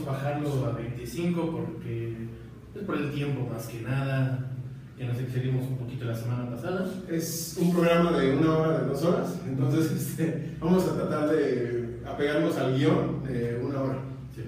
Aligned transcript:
Decidimos 0.00 0.06
bajarlo 0.06 0.66
a 0.66 0.72
25 0.72 1.50
porque 1.50 2.16
es 2.74 2.82
por 2.84 2.96
el 2.96 3.12
tiempo 3.12 3.46
más 3.52 3.66
que 3.66 3.80
nada, 3.82 4.50
que 4.96 5.04
nos 5.04 5.18
excedimos 5.18 5.66
un 5.68 5.76
poquito 5.76 6.06
la 6.06 6.14
semana 6.14 6.48
pasada. 6.48 6.90
Es 7.08 7.58
un 7.60 7.72
programa 7.72 8.18
de 8.18 8.36
una 8.36 8.56
hora, 8.56 8.78
de 8.80 8.88
dos 8.88 9.04
horas, 9.04 9.38
entonces 9.46 9.92
este, 9.92 10.56
vamos 10.58 10.86
a 10.88 10.94
tratar 10.94 11.28
de 11.30 12.00
apegarnos 12.06 12.56
al 12.56 12.78
guion 12.78 13.22
de 13.24 13.60
una 13.62 13.82
hora. 13.82 13.98
Sí. 14.34 14.42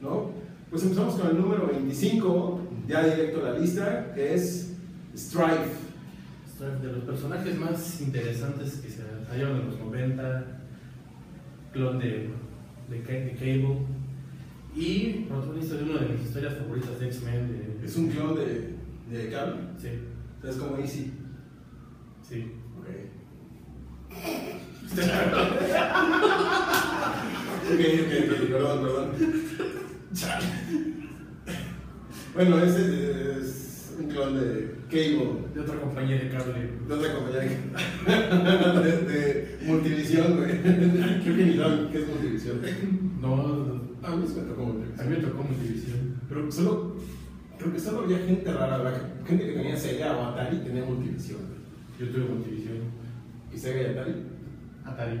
¿no? 0.00 0.30
Pues 0.70 0.82
empezamos 0.82 1.14
con 1.16 1.30
el 1.30 1.40
número 1.40 1.66
25, 1.66 2.60
ya 2.88 3.04
directo 3.04 3.44
a 3.44 3.50
la 3.50 3.58
lista, 3.58 4.12
que 4.14 4.34
es 4.34 4.76
Strife. 5.14 5.86
De 6.80 6.90
los 6.90 7.04
personajes 7.04 7.54
más 7.58 8.00
interesantes 8.00 8.76
que 8.76 8.88
se 8.88 9.02
hallaron 9.30 9.60
en 9.60 9.66
los 9.66 9.78
90, 9.78 10.44
clon 11.74 11.98
de, 11.98 12.30
de, 12.88 12.98
de 12.98 13.32
Cable 13.34 13.95
y 14.76 15.24
protagonista 15.28 15.74
de 15.76 15.82
una 15.84 16.00
de 16.00 16.08
mis 16.10 16.22
historias 16.26 16.54
favoritas 16.58 17.00
de 17.00 17.06
X-Men. 17.06 17.78
de- 17.80 17.86
Es 17.86 17.96
un 17.96 18.08
clon 18.10 18.34
de, 18.36 18.74
de 19.10 19.30
Cable, 19.30 19.56
Sí, 19.78 19.88
es 20.48 20.56
como 20.56 20.76
Easy. 20.76 21.12
sí. 22.28 22.52
Ok. 22.78 22.86
Ok, 27.66 27.72
ok, 27.72 28.12
ok, 28.30 28.48
perdón, 28.50 28.78
perdón. 28.80 29.06
Chale. 30.14 30.46
Bueno, 32.34 32.58
ese 32.60 32.82
es 33.40 33.92
un 33.98 34.06
clon 34.08 34.34
de 34.38 34.76
Cable, 34.88 35.38
De 35.54 35.60
otra 35.60 35.80
compañía 35.80 36.16
de 36.16 36.28
cable. 36.30 36.70
de 36.86 36.94
otra 36.94 37.12
compañía 37.14 37.40
de, 37.40 37.48
de 39.12 39.58
Multivisión, 39.66 40.36
güey. 40.36 40.52
Ni 41.46 41.56
saben 41.56 41.88
qué 41.90 41.98
es 42.02 42.08
Multivisión. 42.08 42.60
No, 43.20 43.65
A 44.06 44.10
mí 44.10 44.24
me 44.24 44.42
tocó 44.42 44.62
a 44.62 44.66
Multivisión. 44.66 45.08
mí 45.10 45.16
me 45.16 45.22
tocó 45.22 45.42
Multivisión. 45.42 46.20
Pero 46.28 46.52
solo, 46.52 46.96
creo 47.58 47.72
que 47.72 47.80
solo 47.80 48.00
había 48.04 48.18
gente 48.18 48.52
rara, 48.52 48.78
la 48.78 48.92
gente 49.26 49.46
que 49.46 49.52
tenía 49.52 49.76
Sega 49.76 50.16
o 50.16 50.26
Atari 50.26 50.58
tenía 50.58 50.84
Multivisión. 50.84 51.40
Yo 51.98 52.08
tuve 52.10 52.24
Multivisión. 52.24 52.76
¿Y 53.52 53.58
Sega 53.58 53.82
y 53.82 53.86
Atari? 53.86 54.14
Atari. 54.84 55.20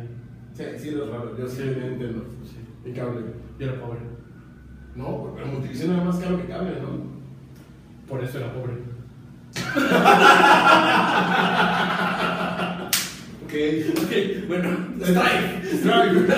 Sí, 0.54 0.64
sí, 0.78 0.88
era 0.90 1.06
raro. 1.06 1.36
Yo 1.36 1.48
sí 1.48 1.58
tenía 1.58 1.88
Nintendo. 1.90 2.24
Sí. 2.44 2.88
Y 2.88 2.92
cable. 2.92 3.22
Yo 3.58 3.66
era 3.66 3.80
pobre. 3.80 4.00
No, 4.94 5.32
pero 5.34 5.46
Multivisión 5.48 5.92
era 5.92 6.04
más 6.04 6.18
caro 6.18 6.36
que 6.38 6.46
cable, 6.46 6.80
¿no? 6.80 7.16
Por 8.08 8.22
eso 8.22 8.38
era 8.38 8.54
pobre. 8.54 8.74
Ok. 13.44 13.52
Ok, 14.02 14.12
bueno, 14.48 14.68
Stripe. 15.00 15.76
Stripe. 15.76 16.34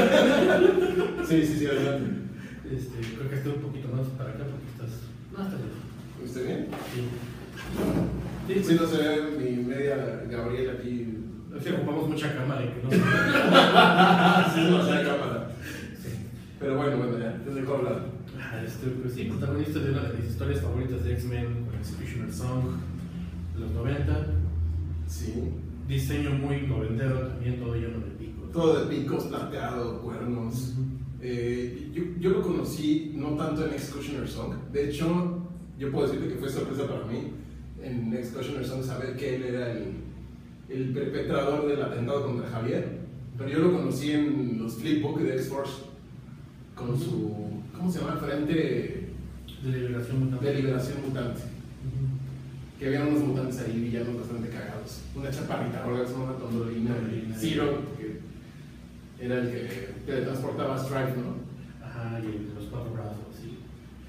sí, 1.29 1.47
sí, 1.47 1.59
sí, 1.59 1.67
adelante. 1.67 2.28
Este, 2.71 2.99
creo 3.17 3.31
que 3.31 3.37
estoy 3.37 3.53
un 3.53 3.63
poquito 3.63 3.89
más 3.89 4.07
para 4.19 4.31
acá 4.31 4.45
porque 4.45 4.69
estás. 4.73 5.01
No, 5.33 5.45
estás 5.45 5.61
bien. 5.61 6.25
¿Usted 6.25 6.47
bien? 6.47 6.69
Sí. 6.95 7.01
Sí, 8.47 8.65
Sí, 8.65 8.77
no 8.81 8.87
se 8.87 8.97
ve 8.99 9.39
mi 9.39 9.63
media 9.65 10.25
Gabriel 10.31 10.71
aquí. 10.79 11.15
Que 11.63 11.73
ocupamos 11.73 12.09
mucha 12.09 12.35
cámara 12.37 12.65
y 12.65 12.69
que 12.69 12.83
no 12.85 12.91
se 12.91 12.97
sí, 14.55 14.71
no 14.71 14.85
se 14.85 14.91
cámara. 15.03 15.51
Pero 16.61 16.77
bueno, 16.77 16.97
bueno, 16.99 17.19
ya, 17.19 17.37
te 17.45 17.51
dejo 17.53 17.75
hablar. 17.75 18.07
Ah, 18.39 18.63
Este, 18.65 18.87
pues 18.89 19.15
sí, 19.15 19.25
protagonista 19.25 19.79
de 19.81 19.91
una 19.91 20.03
de 20.03 20.19
mis 20.19 20.31
historias 20.31 20.61
favoritas 20.61 21.03
de 21.05 21.13
X-Men, 21.15 21.67
Executioner 21.81 22.33
Song, 22.33 22.65
de 23.55 23.61
los 23.61 23.71
90. 23.73 24.27
Sí. 25.09 25.35
Diseño 25.89 26.31
muy 26.31 26.63
noventero, 26.63 27.29
también 27.29 27.59
todo 27.59 27.75
lleno 27.75 27.99
de 27.99 28.13
picos. 28.19 28.53
Todo 28.53 28.85
de 28.85 28.95
picos, 28.97 29.25
plateado, 29.25 30.01
cuernos. 30.03 30.75
Eh, 31.21 31.91
yo, 31.93 32.03
yo 32.21 32.31
lo 32.31 32.43
conocí 32.43 33.13
no 33.17 33.31
tanto 33.31 33.67
en 33.67 33.75
Executioner 33.75 34.29
Song. 34.29 34.55
De 34.73 34.89
hecho, 34.89 35.39
yo 35.79 35.91
puedo 35.91 36.07
decirte 36.07 36.33
que 36.33 36.39
fue 36.41 36.49
sorpresa 36.49 36.87
para 36.87 37.05
mí 37.07 37.33
en 37.83 38.13
Executioner 38.13 38.65
Song 38.65 38.83
saber 38.85 39.17
que 39.17 39.37
él 39.37 39.43
era 39.45 39.73
el, 39.73 39.95
el 40.69 40.93
perpetrador 40.93 41.67
del 41.69 41.83
atentado 41.83 42.27
contra 42.27 42.49
Javier. 42.49 42.99
Pero 43.37 43.51
yo 43.51 43.59
lo 43.61 43.73
conocí 43.73 44.11
en 44.13 44.59
los 44.61 44.75
flipbook 44.75 45.21
de 45.21 45.35
X-Force 45.37 45.73
con 46.75 46.99
su. 46.99 47.35
¿Cómo 47.77 47.91
se 47.91 48.01
llama? 48.01 48.17
Frente 48.17 49.11
De 49.63 49.71
liberación 49.71 50.21
mutante. 50.25 50.47
de 50.47 50.55
liberación 50.55 50.97
mutante. 51.07 51.43
Que 52.79 52.87
había 52.87 53.05
unos 53.05 53.21
mutantes 53.23 53.59
ahí, 53.61 53.81
villanos 53.81 54.17
bastante 54.19 54.49
cagados. 54.51 55.03
Una 55.17 55.31
chaparrita, 55.31 55.83
ahora 55.85 56.05
es 56.05 56.11
una 56.11 56.33
tondolina. 56.35 56.95
Tondolina. 56.95 57.37
Era 59.21 59.39
el 59.41 59.51
que 59.51 59.95
teletransportaba 60.07 60.75
a 60.75 60.79
Strife, 60.79 61.15
¿no? 61.17 61.85
Ajá, 61.85 62.21
y 62.21 62.55
los 62.55 62.65
cuatro 62.67 62.93
brazos, 62.93 63.17
sí. 63.41 63.59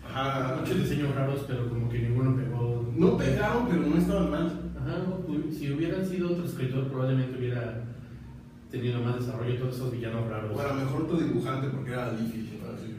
Ajá. 0.07 0.57
Muchos 0.59 0.77
diseños 0.77 1.15
raros, 1.15 1.45
pero 1.47 1.67
como 1.69 1.89
que 1.89 1.99
ninguno 1.99 2.35
pegó. 2.35 2.91
No 2.95 3.17
pegaron, 3.17 3.67
pero 3.67 3.81
no 3.81 3.97
estaban 3.97 4.29
mal. 4.31 4.71
Ajá, 4.79 4.97
no, 5.07 5.25
hu- 5.27 5.51
si 5.51 5.71
hubieran 5.71 6.05
sido 6.05 6.31
otro 6.31 6.45
escritor, 6.45 6.87
probablemente 6.89 7.37
hubiera 7.37 7.83
tenido 8.71 9.01
más 9.01 9.15
desarrollo 9.19 9.57
todos 9.57 9.75
esos 9.75 9.91
villanos 9.91 10.27
raros. 10.29 10.55
O 10.55 10.59
a 10.61 10.67
lo 10.67 10.73
mejor 10.75 11.07
tu 11.07 11.17
dibujante, 11.17 11.67
porque 11.69 11.91
era 11.91 12.11
difícil, 12.13 12.59
¿no? 12.63 12.71
Así. 12.73 12.93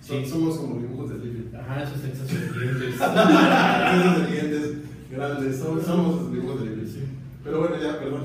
Sí. 0.00 0.24
So- 0.24 0.30
Somos 0.38 0.56
como 0.58 0.78
dibujos 0.80 1.10
de 1.10 1.18
Liefeld. 1.18 1.54
Ajá, 1.56 1.82
esos 1.82 2.04
excesos 2.04 2.28
de 2.54 2.60
dientes. 2.60 2.94
Esos 3.00 4.20
de 4.20 4.26
dientes 4.32 4.76
grandes, 5.10 5.58
somos, 5.58 5.84
somos 5.84 6.32
dibujos 6.32 6.60
de 6.60 6.66
Liefeld. 6.70 6.88
Sí. 6.92 7.00
Pero 7.44 7.60
bueno, 7.60 7.76
ya, 7.82 7.98
perdón. 7.98 8.22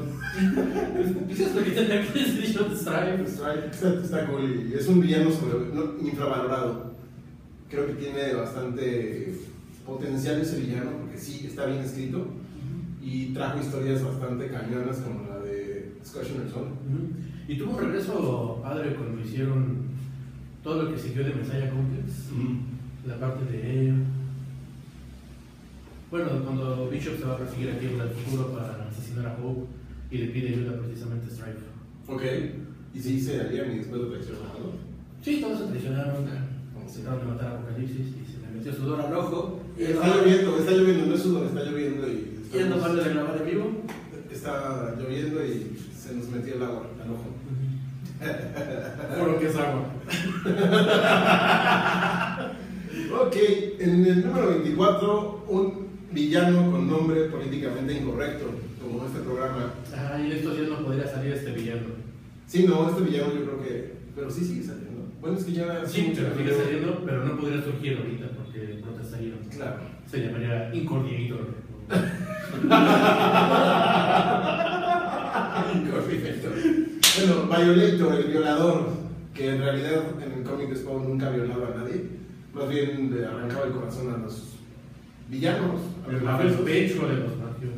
Pues 1.25 1.39
es 1.39 1.55
lo 1.55 1.63
que 1.63 1.71
tenía 1.71 2.01
que 2.05 2.19
decir 2.19 2.53
yo 2.53 2.69
de 2.69 2.75
Stripe. 2.75 3.25
Strife 3.27 3.67
está, 3.71 3.93
está 4.01 4.27
cool 4.27 4.71
es 4.73 4.87
un 4.87 5.01
villano 5.01 5.31
sobre, 5.31 5.73
no, 5.73 5.95
infravalorado. 6.01 6.93
Creo 7.69 7.87
que 7.87 7.93
tiene 7.93 8.33
bastante 8.33 9.35
potencial 9.85 10.41
ese 10.41 10.59
villano, 10.59 10.91
porque 11.01 11.17
sí, 11.17 11.47
está 11.47 11.65
bien 11.65 11.79
escrito 11.79 12.27
y 13.01 13.27
trajo 13.33 13.59
historias 13.59 14.03
bastante 14.03 14.47
cañonas 14.49 14.97
como 14.97 15.27
la 15.29 15.39
de 15.39 15.93
Scotchner 16.03 16.49
Son. 16.51 16.63
Ujú. 16.63 17.13
Y 17.47 17.57
tuvo 17.57 17.71
un 17.71 17.79
regreso 17.79 18.59
padre 18.61 18.95
cuando 18.95 19.21
hicieron 19.21 19.87
todo 20.61 20.83
lo 20.83 20.91
que 20.91 20.99
siguió 20.99 21.23
de 21.23 21.33
Messiah 21.33 21.69
Complex, 21.69 22.29
la 23.05 23.17
parte 23.17 23.45
de. 23.45 23.93
Bueno, 26.09 26.27
cuando 26.43 26.89
Bishop 26.89 27.17
se 27.19 27.25
va 27.25 27.33
a 27.33 27.37
perseguir 27.37 27.71
aquí 27.71 27.87
en 27.87 27.99
el 27.99 28.09
futuro 28.09 28.53
para 28.53 28.87
asesinar 28.87 29.27
a 29.27 29.37
Hope 29.43 29.67
y 30.09 30.17
le 30.19 30.27
pide 30.27 30.49
ayuda 30.49 30.79
precisamente 30.79 31.27
a 31.27 31.29
Strife. 31.29 31.65
Ok. 32.07 32.23
Y 32.93 32.99
sí, 33.01 33.19
se 33.19 33.41
alían 33.41 33.73
y 33.73 33.79
después 33.79 34.01
lo 34.01 34.07
traicionaron. 34.07 34.71
Sí, 35.21 35.41
todos 35.41 35.59
se 35.59 35.65
traicionaron, 35.65 36.25
como 36.73 36.87
se 36.87 37.01
trataron 37.01 37.27
de 37.27 37.33
matar 37.33 37.47
a 37.47 37.55
Apocalipsis 37.59 38.07
y 38.07 38.25
se 38.31 38.39
le 38.39 38.47
metió 38.55 38.73
sudor 38.73 39.01
al 39.01 39.13
ojo. 39.15 39.59
Está 39.77 40.15
lloviendo, 40.15 40.57
está 40.57 40.71
lloviendo, 40.71 41.05
no 41.07 41.15
es 41.15 41.21
sudor, 41.21 41.45
está 41.47 41.63
lloviendo 41.63 42.07
y. 42.07 42.33
Y 42.53 42.57
es 42.57 42.67
normal 42.67 42.95
de 42.95 43.09
grabar 43.13 43.37
en 43.37 43.45
vivo. 43.45 43.65
Está 44.31 44.95
lloviendo 44.97 45.43
y 45.45 45.77
se 45.93 46.15
nos 46.15 46.29
metió 46.29 46.55
el 46.55 46.63
agua 46.63 46.83
al 47.03 47.11
ojo. 47.11 47.35
Juro 49.19 49.39
que 49.39 49.47
es 49.47 49.55
agua. 49.57 49.91
Ok, 53.09 53.35
en 53.79 54.05
el 54.05 54.25
número 54.27 54.49
24, 54.49 55.45
un 55.47 55.86
villano 56.11 56.71
con 56.71 56.87
nombre 56.89 57.25
políticamente 57.25 57.93
incorrecto, 57.93 58.45
como 58.81 59.05
este 59.05 59.19
programa. 59.19 59.73
Ah, 59.95 60.19
y 60.19 60.31
estos 60.31 60.57
días 60.57 60.69
no 60.69 60.79
podría 60.85 61.07
salir 61.07 61.33
este 61.33 61.51
villano. 61.51 61.87
Sí, 62.47 62.65
no, 62.67 62.89
este 62.89 63.01
villano 63.03 63.33
yo 63.33 63.43
creo 63.45 63.61
que. 63.63 63.97
Pero 64.15 64.29
sí 64.31 64.43
sigue 64.45 64.63
saliendo. 64.63 65.05
Bueno, 65.21 65.37
es 65.37 65.43
que 65.45 65.51
ya. 65.53 65.85
Sí, 65.85 66.13
pero 66.15 66.35
sigue 66.35 66.51
no- 66.51 66.57
saliendo, 66.63 67.01
pero 67.05 67.23
no 67.25 67.37
podría 67.39 67.61
surgir 67.63 67.97
ahorita 67.97 68.27
porque 68.37 68.79
protestarían. 68.83 69.39
Claro. 69.49 69.77
Se 70.09 70.19
llamaría 70.25 70.73
Incoordinator. 70.73 71.39
Incorrecto. 75.75 76.49
Bueno, 77.17 77.47
Violator, 77.73 78.15
el 78.15 78.27
violador, 78.31 78.89
que 79.33 79.49
en 79.49 79.59
realidad 79.59 80.03
en 80.23 80.31
el 80.39 80.43
cómic 80.43 80.69
de 80.69 80.75
Spawn 80.75 81.03
nunca 81.09 81.29
violaba 81.29 81.67
a 81.73 81.77
nadie, 81.79 82.03
más 82.53 82.69
bien 82.69 83.13
le 83.13 83.25
arrancaba 83.25 83.65
el 83.67 83.71
corazón 83.73 84.13
a 84.13 84.17
los 84.17 84.56
villanos, 85.29 85.81
El 86.09 86.15
pecho 86.63 87.07
de 87.07 87.15
los 87.17 87.37
mafiosos. 87.37 87.77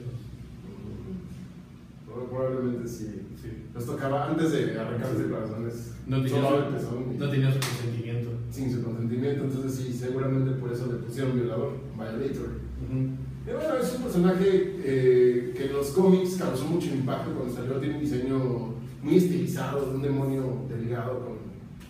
Pro- 2.06 2.25
Probablemente 2.30 2.88
sí. 2.88 3.22
Sí. 3.42 3.50
Nos 3.74 3.86
tocaba 3.86 4.28
antes 4.30 4.51
de 4.51 4.78
arrancarse 4.80 5.30
corazones. 5.30 5.94
No 6.07 6.18
tenía, 6.24 6.42
solo 6.42 6.57
el 6.57 6.66
su, 6.66 6.72
pezón 6.74 7.06
y- 7.13 7.18
no 7.18 7.30
tenía 7.30 7.54
su 7.54 7.60
consentimiento. 7.60 8.30
sin 8.51 8.74
su 8.74 8.84
consentimiento, 8.84 9.44
entonces 9.46 9.75
sí, 9.75 9.94
seguramente 9.94 10.51
por 10.51 10.72
eso 10.74 10.88
le 10.88 10.98
pusieron 11.00 11.36
violador, 11.36 11.74
Violator. 11.96 12.50
Y 12.92 13.52
bueno, 13.52 13.75
es 13.81 13.95
un 13.95 14.04
personaje 14.04 14.75
eh, 14.84 15.54
que 15.56 15.66
en 15.68 15.74
los 15.74 15.88
cómics 15.92 16.36
causó 16.38 16.66
mucho 16.66 16.88
impacto 16.88 17.31
cuando 17.31 17.54
salió. 17.54 17.74
Tiene 17.75 17.95
un 17.95 18.02
diseño 18.02 18.74
muy 19.02 19.16
estilizado, 19.18 19.86
de 19.90 19.95
un 19.95 20.02
demonio 20.02 20.66
delgado 20.69 21.19
con 21.25 21.38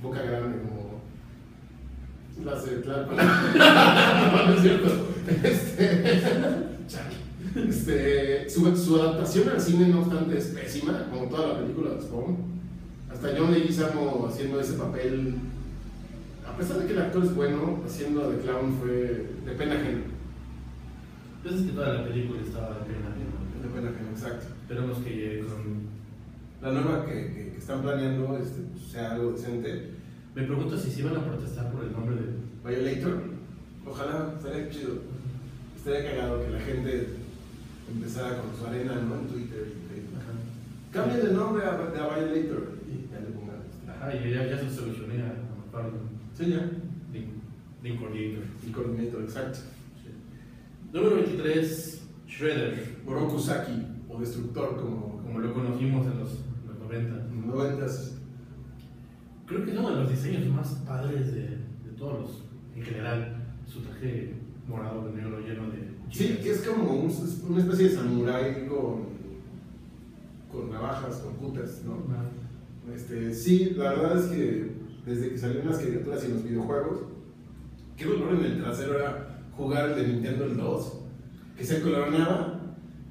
boca 0.03 0.21
grande, 0.21 0.57
como 0.61 1.01
Las 2.45 2.65
de 2.65 2.77
Tlalpan. 2.77 3.17
no, 3.57 4.45
no 4.47 4.53
es 4.53 4.61
cierto. 4.61 4.89
Este. 5.43 6.69
Este, 7.55 8.47
su, 8.47 8.75
su 8.77 9.01
adaptación 9.01 9.49
al 9.49 9.59
cine, 9.59 9.87
no 9.87 10.01
obstante, 10.01 10.37
es 10.37 10.45
pésima, 10.47 11.07
como 11.11 11.25
toda 11.29 11.47
la 11.53 11.59
película 11.59 11.91
de 11.95 12.01
Spawn. 12.01 12.37
Hasta 13.11 13.29
John 13.35 13.51
Leguizamo 13.51 14.27
haciendo 14.29 14.59
ese 14.59 14.73
papel, 14.73 15.33
a 16.47 16.55
pesar 16.55 16.77
de 16.79 16.85
que 16.85 16.93
el 16.93 17.01
actor 17.01 17.23
es 17.25 17.33
bueno, 17.35 17.79
haciendo 17.83 18.29
de 18.29 18.37
clown 18.37 18.77
fue 18.79 18.91
de 19.45 19.51
pena 19.57 19.73
ajena. 19.75 20.01
Pues 21.41 21.55
es 21.55 21.61
que 21.63 21.71
toda 21.71 21.93
la 21.95 22.03
película 22.05 22.39
estaba 22.39 22.69
de 22.69 22.85
pena. 22.85 23.09
De 23.09 23.67
¿no? 23.67 23.73
pena 23.75 23.89
ajena, 23.89 24.09
exacto. 24.11 24.45
Esperemos 24.61 24.97
que 24.99 25.09
llegue 25.09 25.39
con. 25.39 25.89
La 26.61 26.71
nueva 26.71 27.05
que, 27.05 27.13
que- 27.13 27.51
que 27.53 27.57
están 27.57 27.81
planeando 27.81 28.37
este, 28.37 28.61
pues, 28.73 28.91
sea 28.91 29.13
algo 29.13 29.31
decente. 29.31 29.89
Me 30.35 30.43
pregunto 30.43 30.77
si 30.77 30.91
se 30.91 30.99
iban 30.99 31.15
a 31.15 31.25
protestar 31.25 31.71
por 31.71 31.83
el 31.83 31.91
nombre 31.93 32.15
de. 32.15 32.27
Violator, 32.63 33.23
ojalá, 33.87 34.33
estaría 34.37 34.69
chido. 34.69 35.17
Estaría 35.89 36.11
cagado 36.11 36.45
que 36.45 36.51
la 36.51 36.59
gente 36.59 37.07
empezara 37.91 38.41
con 38.43 38.55
su 38.55 38.63
arena 38.67 38.93
¿no? 38.93 39.21
en 39.21 39.27
Twitter 39.27 39.73
y 39.73 39.91
Facebook. 39.91 40.21
Cambien 40.93 41.19
el 41.25 41.35
nombre 41.35 41.65
a, 41.65 41.69
a 41.71 42.15
Violator 42.19 42.77
y 42.85 43.11
ya 43.11 43.19
le 43.19 43.31
pongan. 43.33 43.63
Ajá, 43.87 44.13
y 44.13 44.31
ya, 44.31 44.45
ya 44.45 44.59
se 44.59 44.69
solucioné 44.69 45.23
a. 45.23 45.33
Sí, 46.37 46.51
ya. 46.51 46.69
Link, 47.11 47.29
Link 47.81 47.99
Coordinator. 47.99 48.43
Y 48.67 48.71
coordinator, 48.71 49.23
exacto. 49.23 49.61
Sí. 50.03 50.11
Número 50.93 51.15
23, 51.15 52.03
Shredder. 52.27 52.97
Oroku 53.07 53.39
Saki, 53.39 53.83
o 54.09 54.19
Destructor, 54.19 54.77
como, 54.77 55.23
Como 55.23 55.39
lo 55.39 55.53
conocimos 55.55 56.05
en 56.05 56.19
los, 56.19 56.29
los 56.67 56.79
90. 56.81 57.15
en 57.15 57.35
los 57.35 57.45
noventas. 57.47 58.15
Creo 59.47 59.65
que 59.65 59.71
es 59.71 59.77
uno 59.79 59.89
de 59.89 59.95
los 60.03 60.11
diseños 60.11 60.53
más 60.53 60.67
padres 60.85 61.33
de, 61.33 61.41
de 61.41 61.97
todos 61.97 62.21
los, 62.21 62.43
en 62.75 62.83
general. 62.83 63.37
Su 63.65 63.81
traje 63.81 64.35
morado 64.69 65.05
de 65.07 65.21
negro 65.21 65.39
lleno 65.39 65.63
de. 65.71 65.89
Sí, 66.11 66.39
que 66.41 66.51
es 66.51 66.61
como 66.61 66.91
un- 66.93 67.13
una 67.49 67.59
especie 67.61 67.89
de 67.89 67.95
samurái 67.95 68.67
con, 68.67 69.09
con 70.51 70.69
navajas, 70.71 71.17
con 71.17 71.33
putas, 71.35 71.81
¿no? 71.85 71.93
Ah, 72.11 72.25
Este, 72.95 73.33
sí, 73.33 73.73
la 73.77 73.91
verdad 73.91 74.17
es 74.17 74.25
que 74.31 74.71
desde 75.05 75.29
que 75.29 75.37
salieron 75.37 75.67
las 75.67 75.77
caricaturas 75.77 76.25
y 76.25 76.31
los 76.33 76.43
videojuegos, 76.43 76.99
qué 77.95 78.05
dolor 78.05 78.33
en 78.33 78.45
el 78.45 78.61
trasero 78.63 78.97
era 78.97 79.41
jugar 79.55 79.91
el 79.91 79.95
de 79.95 80.07
Nintendo 80.13 80.45
el 80.45 80.57
2, 80.57 80.93
que 81.55 81.63
se 81.65 81.81
coloreaba 81.81 82.61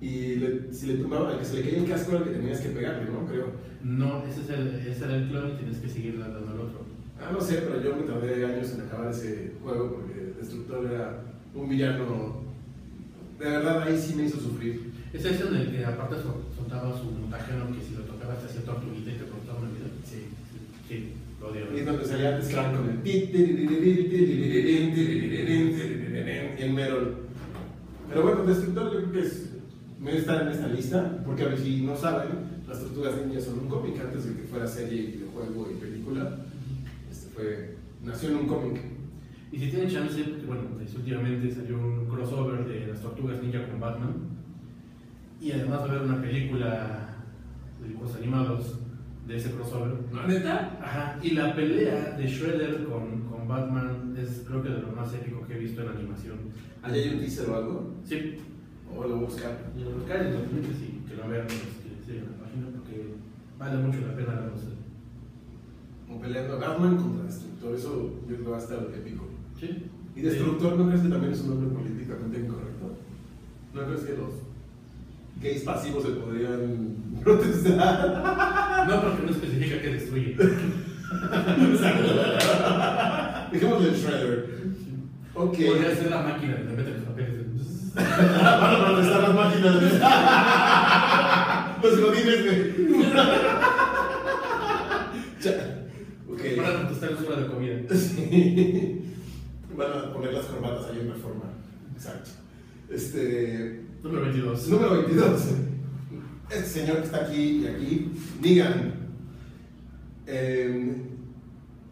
y 0.00 0.36
le- 0.36 0.72
si 0.72 0.86
le 0.88 0.94
tumbaba, 0.94 1.30
al 1.30 1.38
que 1.38 1.44
se 1.44 1.56
le 1.56 1.62
caía 1.62 1.78
el 1.78 1.88
casco 1.88 2.10
era 2.12 2.20
el 2.20 2.24
que 2.24 2.36
tenías 2.38 2.60
que 2.60 2.70
pegarle, 2.70 3.10
¿no? 3.10 3.24
Creo. 3.26 3.46
No, 3.84 4.24
ese, 4.26 4.40
es 4.42 4.50
el, 4.50 4.68
ese 4.68 5.04
era 5.04 5.14
el 5.16 5.28
clon 5.28 5.50
y 5.50 5.56
tienes 5.58 5.78
que 5.78 5.88
seguir 5.88 6.18
dando 6.18 6.38
al 6.38 6.60
otro. 6.60 6.80
Ah, 7.20 7.30
no 7.32 7.40
sé, 7.40 7.58
pero 7.58 7.80
yo 7.82 7.96
me 7.96 8.02
tardé 8.02 8.44
años 8.46 8.72
en 8.74 8.80
acabar 8.82 9.10
ese 9.10 9.52
juego 9.62 9.92
porque 9.96 10.34
Destructor 10.40 10.86
era 10.86 11.22
un 11.54 11.68
villano. 11.68 12.42
De 13.38 13.44
verdad, 13.44 13.82
ahí 13.82 13.96
sí 13.98 14.14
me 14.14 14.24
hizo 14.24 14.38
sufrir. 14.40 14.92
Es 15.12 15.24
ese 15.24 15.46
en 15.48 15.54
el 15.56 15.70
que 15.70 15.84
aparte 15.84 16.16
sol- 16.16 16.44
soltaba 16.56 16.96
su 16.98 17.04
mutágeno 17.06 17.66
que 17.72 17.82
si 17.84 17.94
lo 17.94 18.02
tocabas 18.02 18.40
te 18.40 18.46
hacía 18.46 18.62
tortuguita 18.64 19.10
y 19.10 19.14
te 19.14 19.24
cortaba 19.26 19.58
una 19.60 19.68
vida. 19.70 19.86
Sí. 20.04 20.26
Sí, 20.88 21.12
lo 21.40 21.48
odio. 21.48 21.66
Y 21.74 21.80
es 21.80 21.86
donde 21.86 22.04
salía 22.04 22.38
Clan 22.40 22.76
con 22.76 22.90
el 22.90 23.00
y 26.58 26.62
el 26.62 26.72
Merol. 26.72 27.16
Pero 28.08 28.22
bueno, 28.22 28.44
Destructor 28.44 28.92
yo 28.92 28.98
creo 29.00 29.12
que 29.12 29.20
es, 29.20 29.50
me 30.00 30.16
está 30.16 30.42
en 30.42 30.48
esta 30.48 30.68
lista, 30.68 31.22
porque 31.24 31.42
a 31.42 31.48
ver 31.48 31.58
si 31.58 31.82
no 31.82 31.96
saben, 31.96 32.28
las 32.66 32.80
Tortugas 32.80 33.14
Ninja 33.24 33.40
son 33.40 33.60
un 33.60 33.68
cómic 33.68 34.00
antes 34.00 34.24
de 34.24 34.34
que 34.34 34.42
fuera 34.48 34.66
serie, 34.66 35.02
videojuego 35.12 35.70
y 35.70 35.74
película. 35.80 36.38
Este 37.10 37.28
fue, 37.34 37.74
nació 38.04 38.30
en 38.30 38.36
un 38.36 38.46
cómic. 38.46 38.80
Y 39.50 39.58
si 39.58 39.70
tienen 39.70 39.88
chance, 39.88 40.22
porque 40.24 40.46
bueno, 40.46 40.62
pues, 40.76 40.94
últimamente 40.94 41.50
salió 41.50 41.78
un 41.78 42.06
crossover 42.06 42.66
de 42.66 42.86
las 42.88 43.00
tortugas 43.00 43.42
ninja 43.42 43.66
con 43.68 43.80
Batman. 43.80 44.14
Y 45.40 45.52
además 45.52 45.80
va 45.80 45.84
a 45.84 45.88
haber 45.88 46.02
una 46.02 46.20
película 46.20 47.16
de 47.80 47.88
dibujos 47.88 48.16
animados 48.16 48.78
de 49.26 49.36
ese 49.36 49.52
crossover. 49.52 49.94
¿No, 50.12 50.26
neta? 50.26 50.78
Ajá, 50.82 51.18
y 51.22 51.30
la 51.30 51.54
pelea 51.54 52.16
de 52.18 52.26
Shredder 52.26 52.84
con, 52.84 53.22
con 53.22 53.46
Batman 53.46 54.14
es 54.18 54.44
creo 54.46 54.62
que 54.62 54.70
de 54.70 54.80
lo 54.80 54.92
más 54.92 55.12
épico 55.14 55.46
que 55.46 55.54
he 55.54 55.58
visto 55.58 55.82
en 55.82 55.88
animación. 55.88 56.38
¿Allá 56.82 56.94
hay 56.94 57.08
un 57.10 57.20
teaser 57.20 57.48
o 57.50 57.56
algo? 57.56 57.94
Sí, 58.04 58.36
¿O 58.94 59.02
lo 59.02 59.16
voy 59.16 59.24
a 59.24 59.28
buscar? 59.28 59.70
y 59.76 59.84
lo 59.84 59.90
buscar 59.92 60.26
en 60.26 60.32
los 60.32 60.52
links 60.52 60.80
y 60.82 61.08
que 61.08 61.16
lo 61.16 61.28
vean 61.28 61.42
los 61.42 61.52
que 61.52 62.04
siguen 62.04 62.24
la 62.24 62.44
página 62.44 62.66
porque 62.74 63.14
vale 63.58 63.76
mucho 63.82 64.00
la 64.00 64.16
pena 64.16 64.40
verlos. 64.40 64.60
O 66.10 66.20
peleando 66.20 66.58
Batman 66.58 66.96
contra 66.96 67.24
Destructor, 67.24 67.74
eso 67.74 68.20
yo 68.22 68.34
creo 68.34 68.44
que 68.44 68.50
va 68.50 68.56
a 68.56 68.60
estar 68.60 68.78
épico. 68.94 69.27
Sí. 69.60 69.84
¿Y 70.16 70.20
Destructor 70.20 70.76
no 70.76 70.86
crees 70.88 71.02
que 71.02 71.08
también 71.08 71.32
es 71.32 71.40
un 71.40 71.50
nombre 71.50 71.68
políticamente 71.78 72.40
incorrecto? 72.40 72.96
¿No 73.74 73.84
crees 73.84 74.00
que 74.00 74.16
los 74.16 74.30
gays 75.40 75.62
pasivos 75.62 76.02
se 76.04 76.10
podrían 76.10 76.96
protestar? 77.24 78.86
No, 78.88 79.00
porque 79.02 79.22
no 79.24 79.30
especifica 79.30 79.80
que 79.80 79.92
destruye. 79.92 80.36
Dejémosle 83.52 83.88
el 83.88 83.94
Shredder. 83.94 84.58
Ok. 85.34 85.56
Podría 85.56 85.94
ser 85.96 86.10
la 86.10 86.22
máquina 86.22 86.56
que 86.56 86.62
te 86.64 86.72
mete 86.76 86.90
los 86.90 87.02
papeles. 87.04 87.46
Van 87.94 88.04
a 88.74 88.86
protestar 88.86 89.22
las 89.22 89.34
máquinas. 89.34 89.74
Los 91.82 92.00
godines, 92.00 92.44
güey. 92.44 92.58
Para 96.56 96.72
contestar 96.78 97.10
es 97.12 97.20
hora 97.26 97.40
de 97.40 97.46
comida. 97.46 97.74
Sí. 97.94 99.07
Van 99.78 99.92
a 99.92 100.12
poner 100.12 100.34
las 100.34 100.46
corbatas 100.46 100.86
ahí 100.90 100.98
en 100.98 101.12
reforma. 101.12 101.44
Exacto. 101.94 102.30
Este. 102.90 103.84
Número 104.02 104.22
22. 104.22 104.68
Número 104.68 104.90
22. 105.04 105.42
Este 106.50 106.64
señor 106.66 106.96
que 106.96 107.04
está 107.04 107.24
aquí 107.24 107.62
y 107.62 107.66
aquí, 107.68 108.12
digan. 108.42 108.94
Eh, 110.26 110.96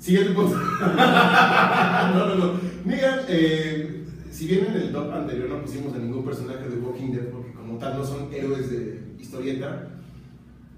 siguiente 0.00 0.32
punto. 0.32 0.56
no, 0.80 2.26
no, 2.26 2.34
no. 2.34 2.60
Digan, 2.84 3.20
eh, 3.28 4.04
si 4.32 4.48
bien 4.48 4.66
en 4.66 4.76
el 4.76 4.92
top 4.92 5.12
anterior 5.12 5.48
no 5.48 5.62
pusimos 5.62 5.94
a 5.94 5.98
ningún 5.98 6.24
personaje 6.24 6.68
de 6.68 6.76
Walking 6.78 7.12
Dead, 7.12 7.28
porque 7.28 7.52
como 7.52 7.78
tal 7.78 7.98
no 7.98 8.04
son 8.04 8.34
héroes 8.34 8.68
de 8.68 9.00
historieta, 9.20 9.90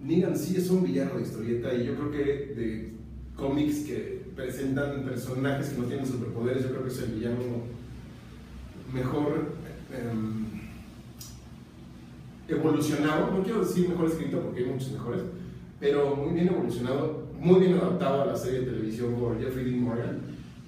Negan 0.02 0.36
sí 0.36 0.56
es 0.56 0.68
un 0.68 0.84
villano 0.84 1.16
de 1.16 1.22
historieta 1.22 1.72
y 1.72 1.86
yo 1.86 1.94
creo 1.94 2.10
que 2.10 2.24
de 2.54 2.92
cómics 3.34 3.78
que 3.86 4.17
presentan 4.38 5.02
personajes 5.02 5.70
que 5.70 5.80
no 5.80 5.86
tienen 5.88 6.06
superpoderes, 6.06 6.62
yo 6.62 6.68
creo 6.70 6.84
que 6.84 6.90
es 6.90 7.02
el 7.02 7.14
villano 7.16 7.38
mejor 8.94 9.48
em, 9.92 10.46
evolucionado, 12.46 13.32
no 13.32 13.42
quiero 13.42 13.64
decir 13.64 13.88
mejor 13.88 14.06
escrito 14.06 14.40
porque 14.40 14.60
hay 14.60 14.70
muchos 14.70 14.92
mejores, 14.92 15.22
pero 15.80 16.14
muy 16.14 16.34
bien 16.34 16.46
evolucionado, 16.46 17.26
muy 17.36 17.58
bien 17.58 17.74
adaptado 17.74 18.22
a 18.22 18.26
la 18.26 18.36
serie 18.36 18.60
de 18.60 18.66
televisión 18.66 19.14
por 19.14 19.40
Jeffrey 19.40 19.64
Dean 19.64 19.82
Morgan. 19.82 20.20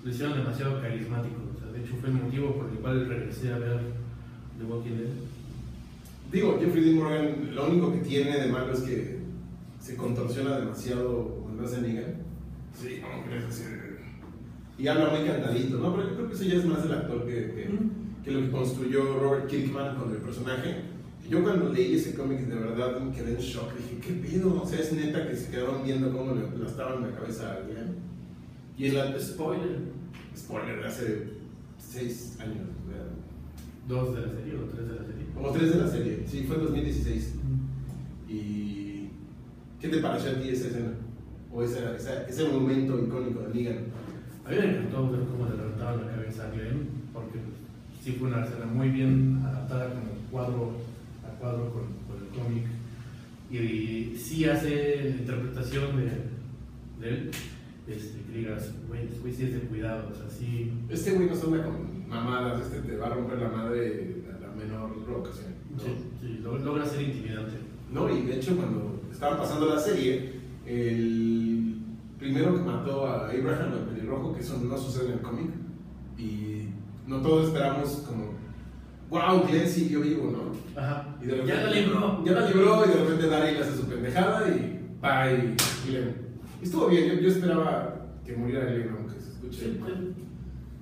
Lo 0.02 0.10
hicieron 0.10 0.36
demasiado 0.36 0.80
carismático. 0.80 1.36
O 1.54 1.60
sea, 1.60 1.70
de 1.72 1.80
hecho, 1.80 1.94
fue 2.00 2.08
el 2.08 2.16
motivo 2.16 2.56
por 2.56 2.70
el 2.70 2.78
cual 2.78 3.06
regresé 3.06 3.52
a 3.52 3.58
ver 3.58 3.80
The 4.58 4.64
Walking 4.64 4.96
Dead. 4.96 5.10
Digo, 6.32 6.58
Jeffrey 6.60 6.84
Dean 6.84 6.96
Morgan 6.96 7.54
lo 7.54 7.68
único 7.68 7.92
que 7.92 7.98
tiene 7.98 8.36
de 8.36 8.50
malo 8.50 8.72
es 8.72 8.80
que 8.80 9.20
se 9.80 9.94
contorsiona 9.94 10.58
demasiado 10.58 11.40
cuando 11.44 11.64
hace 11.64 11.80
Negan. 11.82 12.29
Sí, 12.74 13.00
no, 13.02 13.24
crees 13.26 13.44
así 13.44 13.62
de- 13.64 14.00
Y 14.78 14.88
habla 14.88 15.10
muy 15.10 15.26
cantadito, 15.28 15.78
¿no? 15.78 15.94
Pero 15.94 16.08
yo 16.10 16.14
creo 16.16 16.28
que 16.28 16.34
eso 16.34 16.44
ya 16.44 16.54
es 16.54 16.64
más 16.64 16.82
del 16.82 16.92
actor 16.92 17.26
que, 17.26 17.32
que, 17.32 17.70
que 18.24 18.30
lo 18.30 18.40
que 18.42 18.50
construyó 18.50 19.18
Robert 19.20 19.46
Kirkman 19.48 19.96
con 19.96 20.10
el 20.10 20.18
personaje. 20.18 20.76
Yo 21.28 21.42
cuando 21.44 21.68
leí 21.72 21.94
ese 21.94 22.14
cómic 22.14 22.40
de 22.40 22.54
verdad 22.56 22.98
me 23.00 23.12
quedé 23.12 23.32
en 23.34 23.40
shock. 23.40 23.72
Dije, 23.76 23.98
¿qué 24.00 24.12
pedo? 24.14 24.62
O 24.62 24.66
sea, 24.66 24.80
es 24.80 24.92
neta 24.92 25.28
que 25.28 25.36
se 25.36 25.50
quedaron 25.50 25.84
viendo 25.84 26.10
cómo 26.16 26.34
le 26.34 26.46
aplastaban 26.46 27.02
la 27.02 27.10
cabeza 27.16 27.50
a 27.52 27.56
alguien. 27.56 27.96
Y 28.76 28.86
en 28.86 28.94
la... 28.96 29.18
Spoiler. 29.20 29.78
Spoiler, 30.36 30.80
de 30.80 30.86
hace 30.88 31.24
seis 31.78 32.36
años. 32.40 32.66
¿verdad? 32.88 33.06
Dos 33.86 34.14
de 34.16 34.22
la 34.22 34.32
serie 34.32 34.54
o 34.56 34.64
tres 34.64 34.88
de 34.88 34.94
la 34.94 35.04
serie. 35.04 35.26
Como 35.34 35.50
tres 35.52 35.70
de 35.72 35.78
la 35.80 35.88
serie. 35.88 36.24
Sí, 36.26 36.44
fue 36.48 36.56
en 36.56 36.62
2016. 36.62 37.34
¿Y 38.28 39.08
qué 39.80 39.88
te 39.88 39.98
pareció 39.98 40.30
a 40.30 40.34
ti 40.40 40.48
esa 40.48 40.68
escena? 40.68 40.92
O 41.52 41.62
esa, 41.62 41.97
esa- 41.97 42.26
ese 42.28 42.45
momento 42.49 42.99
icónico 42.99 43.40
de 43.42 43.54
Negan. 43.54 43.78
A 44.45 44.50
mí 44.50 44.57
me 44.57 44.64
encantó 44.71 45.11
ver 45.11 45.21
cómo 45.23 45.49
le 45.50 45.57
levantaban 45.57 46.07
la 46.07 46.12
cabeza 46.12 46.47
a 46.47 46.50
Glenn, 46.50 46.88
porque 47.12 47.38
sí 48.02 48.12
fue 48.12 48.28
una 48.28 48.45
escena 48.45 48.66
muy 48.66 48.88
bien 48.90 49.40
adaptada 49.45 49.88
como 49.90 50.12
cuadro 50.30 50.73
a 51.26 51.38
cuadro 51.40 51.71
con, 51.73 51.83
con 52.09 52.23
el 52.25 52.28
cómic. 52.42 52.64
Y, 53.50 54.16
sí 54.16 54.45
hace 54.45 55.16
interpretación 55.19 55.97
de, 55.97 56.04
de 57.04 57.09
él, 57.09 57.30
este, 57.88 58.21
que 58.30 58.38
digas, 58.38 58.71
güey, 58.88 59.04
este 59.07 59.19
güey 59.19 59.33
sí 59.35 59.42
es 59.45 59.52
de 59.54 59.61
cuidado, 59.61 60.09
o 60.12 60.14
sea, 60.14 60.28
sí. 60.30 60.73
Este 60.88 61.11
güey 61.12 61.28
no 61.28 61.35
se 61.35 61.47
anda 61.47 61.64
con 61.64 62.09
mamadas, 62.09 62.61
este 62.62 62.78
te 62.88 62.97
va 62.97 63.07
a 63.09 63.14
romper 63.14 63.38
la 63.38 63.49
madre 63.49 64.16
a 64.37 64.40
la 64.40 64.52
menor 64.54 64.92
ocasión. 65.19 65.50
¿no? 65.76 65.83
sí, 65.83 65.90
sí, 66.21 66.38
lo- 66.42 66.59
logra 66.59 66.87
ser 66.87 67.02
intimidante. 67.02 67.54
No, 67.92 68.09
y 68.09 68.23
de 68.23 68.37
hecho 68.37 68.57
cuando 68.57 69.00
estaban 69.11 69.38
pasando 69.38 69.66
la 69.75 69.80
serie, 69.80 70.39
el 70.78 71.76
primero 72.18 72.54
que 72.54 72.62
mató 72.62 73.06
a 73.06 73.26
Abraham, 73.30 73.72
el 73.78 73.94
pelirrojo, 73.94 74.34
que 74.34 74.40
eso 74.40 74.58
no 74.62 74.76
sucede 74.78 75.06
en 75.06 75.12
el 75.14 75.20
cómic, 75.20 75.50
y 76.18 76.68
no 77.06 77.20
todos 77.20 77.48
esperamos 77.48 78.04
como, 78.06 78.34
wow, 79.10 79.46
Glenn 79.48 79.68
siguió 79.68 80.00
vivo, 80.00 80.30
¿no? 80.30 80.80
Ajá. 80.80 81.16
Y 81.20 81.26
de 81.26 81.32
repente- 81.32 81.52
Ya 81.54 81.62
la 81.64 81.70
libró. 81.70 82.24
Ya 82.24 82.32
la 82.32 82.46
libró 82.46 82.84
y 82.84 82.88
de 82.88 82.94
repente 82.94 83.26
Daryl 83.26 83.62
hace 83.62 83.76
su 83.76 83.86
pendejada 83.88 84.48
y 84.48 84.76
y 85.02 85.88
Glenn. 85.90 86.16
Y 86.60 86.64
estuvo 86.64 86.86
bien, 86.88 87.08
yo, 87.08 87.20
yo 87.20 87.28
esperaba 87.28 88.06
que 88.24 88.36
muriera 88.36 88.66
Glenn, 88.66 88.90
aunque 88.98 89.20
se 89.20 89.30
escuche. 89.30 89.58
Sí, 89.58 89.80
sí. 89.82 90.14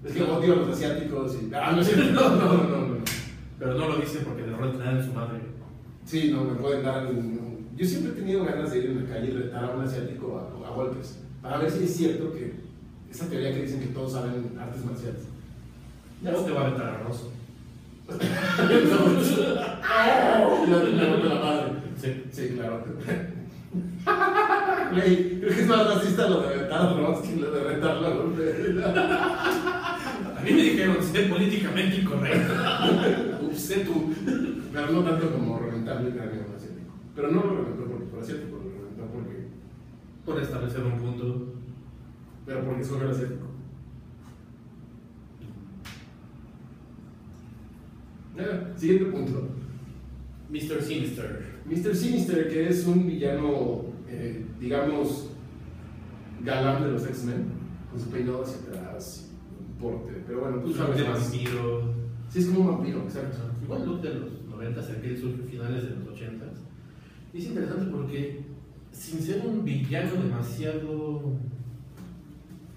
Es 0.04 0.12
que 0.12 0.22
odio 0.22 0.52
a 0.52 0.56
los 0.56 0.68
asiáticos 0.68 1.36
y. 1.42 1.50
Ah, 1.54 1.72
no 1.72 1.82
no, 1.82 2.30
no, 2.30 2.54
no, 2.68 2.86
no. 2.88 2.96
Pero 3.58 3.74
no 3.74 3.88
lo 3.88 3.96
dice 3.96 4.20
porque 4.20 4.42
le 4.42 4.52
roban 4.56 4.96
en 4.96 5.04
su 5.04 5.12
madre. 5.12 5.40
Sí, 6.04 6.30
no, 6.32 6.44
me 6.44 6.54
pueden 6.54 6.84
dar. 6.84 7.06
un- 7.06 7.47
Yo 7.78 7.86
siempre 7.86 8.10
he 8.10 8.14
tenido 8.16 8.44
ganas 8.44 8.72
de 8.72 8.78
ir 8.78 8.86
en 8.86 9.04
la 9.04 9.08
calle 9.14 9.28
y 9.28 9.30
retar 9.30 9.64
a 9.64 9.76
un 9.76 9.84
asiático 9.84 10.36
a, 10.36 10.66
a 10.66 10.70
golpes. 10.70 11.20
Para 11.40 11.58
ver 11.58 11.70
si 11.70 11.84
es 11.84 11.96
cierto 11.96 12.32
que 12.32 12.52
esa 13.08 13.28
teoría 13.28 13.54
que 13.54 13.62
dicen 13.62 13.78
que 13.80 13.86
todos 13.86 14.12
saben 14.12 14.58
artes 14.58 14.84
marciales. 14.84 15.22
Ya 16.20 16.32
no 16.32 16.38
te 16.38 16.50
va 16.50 16.62
a 16.62 16.66
aventar 16.66 16.88
a 16.88 16.98
Rosso. 17.04 17.30
Sí. 22.00 22.24
Sí, 22.30 22.50
claro. 22.54 22.84
Güey, 24.92 25.40
creo 25.40 25.52
que 25.54 25.60
es 25.60 25.66
más 25.66 25.94
racista 25.94 26.28
lo 26.28 26.40
de 26.42 26.54
retar 26.54 26.80
a 26.80 26.92
Ross 26.94 27.26
que 27.26 27.36
lo 27.36 27.50
de 27.50 27.64
retarlo 27.64 28.06
a 28.06 28.10
golpe. 28.10 28.42
A 28.86 30.40
mí 30.42 30.50
me 30.52 30.62
dijeron 30.62 31.02
ser 31.02 31.28
políticamente 31.28 31.96
incorrecto. 31.96 32.54
Ups, 33.42 33.60
sé 33.60 33.80
tú. 33.80 34.14
Pero 34.72 34.92
no 34.92 35.02
tanto 35.02 35.32
como 35.32 35.58
reventarle 35.58 36.08
el 36.08 36.14
cráneo. 36.14 36.47
Pero 37.18 37.32
no 37.32 37.42
lo 37.42 37.56
reventó 37.56 37.84
porque 37.86 38.04
por 38.04 38.20
asiático, 38.20 38.58
lo 38.58 38.62
reventó 38.62 39.12
porque. 39.12 39.48
Por 40.24 40.40
establecer 40.40 40.84
un 40.84 41.00
punto. 41.00 41.46
Pero 42.46 42.64
porque 42.64 42.82
es 42.82 42.90
el 42.92 43.10
asiático. 43.10 43.46
Siguiente 48.76 49.06
punto. 49.06 49.48
Mr. 50.48 50.80
Sinister. 50.80 51.44
Mr. 51.66 51.92
Sinister, 51.96 52.48
que 52.48 52.68
es 52.68 52.86
un 52.86 53.08
villano, 53.08 53.86
eh, 54.08 54.46
digamos, 54.60 55.30
galán 56.44 56.84
de 56.84 56.92
los 56.92 57.04
X-Men, 57.04 57.48
con 57.90 57.98
su 57.98 58.10
peinado 58.10 58.44
hacia 58.44 58.58
atrás, 58.58 59.28
un 59.58 59.76
porte. 59.76 60.22
Pero 60.24 60.42
bueno, 60.42 60.60
tú 60.60 60.68
Un 60.68 60.74
sabes 60.74 61.04
más. 61.08 61.20
vampiro. 61.20 61.94
Sí, 62.28 62.38
es 62.38 62.46
como 62.46 62.60
un 62.60 62.66
vampiro, 62.76 63.02
exacto. 63.02 63.38
Igual 63.64 63.84
look 63.84 64.02
de 64.02 64.14
los 64.14 64.44
90, 64.48 64.80
aquel 64.80 65.18
surge 65.18 65.42
finales 65.42 65.82
de 65.82 65.96
los 65.96 66.06
80. 66.06 66.67
Es 67.38 67.44
interesante 67.46 67.90
porque, 67.92 68.40
sin 68.92 69.20
ser 69.20 69.46
un 69.46 69.64
villano 69.64 70.10
demasiado 70.22 71.22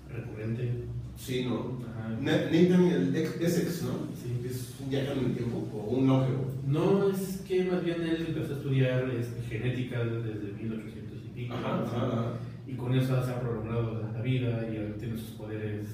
recurrente, 0.09 0.71
Sí, 1.17 1.45
¿no? 1.45 1.79
ajá, 1.87 2.09
Na- 2.21 2.45
Nathan 2.51 2.83
el 2.87 3.15
ex- 3.15 3.39
Essex, 3.41 3.83
¿no? 3.83 3.91
Sí. 4.15 4.47
Es 4.47 4.73
un 4.81 4.89
viajero 4.89 5.19
en 5.19 5.25
el 5.27 5.33
tiempo, 5.35 5.67
o 5.73 5.95
un 5.97 6.09
ógeo. 6.09 6.45
no 6.67 7.09
es 7.09 7.41
que 7.47 7.65
más 7.65 7.83
bien 7.83 8.01
él 8.01 8.25
empezó 8.29 8.53
a 8.53 8.57
estudiar 8.57 9.09
este, 9.11 9.41
genética 9.43 10.03
desde 10.03 10.51
1800 10.53 11.17
y 11.25 11.29
pico. 11.41 11.53
Ajá, 11.53 11.85
¿sí? 11.85 11.95
ajá, 11.95 12.05
ajá. 12.07 12.25
Y 12.67 12.73
con 12.73 12.93
eso 12.95 13.23
se 13.23 13.31
ha 13.31 13.39
prolongado 13.39 14.03
la 14.13 14.21
vida 14.21 14.67
y 14.73 14.77
ahora 14.77 14.95
tiene 14.97 15.17
sus 15.17 15.31
poderes. 15.31 15.87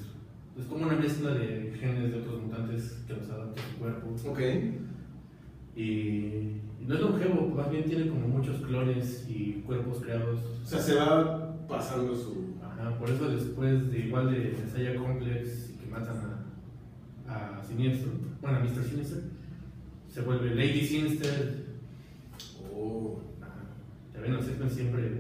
Es 0.59 0.65
como 0.65 0.85
una 0.85 0.95
mezcla 0.95 1.31
de 1.33 1.73
genes 1.79 2.11
de 2.11 2.19
otros 2.19 2.41
mutantes 2.43 2.97
que 3.07 3.13
los 3.13 3.29
adapta 3.29 3.61
a 3.61 3.69
su 3.71 3.77
cuerpo. 3.77 4.15
Ok. 4.29 4.39
Y 5.75 6.61
no 6.87 6.95
es 6.95 7.01
longevo, 7.01 7.53
más 7.53 7.69
bien 7.69 7.83
tiene 7.83 8.07
como 8.07 8.29
muchos 8.29 8.61
clones 8.61 9.25
y 9.27 9.61
cuerpos 9.65 9.99
creados. 10.01 10.39
O 10.63 10.65
sea, 10.65 10.79
se 10.79 10.95
va 10.95 11.67
pasando 11.67 12.15
su. 12.15 12.55
Ajá, 12.63 12.97
por 12.97 13.09
eso 13.09 13.29
después 13.29 13.91
de 13.91 13.99
igual 13.99 14.31
de 14.31 14.57
Messiah 14.57 14.95
Complex 14.95 15.71
y 15.71 15.73
que 15.79 15.91
matan 15.91 16.15
a, 17.27 17.57
a 17.59 17.63
Siniestro, 17.63 18.11
bueno, 18.41 18.57
a 18.57 18.59
Mr. 18.61 18.83
Sinister, 18.85 19.23
se 20.07 20.21
vuelve 20.21 20.55
Lady 20.55 20.81
Sinister. 20.85 21.65
Oh. 22.73 23.19
Ajá. 23.41 23.65
Ya 24.13 24.21
ven, 24.21 24.33
los 24.35 24.47
X-Men 24.47 24.69
siempre. 24.69 25.11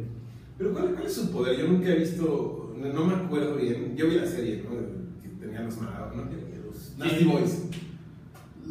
Pero 0.57 0.71
¿cuál, 0.71 0.93
cuál 0.93 1.05
es 1.05 1.13
su 1.13 1.31
poder? 1.31 1.59
Yo 1.59 1.67
nunca 1.67 1.89
he 1.89 1.99
visto, 1.99 2.73
no, 2.77 2.93
no 2.93 3.05
me 3.05 3.13
acuerdo 3.13 3.57
bien. 3.57 3.93
Yo 3.97 4.07
vi 4.07 4.15
la 4.15 4.25
serie, 4.25 4.63
¿no? 4.63 5.21
Que 5.21 5.45
tenía 5.45 5.63
los 5.63 5.77
Marados, 5.81 6.15
¿no? 6.15 6.23
Los 6.65 6.97
Nasty 6.97 7.25
Boys. 7.25 7.67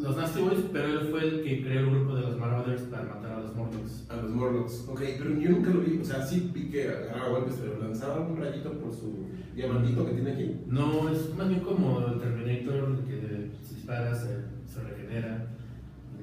Los 0.01 0.15
Nasty 0.15 0.41
Boys, 0.41 0.59
pero 0.71 0.99
él 0.99 1.07
fue 1.09 1.23
el 1.23 1.43
que 1.43 1.63
creó 1.63 1.79
el 1.79 1.89
grupo 1.89 2.15
de 2.15 2.21
los 2.21 2.37
Marauders 2.37 2.83
para 2.83 3.03
matar 3.03 3.31
a 3.31 3.39
los 3.41 3.55
Morlocks. 3.55 4.05
A 4.09 4.15
los 4.17 4.31
Morlocks. 4.31 4.85
Ok, 4.89 5.01
pero 5.17 5.39
yo 5.39 5.49
nunca 5.49 5.71
lo 5.71 5.81
vi. 5.81 5.99
O 5.99 6.05
sea, 6.05 6.25
sí 6.25 6.51
vi 6.53 6.69
que 6.69 6.87
agarraba 6.87 7.29
golpes, 7.29 7.55
pero 7.59 7.79
lanzaba 7.81 8.19
un 8.27 8.37
rayito 8.37 8.73
por 8.73 8.93
su 8.93 9.25
diamantito 9.55 10.05
que 10.05 10.11
tiene 10.11 10.31
aquí. 10.31 10.55
No, 10.67 11.09
es 11.09 11.33
más 11.35 11.49
bien 11.49 11.61
como 11.61 11.99
el 12.05 12.19
Terminator 12.19 12.99
que 13.05 13.49
se 13.63 13.75
dispara, 13.75 14.13
se, 14.13 14.27
se 14.71 14.83
regenera, 14.83 15.47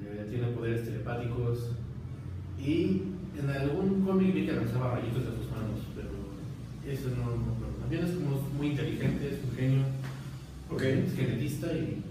eh, 0.01 0.25
tiene 0.29 0.47
poderes 0.47 0.85
telepáticos 0.85 1.71
y 2.57 3.01
en 3.37 3.49
algún 3.49 4.05
cómic 4.05 4.33
vi 4.33 4.45
que 4.45 4.53
lanzaba 4.53 4.95
rayitos 4.95 5.25
de 5.25 5.31
sus 5.31 5.51
manos, 5.51 5.81
pero 5.93 6.09
eso 6.89 7.09
no, 7.09 7.31
no 7.35 7.53
También 7.81 8.05
es 8.05 8.11
como 8.11 8.39
muy 8.57 8.67
inteligente, 8.67 9.27
es 9.27 9.43
un 9.43 9.55
genio, 9.55 9.83
Ok. 10.71 10.81
es 10.81 11.13
genetista 11.13 11.73
y, 11.73 12.01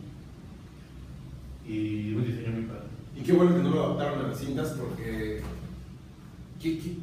y 1.66 2.14
un 2.14 2.24
diseño 2.24 2.52
muy 2.52 2.62
padre. 2.64 2.82
Y 3.16 3.20
qué 3.22 3.32
bueno 3.32 3.54
que 3.56 3.62
no 3.62 3.70
lo 3.70 3.84
adaptaron 3.84 4.24
a 4.24 4.28
las 4.28 4.38
cintas 4.38 4.70
porque. 4.78 5.40
¿qué- 6.60 6.78
qué? 6.78 6.96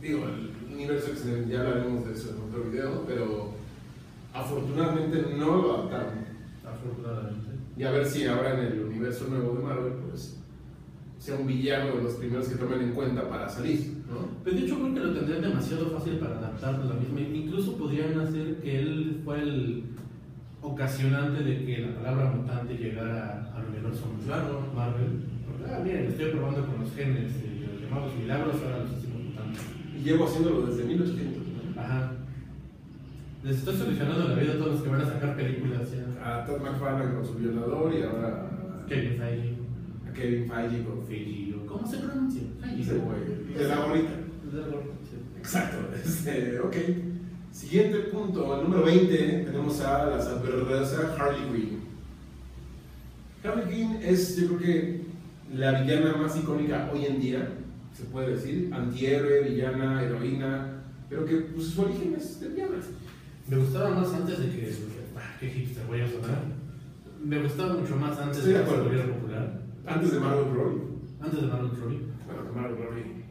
Digo, 0.00 0.24
el 0.26 0.72
universo 0.74 1.10
X-Men, 1.12 1.48
ya 1.48 1.60
hablaremos 1.60 2.06
de 2.06 2.12
eso 2.12 2.30
en 2.30 2.42
otro 2.50 2.70
video, 2.70 3.04
pero 3.06 3.52
afortunadamente 4.34 5.24
no 5.36 5.56
lo 5.62 5.74
adaptaron. 5.74 6.24
Afortunadamente. 6.66 7.50
Y 7.76 7.84
a 7.84 7.90
ver 7.90 8.06
si 8.06 8.24
ahora 8.26 8.58
en 8.58 8.66
el 8.72 8.80
universo 8.84 9.26
nuevo 9.28 9.54
de 9.56 9.62
Marvel, 9.64 9.92
pues 10.10 10.38
sea 11.18 11.36
un 11.36 11.46
villano 11.46 11.96
de 11.96 12.02
los 12.02 12.14
primeros 12.14 12.48
que 12.48 12.56
tomen 12.56 12.80
en 12.80 12.92
cuenta 12.92 13.28
para 13.28 13.48
salir, 13.48 14.02
¿no? 14.10 14.26
Pero 14.42 14.56
de 14.56 14.62
hecho 14.64 14.74
creo 14.80 14.92
que 14.94 15.00
lo 15.00 15.14
tendrían 15.14 15.42
demasiado 15.42 15.90
fácil 15.90 16.14
para 16.18 16.38
adaptarlo 16.38 16.82
a 16.82 16.94
la 16.94 17.00
misma. 17.00 17.20
Incluso 17.20 17.76
podrían 17.76 18.18
hacer 18.20 18.56
que 18.56 18.78
él 18.80 19.20
fue 19.24 19.40
el 19.40 19.84
ocasionante 20.62 21.42
de 21.42 21.64
que 21.64 21.78
la 21.78 21.94
palabra 21.96 22.30
mutante 22.30 22.74
llegara 22.74 23.52
al 23.54 23.66
universo. 23.66 24.06
Marvel. 24.74 25.24
Porque, 25.46 25.74
ah, 25.74 25.80
miren, 25.84 26.06
estoy 26.06 26.30
probando 26.30 26.66
con 26.66 26.80
los 26.80 26.94
genes 26.94 27.32
y 27.44 27.66
los 27.66 27.80
llamados 27.82 28.14
milagros, 28.16 28.56
ahora 28.62 28.78
los 28.78 28.98
hicimos 28.98 29.24
mutantes. 29.24 29.62
Y 29.98 30.02
llevo 30.02 30.24
haciéndolo 30.24 30.66
desde 30.66 30.84
1800. 30.84 31.42
¿no? 31.74 31.80
Ajá. 31.80 32.12
Les 33.42 33.56
estoy 33.58 33.76
solucionando 33.76 34.28
la 34.28 34.34
vida 34.36 34.52
a 34.52 34.56
todos 34.56 34.74
los 34.74 34.82
que 34.82 34.88
van 34.88 35.00
a 35.00 35.04
sacar 35.04 35.36
películas 35.36 35.88
ya. 35.90 36.24
A 36.24 36.44
Todd 36.46 36.60
McFarlane 36.60 37.14
con 37.16 37.26
su 37.26 37.34
violador 37.34 37.92
y 37.92 38.02
ahora 38.02 38.84
Kevin 38.88 39.18
Feige, 39.18 39.54
a 40.08 40.12
Kevin 40.12 40.48
Feige 40.48 40.84
con 40.84 41.06
Feige, 41.06 41.56
¿cómo 41.66 41.84
se 41.84 41.98
pronuncia? 41.98 42.42
Feige. 42.60 42.82
ese 42.82 42.94
güey. 42.98 43.54
De 43.58 43.68
la 43.68 43.84
bonita. 43.84 44.10
Exacto. 45.38 45.78
Este, 46.04 46.60
ok. 46.60 46.76
Siguiente 47.52 47.98
punto, 48.10 48.56
el 48.56 48.62
número 48.64 48.84
20, 48.84 49.16
tenemos 49.44 49.80
a 49.82 50.06
la 50.06 50.22
salvadoreña 50.22 51.14
Harley 51.18 51.42
Quinn. 51.52 51.80
Harley 53.44 53.68
Quinn 53.68 54.00
es, 54.02 54.36
yo 54.36 54.48
creo 54.48 54.58
que, 54.58 55.02
la 55.54 55.82
villana 55.82 56.16
más 56.16 56.34
icónica 56.36 56.90
hoy 56.92 57.04
en 57.04 57.20
día, 57.20 57.48
se 57.94 58.04
puede 58.04 58.36
decir, 58.36 58.70
antihéroe, 58.72 59.50
villana, 59.50 60.02
heroína, 60.02 60.82
pero 61.10 61.26
que 61.26 61.36
pues, 61.36 61.66
su 61.68 61.82
origen 61.82 62.14
es 62.16 62.40
de 62.40 62.48
villana. 62.48 62.78
Me 63.46 63.56
gustaba 63.58 63.90
más 63.90 64.14
antes 64.14 64.38
de 64.38 64.46
que. 64.46 64.72
Ah, 65.14 65.36
qué 65.38 65.50
hipster 65.50 65.84
voy 65.86 66.00
a 66.00 66.08
sonar. 66.08 66.44
Me 67.22 67.42
gustaba 67.42 67.74
mucho 67.74 67.96
más 67.96 68.18
antes 68.18 68.44
de 68.44 68.54
que 68.54 68.64
se 68.64 68.76
volviera 68.76 69.06
popular. 69.06 69.60
Antes 69.86 70.12
de 70.12 70.20
Margot 70.20 70.54
Robbie. 70.54 70.82
Antes 71.20 71.40
de 71.42 71.46
Marvel 71.48 71.70
Robbie. 71.78 72.00
Bueno, 72.26 72.52
Margot 72.54 72.78
Robbie. 72.78 73.21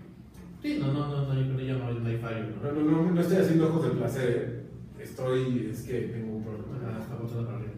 Sí, 0.61 0.77
no, 0.79 0.93
no, 0.93 1.07
no, 1.07 1.33
no, 1.33 1.41
yo 1.41 1.51
con 1.51 1.59
ella 1.59 1.73
no 1.73 1.87
hay, 1.87 1.95
no 1.95 2.07
hay 2.07 2.17
fallo, 2.17 2.45
¿no? 2.61 2.71
No, 2.71 3.11
no, 3.11 3.21
estoy 3.21 3.37
haciendo 3.37 3.69
ojos 3.69 3.83
de 3.83 3.89
placer, 3.91 4.65
estoy, 4.99 5.69
es 5.71 5.81
que 5.81 6.01
tengo 6.01 6.35
un 6.35 6.43
problema. 6.43 6.67
Ah, 6.85 6.99
está 7.01 7.15
botando 7.15 7.45
para 7.45 7.57
arriba. 7.57 7.73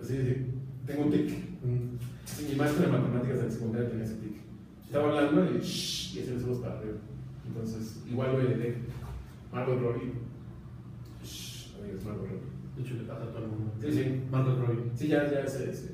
Sí, 0.00 0.16
sí, 0.16 0.46
tengo 0.86 1.02
un 1.02 1.10
tic. 1.10 1.30
Mm. 1.62 1.98
Sí, 2.24 2.46
mi 2.50 2.56
maestro 2.56 2.86
de 2.86 2.92
matemáticas 2.92 3.38
en 3.40 3.52
secundaria 3.52 3.90
tenía 3.90 4.04
ese 4.04 4.14
tic. 4.14 4.36
Estaba 4.86 5.08
hablando 5.08 5.44
y 5.44 5.58
shh, 5.60 6.16
y 6.16 6.20
hacía 6.20 6.34
los 6.34 6.44
ojos 6.44 6.58
para 6.58 6.78
arriba. 6.78 6.96
Entonces, 7.46 8.02
igual 8.10 8.32
lo 8.32 8.40
heredé. 8.40 8.76
Margot 9.52 9.78
Robbie. 9.78 10.12
Shh, 11.22 11.76
no 11.76 11.84
digas 11.86 12.04
Margot 12.04 12.28
Robbie. 12.28 12.52
De 12.76 12.82
hecho, 12.82 12.94
le 12.94 13.02
pasa 13.02 13.24
a 13.24 13.26
todo 13.26 13.44
el 13.44 13.50
mundo. 13.50 13.72
Sí, 13.78 13.92
sí. 13.92 14.20
Margot 14.30 14.58
Robbie. 14.58 14.90
Sí, 14.94 15.08
ya, 15.08 15.30
ya 15.30 15.46
sé, 15.46 15.74
sé. 15.74 15.92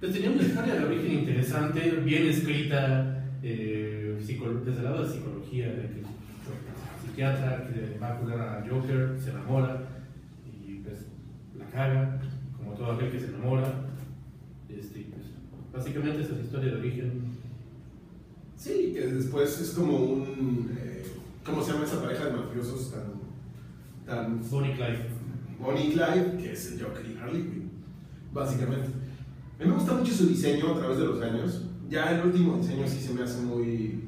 Pues 0.00 0.12
tenía 0.12 0.30
una 0.32 0.42
historia 0.42 0.74
de 0.74 0.84
origen 0.84 1.12
interesante, 1.12 1.90
bien 2.04 2.26
escrita, 2.26 3.24
eh, 3.40 4.01
desde 4.18 4.78
el 4.78 4.84
lado 4.84 5.04
de 5.04 5.12
psicología, 5.12 5.66
de 5.68 5.82
que 5.82 6.00
el 6.00 6.06
psiquiatra 7.04 7.68
que 7.68 7.98
va 7.98 8.14
a 8.14 8.18
curar 8.18 8.40
a 8.40 8.68
Joker, 8.68 9.18
se 9.18 9.30
enamora 9.30 9.82
y 10.46 10.74
pues 10.76 11.06
la 11.58 11.66
caga, 11.66 12.20
como 12.56 12.72
todo 12.74 12.92
aquel 12.92 13.10
que 13.10 13.20
se 13.20 13.26
enamora. 13.26 13.86
Este, 14.68 15.06
pues, 15.10 15.26
básicamente 15.72 16.22
esa 16.22 16.32
es 16.32 16.38
la 16.38 16.44
historia 16.44 16.72
de 16.72 16.78
origen. 16.78 17.22
Sí, 18.56 18.92
que 18.94 19.06
después 19.06 19.60
es 19.60 19.70
como 19.70 19.96
un. 19.98 20.76
eh, 20.78 21.04
¿Cómo 21.44 21.62
se 21.62 21.72
llama 21.72 21.84
esa 21.84 22.00
pareja 22.00 22.26
de 22.26 22.32
mafiosos 22.32 22.92
tan. 22.92 23.12
tan 24.06 24.40
Bonnie 24.48 24.74
Clyde. 24.74 25.06
Bonnie 25.60 25.92
Clyde, 25.92 26.36
que 26.40 26.52
es 26.52 26.72
el 26.72 26.82
Joker 26.82 27.04
y 27.04 27.18
Harley 27.18 27.42
Quinn, 27.42 27.70
básicamente. 28.32 28.88
A 29.58 29.64
mí 29.64 29.70
me 29.70 29.74
gusta 29.74 29.94
mucho 29.94 30.12
su 30.12 30.26
diseño 30.28 30.74
a 30.74 30.78
través 30.78 30.98
de 30.98 31.06
los 31.06 31.20
años. 31.22 31.62
Ya 31.92 32.10
el 32.10 32.26
último 32.26 32.56
diseño 32.56 32.88
sí 32.88 33.00
se 33.00 33.12
me 33.12 33.22
hace 33.22 33.42
muy 33.42 34.00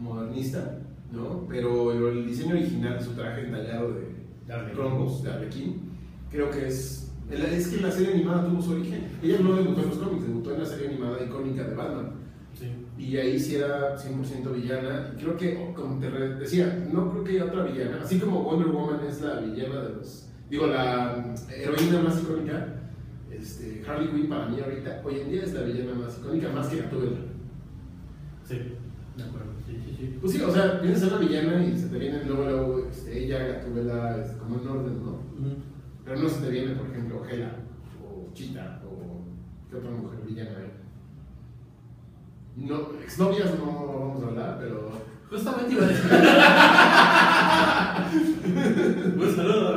modernista, 0.00 0.80
¿no? 1.12 1.46
Pero 1.48 1.92
el, 1.92 2.18
el 2.18 2.26
diseño 2.26 2.56
original, 2.56 3.00
su 3.00 3.12
traje 3.12 3.42
entallado 3.42 3.92
de 3.92 4.72
cromos 4.72 5.22
de 5.22 5.30
Arlequín, 5.30 5.92
creo 6.28 6.50
que 6.50 6.66
es. 6.66 7.12
Es 7.30 7.68
que 7.68 7.80
la 7.82 7.92
serie 7.92 8.14
animada 8.14 8.48
tuvo 8.48 8.60
su 8.60 8.72
origen. 8.72 9.06
Ella 9.22 9.38
no 9.40 9.54
debutó 9.54 9.82
en 9.82 9.88
los 9.90 9.98
cómics, 9.98 10.26
debutó 10.26 10.54
en 10.54 10.60
la 10.60 10.66
serie 10.66 10.88
animada 10.88 11.22
icónica 11.24 11.62
de 11.68 11.74
Batman. 11.76 12.10
Sí. 12.58 12.66
Y 12.98 13.16
ahí 13.16 13.38
sí 13.38 13.54
era 13.54 13.96
100% 13.96 14.52
villana. 14.54 15.12
Y 15.14 15.22
creo 15.22 15.36
que, 15.36 15.72
como 15.74 16.00
te 16.00 16.10
decía, 16.10 16.84
no 16.92 17.12
creo 17.12 17.22
que 17.22 17.32
haya 17.34 17.44
otra 17.44 17.62
villana. 17.64 18.00
Así 18.02 18.18
como 18.18 18.42
Wonder 18.42 18.68
Woman 18.68 19.00
es 19.06 19.20
la 19.20 19.38
villana 19.40 19.82
de 19.82 19.88
los. 19.90 20.26
Digo, 20.50 20.66
la 20.66 21.32
heroína 21.54 22.00
más 22.02 22.20
icónica. 22.20 22.77
Este, 23.40 23.82
Harley 23.86 24.08
Quinn 24.08 24.28
para 24.28 24.46
mí 24.46 24.60
ahorita, 24.60 25.02
hoy 25.04 25.20
en 25.20 25.30
día 25.30 25.42
es 25.42 25.54
la 25.54 25.62
villana 25.62 25.94
más 25.94 26.18
icónica, 26.18 26.48
más 26.50 26.66
que 26.68 26.82
Gatúbela. 26.82 27.18
Sí, 28.44 28.56
de 29.16 29.22
acuerdo. 29.22 29.52
Sí, 29.66 29.80
sí, 29.84 29.94
sí. 29.96 30.18
Pues 30.20 30.32
sí, 30.32 30.42
o 30.42 30.50
sea, 30.50 30.80
vienes 30.82 31.02
a 31.02 31.06
una 31.08 31.18
villana 31.18 31.64
y 31.64 31.78
se 31.78 31.88
te 31.88 31.98
viene 31.98 32.24
luego, 32.24 32.44
luego 32.44 32.88
este, 32.90 33.24
ella, 33.24 33.46
Gatúbela, 33.46 34.18
es 34.18 34.32
como 34.32 34.60
en 34.60 34.68
orden, 34.68 35.04
¿no? 35.04 35.18
Pero 36.04 36.20
no 36.20 36.28
se 36.28 36.40
te 36.40 36.50
viene, 36.50 36.74
por 36.74 36.90
ejemplo, 36.90 37.24
Hela 37.28 37.52
o 38.02 38.32
Chita 38.34 38.82
o 38.84 39.22
qué 39.70 39.76
otra 39.76 39.90
mujer 39.90 40.20
villana 40.26 40.50
hay. 40.58 40.72
No, 42.56 42.92
exnovias 43.02 43.58
no 43.58 43.86
vamos 43.86 44.24
a 44.24 44.26
hablar, 44.26 44.58
pero 44.60 44.90
Justamente 45.30 45.74
iba 45.74 45.84
a 45.84 45.88
decir. 45.88 46.10
Un 49.20 49.36
saludo. 49.36 49.76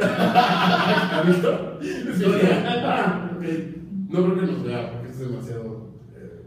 ¿Has 0.00 1.26
visto? 1.26 1.78
Ah. 2.84 3.30
No 4.08 4.24
creo 4.24 4.40
que 4.40 4.46
nos 4.52 4.64
vea 4.64 4.92
porque 4.92 5.08
es 5.10 5.18
demasiado. 5.18 5.88
eh, 6.16 6.42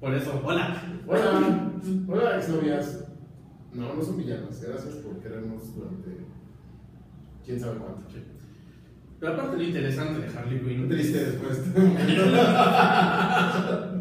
Por 0.00 0.14
eso, 0.14 0.40
hola. 0.44 0.82
Hola, 1.06 1.72
hola 2.08 2.36
exnovias. 2.36 3.04
No, 3.74 3.94
no 3.94 4.02
son 4.02 4.18
villanas. 4.18 4.60
Gracias 4.62 4.94
por 4.96 5.18
querernos 5.20 5.74
durante 5.74 6.10
quién 7.44 7.60
sabe 7.60 7.78
cuánto. 7.78 8.02
Pero 9.18 9.32
aparte 9.34 9.56
lo 9.58 9.62
interesante 9.62 10.20
de 10.22 10.28
Harley 10.38 10.60
Quinn. 10.60 10.88
Triste 10.88 11.24
después. 11.26 11.60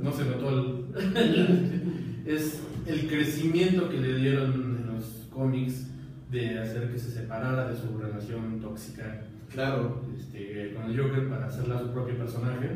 No 0.02 0.12
se 0.14 0.26
notó 0.26 0.50
el. 0.50 2.24
es 2.26 2.62
el 2.88 3.08
crecimiento 3.08 3.90
que 3.90 3.98
le 3.98 4.16
dieron 4.16 4.54
en 4.54 4.88
los 4.96 5.28
cómics 5.32 5.88
de 6.32 6.60
hacer 6.60 6.92
que 6.92 7.00
se 7.00 7.12
separara 7.12 7.70
de 7.70 7.78
su 7.78 7.98
relación 7.98 8.60
tóxica 8.60 9.22
claro. 9.52 10.02
este, 10.18 10.74
con 10.74 10.92
el 10.92 11.00
Joker 11.00 11.28
para 11.30 11.48
hacerla 11.48 11.80
su 11.80 11.92
propio 11.92 12.18
personaje. 12.18 12.70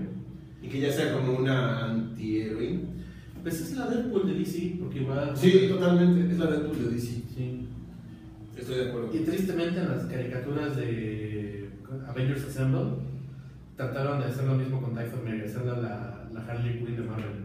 Y 0.61 0.69
que 0.69 0.79
ya 0.79 0.91
sea 0.91 1.13
como 1.13 1.39
una 1.39 1.85
anti-heroína. 1.85 2.81
Pues 3.41 3.59
es 3.59 3.75
la 3.75 3.87
Deadpool 3.87 4.27
de 4.27 4.39
DC, 4.39 4.77
porque 4.79 5.01
igual. 5.01 5.35
Sí, 5.35 5.67
totalmente. 5.67 6.31
Es 6.31 6.39
la 6.39 6.45
Deadpool 6.47 6.85
de 6.85 6.95
DC. 6.95 7.07
Sí. 7.35 7.67
Estoy 8.57 8.75
de 8.75 8.89
acuerdo. 8.89 9.09
Y 9.13 9.19
tristemente 9.19 9.81
en 9.81 9.89
las 9.89 10.05
caricaturas 10.05 10.77
de 10.77 11.69
Avengers 12.07 12.45
Assemble 12.45 13.03
trataron 13.75 14.21
de 14.21 14.27
hacer 14.27 14.45
lo 14.45 14.55
mismo 14.55 14.81
con 14.81 14.93
Typhoon 14.95 15.25
Mary, 15.25 15.41
hacerla 15.41 15.77
la, 15.77 16.29
la 16.31 16.45
Harley 16.47 16.79
Quinn 16.79 16.95
de 16.95 17.03
Marvel. 17.03 17.43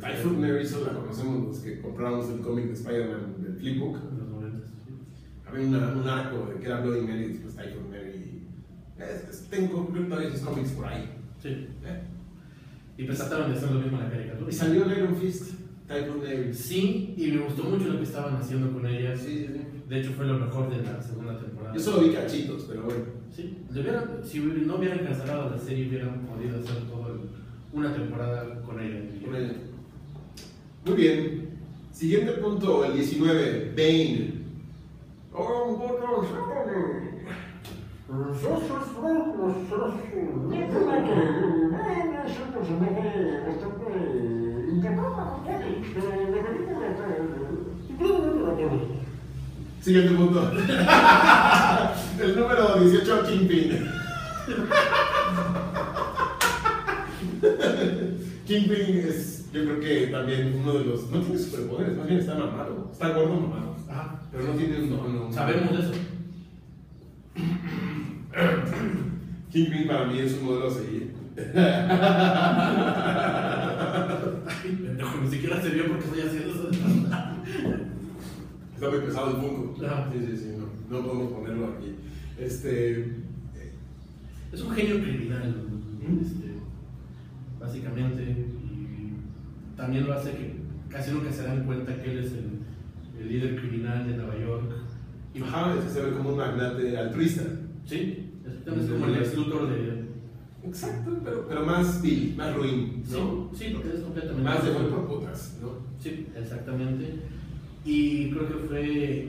Typhoon 0.00 0.40
Mary 0.40 0.64
solo 0.64 0.92
la 0.92 0.98
conocemos 1.00 1.48
los 1.48 1.58
que 1.58 1.80
compramos 1.80 2.30
el 2.30 2.40
cómic 2.40 2.66
de 2.66 2.72
Spider-Man 2.74 3.42
del 3.42 3.54
Flipbook. 3.56 3.96
En 5.56 5.72
los 5.72 5.80
90. 5.80 5.86
Había 5.86 5.92
una- 5.92 6.02
un 6.02 6.08
arco 6.08 6.52
de 6.52 6.60
que 6.60 6.66
era 6.66 6.80
Bloody 6.80 7.00
Mary 7.06 7.24
después 7.28 7.56
Typhoon 7.56 7.90
Mary. 7.90 8.42
Es- 8.98 9.28
es- 9.30 9.46
tengo 9.50 9.86
creo 9.88 10.02
que 10.04 10.08
todavía 10.08 10.28
esos 10.28 10.40
cómics 10.48 10.70
por 10.70 10.86
ahí. 10.86 11.10
Sí. 11.42 11.48
¿eh? 11.48 12.00
Y 12.98 13.04
pues 13.04 13.18
trataron 13.18 13.52
de 13.52 13.58
hacer 13.58 13.70
lo 13.72 13.80
mismo 13.80 13.98
en 13.98 14.04
la 14.04 14.10
caricatura. 14.10 14.50
Y 14.50 14.54
salió 14.54 14.90
Iron 14.96 15.16
Fist, 15.16 15.52
Typhoon 15.86 16.18
Mary. 16.18 16.54
Sí, 16.54 17.14
y 17.16 17.30
me 17.32 17.38
gustó 17.44 17.64
mucho 17.64 17.88
lo 17.88 17.98
que 17.98 18.04
estaban 18.04 18.36
haciendo 18.36 18.72
con 18.72 18.86
ella. 18.86 19.16
Sí, 19.16 19.26
sí, 19.26 19.46
sí. 19.52 19.60
De 19.88 20.00
hecho, 20.00 20.12
fue 20.12 20.26
lo 20.26 20.38
mejor 20.38 20.70
de 20.70 20.82
la 20.82 21.00
segunda 21.02 21.38
temporada. 21.38 21.74
Yo 21.74 21.80
solo 21.80 22.00
vi 22.06 22.12
cachitos, 22.14 22.64
pero 22.68 22.82
bueno. 22.84 23.04
Sí, 23.34 23.58
hubieran- 23.70 24.20
si 24.24 24.40
no 24.40 24.76
hubieran 24.76 24.98
cancelado 25.00 25.50
la 25.50 25.58
serie, 25.58 25.88
hubieran 25.88 26.20
podido 26.26 26.58
hacer 26.58 26.76
todo 26.88 27.12
el- 27.14 27.20
una 27.78 27.92
temporada 27.94 28.62
con 28.62 28.80
ella. 28.80 29.00
Con 29.24 29.36
ella. 29.36 29.52
Muy 30.86 30.94
bien. 30.96 31.48
Siguiente 31.92 32.32
punto, 32.32 32.84
el 32.84 32.94
19, 32.94 33.72
Bane. 33.76 34.35
Oh, 35.38 35.76
Siguiente 49.82 50.14
punto. 50.16 50.50
El 52.20 52.34
número 52.34 52.80
18, 52.80 53.22
Kingpin. 53.28 53.76
Kingpin 58.46 59.04
es, 59.06 59.52
yo 59.52 59.64
creo 59.64 59.80
que 59.80 60.06
también 60.08 60.60
uno 60.60 60.72
de 60.72 60.84
los. 60.86 61.10
No 61.10 61.20
tiene 61.20 61.38
superpoderes, 61.38 61.96
más 61.96 62.06
bien 62.06 62.20
está 62.20 62.34
mamado. 62.34 62.88
Está 62.90 63.10
gordo 63.10 63.34
mamado. 63.34 63.75
Pero 64.32 64.44
no 64.44 64.52
tiene 64.52 64.78
un. 64.82 64.92
un- 64.92 65.32
sabemos 65.32 65.72
de 65.72 65.78
eso. 65.82 65.92
Kingpin 69.52 69.86
para 69.86 70.06
mí 70.06 70.18
es 70.18 70.34
un 70.34 70.44
modelo 70.44 70.68
a 70.68 70.74
seguir. 70.74 71.12
Ay, 74.46 74.78
pendejo, 74.82 75.20
ni 75.22 75.30
siquiera 75.30 75.60
se 75.62 75.70
vio 75.70 75.86
porque 75.88 76.04
estoy 76.04 76.20
haciendo 76.22 76.50
eso. 76.52 76.70
Está 78.74 78.90
muy 78.90 79.00
pesado 79.00 79.38
el. 79.40 79.74
Ajá. 79.84 80.10
Sí, 80.12 80.18
sí, 80.26 80.36
sí, 80.36 80.48
no, 80.58 80.66
no 80.98 81.06
podemos 81.06 81.32
ponerlo 81.32 81.66
aquí. 81.68 81.94
Este. 82.38 82.98
eh, 83.00 83.72
Es 84.52 84.60
un 84.60 84.70
genio 84.72 85.00
criminal, 85.02 85.54
¿Mm? 86.06 86.20
este, 86.20 86.52
básicamente, 87.58 88.22
y 88.22 89.12
también 89.76 90.06
lo 90.06 90.12
hace 90.14 90.30
que 90.32 90.56
casi 90.90 91.10
nunca 91.12 91.32
se 91.32 91.44
dan 91.44 91.64
cuenta 91.64 92.00
que 92.02 92.10
él 92.12 92.18
es 92.18 92.32
el, 92.32 92.55
el 93.20 93.28
líder 93.28 93.56
criminal 93.60 94.06
de 94.06 94.16
Nueva 94.16 94.38
York. 94.38 94.72
Y 95.34 95.42
Ajá, 95.42 95.74
es 95.74 95.84
que 95.84 95.90
se 95.90 96.02
ve 96.02 96.12
como 96.12 96.30
un 96.30 96.36
magnate 96.38 96.96
altruista. 96.96 97.42
Sí, 97.84 98.30
exactamente, 98.44 98.84
es 98.86 98.90
como 98.92 99.06
el 99.06 99.16
ex 99.22 99.34
Luthor 99.36 99.68
de. 99.68 100.06
Exacto, 100.64 101.20
pero, 101.24 101.46
pero 101.46 101.64
más 101.64 102.02
vil, 102.02 102.34
más 102.36 102.56
ruin, 102.56 103.02
Sí, 103.04 103.12
¿no? 103.12 103.50
sí, 103.54 103.70
porque 103.72 103.96
es 103.96 104.00
completamente. 104.02 104.42
Más 104.42 104.64
de 104.64 104.70
por 104.72 105.06
putas, 105.06 105.58
¿no? 105.62 105.70
Sí, 106.02 106.26
exactamente. 106.36 107.20
Y 107.84 108.30
creo 108.30 108.48
que 108.48 108.54
fue 108.66 109.28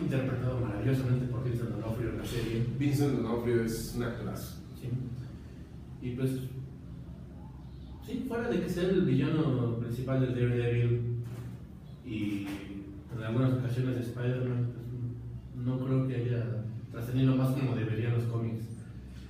interpretado 0.00 0.60
maravillosamente 0.60 1.26
por 1.26 1.44
Vincent 1.44 1.70
D'Onofrio 1.70 2.10
en 2.10 2.18
la 2.18 2.24
serie. 2.24 2.64
Vincent 2.78 3.12
D'Onofrio 3.16 3.64
es 3.64 3.92
un 3.96 4.02
actorazo. 4.04 4.56
Sí. 4.80 4.88
Y 6.06 6.10
pues, 6.12 6.30
sí, 8.06 8.24
fuera 8.26 8.48
de 8.48 8.60
que 8.62 8.68
sea 8.70 8.84
el 8.84 9.02
villano 9.02 9.76
principal 9.80 10.20
del 10.22 10.34
Daredevil 10.34 11.00
y 12.06 12.46
en 13.16 13.22
algunas 13.22 13.52
ocasiones 13.54 13.96
de 13.96 14.02
Spider-Man, 14.02 14.72
pues, 15.54 15.66
no 15.66 15.84
creo 15.84 16.06
que 16.06 16.16
haya 16.16 16.64
trascendido 16.90 17.36
más 17.36 17.50
como 17.50 17.74
deberían 17.74 18.14
los 18.14 18.24
cómics. 18.24 18.64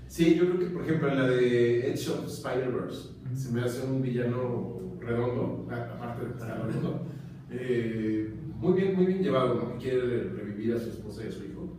Sí, 0.07 0.35
yo 0.35 0.47
creo 0.47 0.59
que, 0.59 0.67
por 0.67 0.83
ejemplo, 0.83 1.09
en 1.09 1.19
la 1.19 1.29
de 1.29 1.93
Edge 1.93 2.09
of 2.09 2.27
Spider-Verse, 2.27 3.11
se 3.35 3.53
me 3.53 3.63
hace 3.63 3.87
un 3.87 4.03
villano 4.03 4.81
redondo, 5.01 5.69
aparte 5.71 6.25
de 6.25 6.31
está 6.33 6.55
redondo. 6.55 7.07
eh, 7.51 8.35
muy 8.61 8.75
bien, 8.75 8.95
muy 8.95 9.07
bien 9.07 9.23
llevado, 9.23 9.55
¿no? 9.55 9.79
Quiere 9.79 10.25
revivir 10.25 10.75
a 10.75 10.79
su 10.79 10.91
esposa 10.91 11.25
y 11.25 11.29
a 11.29 11.33
su 11.33 11.45
hijo. 11.45 11.77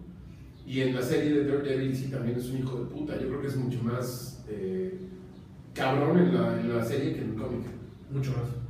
Y 0.65 0.81
en 0.81 0.95
la 0.95 1.01
serie 1.01 1.33
de 1.33 1.45
Daredevil 1.45 1.95
sí 1.95 2.09
también 2.09 2.37
es 2.37 2.49
un 2.49 2.59
hijo 2.59 2.79
de 2.79 2.85
puta. 2.85 3.19
Yo 3.19 3.27
creo 3.27 3.41
que 3.41 3.47
es 3.47 3.57
mucho 3.57 3.83
más 3.83 4.43
eh, 4.49 4.97
cabrón 5.73 6.17
en 6.17 6.33
la, 6.33 6.59
en 6.59 6.75
la 6.75 6.83
serie 6.83 7.13
que 7.13 7.21
en 7.21 7.31
el 7.31 7.35
cómic. 7.35 7.61
Mucho 8.11 8.31
más. 8.31 8.60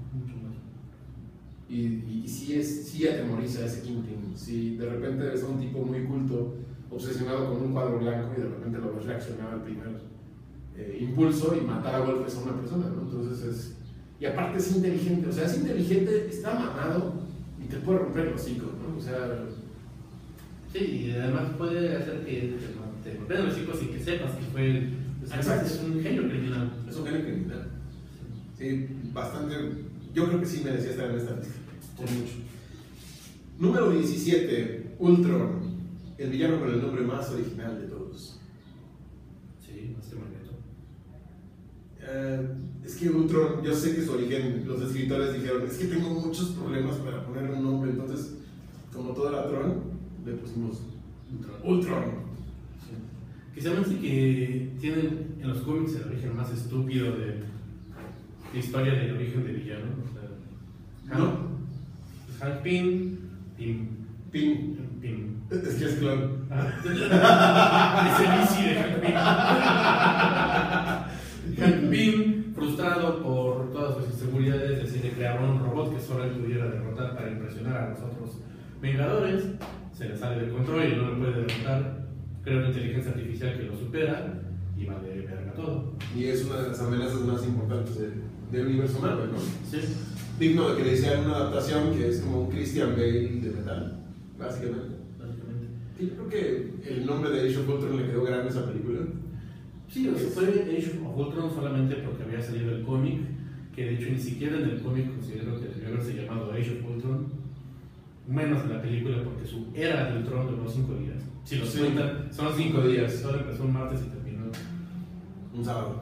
Y, 1.71 2.03
y 2.23 2.27
sí, 2.27 2.59
es, 2.59 2.89
sí 2.89 3.07
atemoriza 3.07 3.61
a 3.61 3.65
ese 3.65 3.81
Kingpin. 3.81 4.33
Si 4.35 4.75
de 4.75 4.89
repente 4.89 5.23
ves 5.23 5.43
a 5.43 5.47
un 5.47 5.59
tipo 5.59 5.79
muy 5.79 6.03
culto, 6.03 6.55
obsesionado 6.89 7.53
con 7.53 7.63
un 7.63 7.71
cuadro 7.71 7.99
blanco 7.99 8.33
y 8.37 8.41
de 8.41 8.49
repente 8.49 8.77
lo 8.79 8.93
ves 8.93 9.05
reaccionar 9.05 9.53
al 9.53 9.63
primer 9.63 10.01
eh, 10.75 10.97
impulso 10.99 11.55
y 11.55 11.61
matar 11.65 11.95
a 11.95 11.99
golpes 11.99 12.35
a 12.35 12.41
una 12.41 12.59
persona, 12.59 12.87
¿no? 12.87 13.03
Entonces 13.03 13.47
es... 13.47 13.75
Y 14.19 14.25
aparte 14.25 14.57
es 14.57 14.75
inteligente, 14.75 15.29
o 15.29 15.31
sea, 15.31 15.45
es 15.45 15.57
inteligente, 15.57 16.27
está 16.29 16.53
mamado 16.53 17.13
y 17.63 17.67
te 17.67 17.77
puede 17.77 17.99
romper 17.99 18.27
el 18.27 18.33
hocico, 18.33 18.65
¿no? 18.65 18.97
O 18.97 19.01
sea, 19.01 19.47
Sí, 20.73 20.79
y 20.79 21.11
además 21.11 21.51
puede 21.57 21.97
hacer 21.97 22.23
que 22.23 22.55
te, 23.03 23.17
golpeen 23.17 23.45
los 23.45 23.57
hijos 23.57 23.83
y 23.83 23.87
que 23.87 23.99
sepas 23.99 24.31
que 24.31 24.45
fue 24.53 24.89
Exacto. 25.23 25.65
es 25.65 25.81
un 25.83 26.01
genio 26.01 26.29
criminal. 26.29 26.71
es 26.87 26.95
un 26.95 27.05
genio 27.05 27.21
criminal. 27.23 27.67
Sí, 28.57 28.87
bastante... 29.13 29.55
Yo 30.13 30.27
creo 30.27 30.39
que 30.39 30.45
sí 30.45 30.61
merecía 30.63 30.91
estar 30.91 31.09
en 31.09 31.17
esta 31.17 31.35
lista, 31.35 31.53
por 32.01 32.11
mucho. 32.11 32.33
Número 33.59 33.91
17, 33.91 34.95
Ultron, 34.99 35.61
el 36.17 36.29
villano 36.31 36.59
con 36.59 36.69
el 36.73 36.81
nombre 36.81 37.03
más 37.03 37.29
original 37.29 37.79
de 37.79 37.87
todos. 37.87 38.39
Sí, 39.63 39.93
más 39.95 40.07
que 40.07 40.15
Magneto. 40.15 40.51
Eh, 42.01 42.47
es 42.83 42.95
que 42.95 43.09
Ultron, 43.09 43.63
yo 43.63 43.73
sé 43.75 43.95
que 43.95 44.03
su 44.03 44.13
origen, 44.13 44.63
los 44.67 44.81
escritores 44.81 45.35
dijeron, 45.35 45.63
es 45.67 45.77
que 45.77 45.85
tengo 45.85 46.09
muchos 46.09 46.49
problemas 46.49 46.95
para 46.97 47.23
ponerle 47.23 47.57
un 47.57 47.63
nombre, 47.63 47.91
entonces, 47.91 48.37
como 48.91 49.11
todo 49.13 49.29
era 49.29 49.47
Tron, 49.47 49.81
le 50.25 50.33
pusimos 50.33 50.81
Ultron. 51.31 51.55
Ultron. 51.63 52.03
Sí. 52.81 53.53
Que 53.53 53.61
se 53.61 53.69
así 53.69 53.95
que 53.95 54.71
tienen 54.79 55.35
en 55.39 55.47
los 55.47 55.59
cómics 55.59 55.95
el 55.95 56.07
origen 56.09 56.35
más 56.35 56.51
estúpido 56.51 57.15
de, 57.15 57.43
de 58.53 58.59
historia 58.59 58.93
del 58.93 59.15
origen 59.15 59.43
de 59.45 59.53
villano. 59.53 59.85
O 60.03 61.07
sea, 61.07 61.17
No. 61.19 61.50
Hank, 62.41 62.61
Pym, 62.63 63.17
Pym. 63.57 63.87
Pym. 64.31 64.77
Es 65.51 65.75
que 65.75 65.85
es 65.85 65.95
clon. 65.95 66.45
Ah, 66.49 66.67
es 66.79 66.85
el 66.89 66.99
de 68.65 68.75
Hank 68.79 68.95
Pym. 69.01 69.15
Hank 71.59 71.89
Pym, 71.89 72.53
frustrado 72.55 73.21
por 73.23 73.71
todas 73.71 73.95
sus 73.97 74.05
inseguridades, 74.13 74.83
decide 74.83 75.11
crear 75.11 75.41
un 75.41 75.59
robot 75.59 75.93
que 75.95 76.01
solo 76.01 76.23
él 76.23 76.31
pudiera 76.31 76.65
derrotar 76.69 77.15
para 77.15 77.31
impresionar 77.31 77.77
a 77.77 77.89
los 77.89 77.99
otros 77.99 78.37
Vengadores. 78.81 79.43
Se 79.93 80.09
le 80.09 80.17
sale 80.17 80.45
de 80.45 80.51
control 80.51 80.83
y 80.91 80.95
no 80.95 81.03
lo 81.11 81.17
puede 81.19 81.33
derrotar. 81.45 82.07
Crea 82.43 82.57
una 82.57 82.67
inteligencia 82.69 83.11
artificial 83.11 83.55
que 83.57 83.63
lo 83.63 83.75
supera 83.77 84.33
y 84.75 84.85
vale 84.85 85.21
verga 85.27 85.53
todo. 85.53 85.93
Y 86.15 86.23
es 86.25 86.43
una 86.45 86.61
de 86.61 86.67
las 86.69 86.79
amenazas 86.81 87.21
más 87.21 87.45
importantes 87.45 87.99
de- 87.99 88.11
del 88.51 88.65
universo 88.67 88.99
Marvel, 88.99 89.31
¿no? 89.31 89.37
Sí. 89.69 89.77
Digno 90.41 90.69
de 90.69 90.75
que 90.77 90.83
le 90.89 90.93
hicieran 90.93 91.25
una 91.25 91.35
adaptación 91.35 91.93
que 91.95 92.07
es 92.09 92.21
como 92.21 92.41
un 92.41 92.49
Christian 92.49 92.93
Bale 92.93 93.11
de 93.29 93.51
metal, 93.51 93.99
básicamente. 94.39 94.95
Básicamente. 95.19 95.67
Y 95.99 96.07
yo 96.07 96.15
creo 96.15 96.29
que 96.29 96.89
el 96.95 97.05
nombre 97.05 97.29
de 97.29 97.41
Age 97.47 97.57
of 97.59 97.69
Ultron 97.69 97.97
le 97.97 98.07
quedó 98.07 98.23
grande 98.23 98.47
a 98.47 98.49
esa 98.49 98.65
película. 98.65 99.01
Sí, 99.87 100.09
o 100.09 100.17
sea, 100.17 100.29
fue 100.31 100.45
Age 100.45 100.97
of 101.05 101.15
Ultron 101.15 101.53
solamente 101.53 101.93
porque 101.97 102.23
había 102.23 102.41
salido 102.41 102.71
el 102.75 102.81
cómic, 102.83 103.19
que 103.75 103.85
de 103.85 103.93
hecho 103.93 104.09
ni 104.09 104.17
siquiera 104.17 104.57
en 104.57 104.63
el 104.71 104.81
cómic 104.81 105.11
considero 105.13 105.59
que 105.59 105.67
debió 105.67 105.89
haberse 105.89 106.15
llamado 106.15 106.51
Age 106.53 106.79
of 106.79 106.89
Ultron, 106.89 107.27
menos 108.27 108.63
en 108.63 108.69
la 108.73 108.81
película 108.81 109.23
porque 109.23 109.45
su 109.45 109.67
era 109.75 110.05
del 110.05 110.23
Ultron 110.23 110.47
duró 110.47 110.67
cinco 110.67 110.95
días. 110.95 111.17
Si 111.43 111.57
los 111.57 111.69
Sí. 111.69 111.81
cuentan, 111.81 112.33
son 112.33 112.47
cinco 112.57 112.81
días, 112.81 113.13
solo 113.13 113.41
empezó 113.41 113.63
un 113.65 113.73
martes 113.73 113.99
y 114.07 114.09
terminó. 114.09 114.45
Un 115.53 115.63
sábado. 115.63 116.01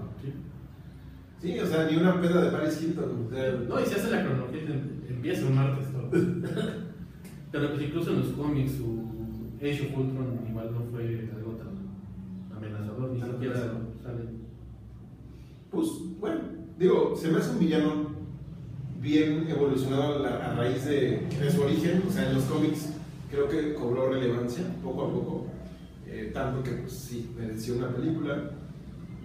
¿Sí? 1.42 1.60
O 1.60 1.66
sea, 1.66 1.88
ni 1.90 1.98
una 1.98 2.20
peda 2.22 2.44
de 2.44 2.52
Paris 2.52 2.82
Hilton. 2.82 3.28
O 3.28 3.30
sea, 3.30 3.52
No, 3.68 3.80
y 3.80 3.86
se 3.86 3.96
hace 3.96 4.12
la 4.12 4.24
cronología, 4.24 4.62
empieza 5.10 5.46
un 5.48 5.56
martes 5.56 5.86
todo. 5.92 6.10
Pero 7.52 7.70
pues 7.72 7.82
incluso 7.82 8.12
en 8.12 8.20
los 8.20 8.28
cómics 8.30 8.74
su 8.74 9.00
Age 9.60 9.88
of 9.92 9.98
Ultron 9.98 10.40
igual 10.48 10.72
no 10.72 10.84
fue 10.92 11.30
algo 11.36 11.54
tan 11.54 12.56
amenazador, 12.56 13.12
ni 13.12 13.20
Tan 13.20 13.32
siquiera 13.32 13.56
sale. 14.04 14.24
Pues, 15.72 15.88
bueno, 16.20 16.42
digo, 16.78 17.16
se 17.20 17.30
me 17.30 17.38
hace 17.40 17.52
un 17.52 17.60
villano 17.60 18.10
bien 19.02 19.48
evolucionado 19.50 20.26
a 20.26 20.56
raíz 20.56 20.86
de, 20.86 21.22
de 21.40 21.52
su 21.52 21.62
origen. 21.62 22.04
O 22.08 22.12
sea, 22.12 22.28
en 22.30 22.36
los 22.36 22.44
cómics 22.46 22.90
creo 23.32 23.48
que 23.50 23.74
cobró 23.74 24.10
relevancia 24.12 24.64
poco 24.84 25.04
a 25.04 25.10
poco. 25.12 25.46
eh, 26.08 26.32
tanto 26.34 26.64
que, 26.64 26.72
pues 26.72 26.92
sí, 26.94 27.30
mereció 27.38 27.76
una 27.78 27.90
película. 27.90 28.52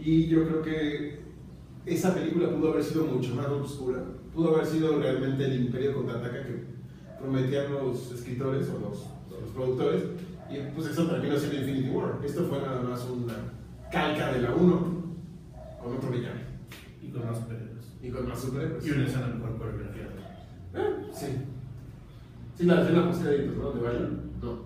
Y 0.02 0.26
yo 0.26 0.46
creo 0.46 0.62
que 0.62 1.23
esa 1.86 2.14
película 2.14 2.50
pudo 2.50 2.72
haber 2.72 2.84
sido 2.84 3.04
mucho 3.06 3.34
más 3.34 3.46
oscura. 3.46 4.02
Pudo 4.34 4.54
haber 4.54 4.66
sido 4.66 4.98
realmente 4.98 5.44
el 5.44 5.66
imperio 5.66 5.94
contraataca 5.94 6.44
que 6.44 6.64
prometían 7.20 7.72
los 7.72 8.12
escritores 8.12 8.68
o 8.70 8.78
los, 8.80 9.06
los 9.40 9.50
productores. 9.54 10.02
Y 10.50 10.58
pues 10.74 10.88
eso 10.88 11.06
terminó 11.06 11.38
siendo 11.38 11.58
Infinity 11.58 11.90
War. 11.90 12.20
Esto 12.24 12.44
fue 12.46 12.58
nada 12.60 12.82
más 12.82 13.04
una 13.08 13.34
calca 13.90 14.32
de 14.32 14.42
la 14.42 14.54
1 14.54 15.04
con 15.82 15.96
otro 15.96 16.10
villano. 16.10 16.40
Y 17.02 17.08
con 17.08 17.26
más 17.26 17.38
superhéroes. 17.38 17.92
Y 18.02 18.10
con 18.10 18.28
más 18.28 18.40
superhéroes. 18.40 18.86
Y 18.86 18.90
una 18.90 19.06
escena 19.06 19.26
mejor 19.28 19.56
coreografiada. 19.58 20.10
Eh, 20.74 21.06
sí. 21.12 21.26
Sí, 22.56 22.64
la 22.66 22.80
escena 22.82 23.06
post 23.06 23.22
créditos, 23.22 23.56
¿no? 23.56 23.72
¿De 23.72 23.80
bailan? 23.80 24.20
No. 24.42 24.58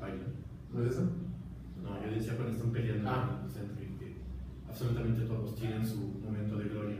Baila. 0.00 0.24
¿No 0.72 0.84
es 0.84 0.92
eso? 0.92 1.02
No, 1.82 2.04
yo 2.04 2.14
decía 2.14 2.34
cuando 2.36 2.54
están 2.54 2.70
peleando 2.70 3.08
Ah. 3.10 3.40
en 3.56 3.70
el 3.70 3.76
absolutamente 4.78 5.22
todos 5.22 5.56
tienen 5.56 5.84
su 5.84 5.96
momento 6.24 6.56
de 6.56 6.68
gloria. 6.68 6.98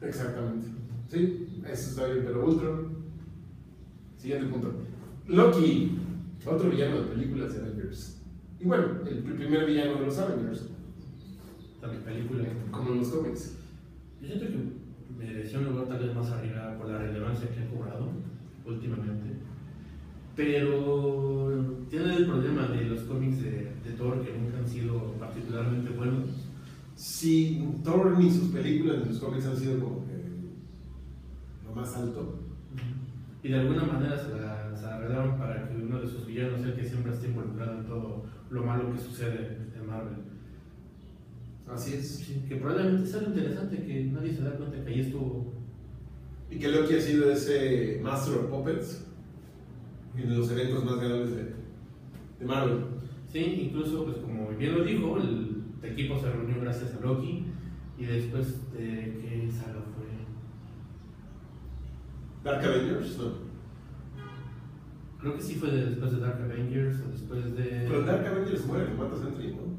Exactamente. 0.00 0.68
Sí, 1.10 1.60
eso 1.70 1.90
está 1.90 2.06
bien, 2.06 2.24
pero 2.26 2.46
Ultron. 2.46 2.94
Siguiente 4.16 4.46
punto. 4.46 4.72
Loki, 5.28 5.98
otro 6.46 6.70
villano 6.70 7.02
de 7.02 7.08
películas 7.08 7.52
de 7.54 7.60
Avengers. 7.60 8.22
Y 8.58 8.64
bueno, 8.64 8.84
el 9.06 9.22
pr- 9.22 9.36
primer 9.36 9.66
villano 9.66 9.96
de 10.00 10.06
los 10.06 10.18
Avengers, 10.18 10.66
También 11.80 12.02
película. 12.04 12.44
como 12.70 12.92
en 12.92 12.98
los 13.00 13.08
cómics. 13.08 13.54
Yo 14.22 14.26
siento 14.28 14.46
que 14.46 14.58
mereció 15.18 15.58
un 15.58 15.66
lugar 15.66 15.86
tal 15.88 15.98
vez 16.06 16.14
más 16.16 16.30
arriba 16.30 16.74
por 16.78 16.88
la 16.88 16.98
relevancia 16.98 17.48
que 17.50 17.60
ha 17.60 17.68
cobrado 17.68 18.08
últimamente. 18.64 19.34
Pero 20.34 21.84
tiene 21.90 22.16
el 22.16 22.24
problema 22.26 22.66
de 22.68 22.84
los 22.86 23.00
cómics 23.00 23.42
de, 23.42 23.72
de 23.84 23.90
Thor 23.98 24.24
que 24.24 24.32
nunca 24.38 24.58
han 24.58 24.66
sido 24.68 25.12
particularmente 25.20 25.90
buenos. 25.90 26.24
Si 26.96 27.66
Thor 27.82 28.18
ni 28.18 28.30
sus 28.30 28.48
películas 28.50 28.98
ni 28.98 29.12
sus 29.12 29.18
cómics 29.18 29.46
han 29.46 29.56
sido 29.56 29.80
como 29.80 30.06
que 30.06 30.12
lo 31.64 31.74
más 31.74 31.94
alto. 31.96 32.40
Y 33.42 33.48
de 33.48 33.60
alguna 33.60 33.84
manera 33.84 34.16
se 34.16 34.30
la, 34.30 34.74
se 34.74 34.82
la 34.82 34.96
arreglaron 34.96 35.38
para 35.38 35.68
que 35.68 35.76
uno 35.76 36.00
de 36.00 36.08
sus 36.08 36.26
villanos 36.26 36.60
sea 36.60 36.70
el 36.70 36.76
que 36.76 36.88
siempre 36.88 37.12
esté 37.12 37.28
involucrado 37.28 37.78
en 37.78 37.86
todo 37.86 38.24
lo 38.50 38.64
malo 38.64 38.92
que 38.92 38.98
sucede 38.98 39.58
en 39.76 39.86
Marvel. 39.86 40.14
Así 41.68 41.94
es. 41.94 42.08
Sí, 42.16 42.44
que 42.48 42.56
probablemente 42.56 43.06
sea 43.06 43.20
algo 43.20 43.32
interesante 43.32 43.82
que 43.82 44.04
nadie 44.04 44.34
se 44.34 44.42
da 44.42 44.52
cuenta 44.52 44.82
que 44.84 44.90
ahí 44.90 45.00
estuvo. 45.00 45.52
Y 46.50 46.58
que 46.58 46.68
Loki 46.68 46.94
ha 46.94 47.00
sido 47.00 47.30
ese 47.30 48.00
Master 48.02 48.36
of 48.36 48.46
Puppets 48.46 49.04
en 50.16 50.38
los 50.38 50.50
eventos 50.50 50.84
más 50.84 50.96
grandes 50.96 51.34
de, 51.34 51.54
de 52.38 52.46
Marvel. 52.46 52.84
Sí, 53.32 53.40
incluso, 53.66 54.04
pues 54.04 54.18
como 54.18 54.48
bien 54.50 54.78
lo 54.78 54.84
dijo, 54.84 55.18
el, 55.18 55.53
equipo 55.84 56.18
se 56.18 56.30
reunió 56.30 56.60
gracias 56.60 56.94
a 56.94 57.00
Loki 57.00 57.46
y 57.98 58.04
después 58.04 58.72
de 58.72 59.18
qué 59.20 59.48
saga 59.50 59.80
fue. 59.94 60.04
Dark 62.42 62.64
Avengers, 62.64 63.18
no. 63.18 63.44
Creo 65.20 65.36
que 65.36 65.42
sí 65.42 65.54
fue 65.54 65.70
de- 65.70 65.86
después 65.86 66.12
de 66.12 66.20
Dark 66.20 66.42
Avengers 66.42 67.00
o 67.00 67.10
después 67.10 67.56
de. 67.56 67.86
Pero 67.88 68.02
Dark 68.02 68.26
Avengers 68.26 68.66
muere, 68.66 68.86
que 68.86 68.94
mata 68.94 69.16
a 69.16 69.18
Sentry, 69.18 69.54
¿no? 69.56 69.74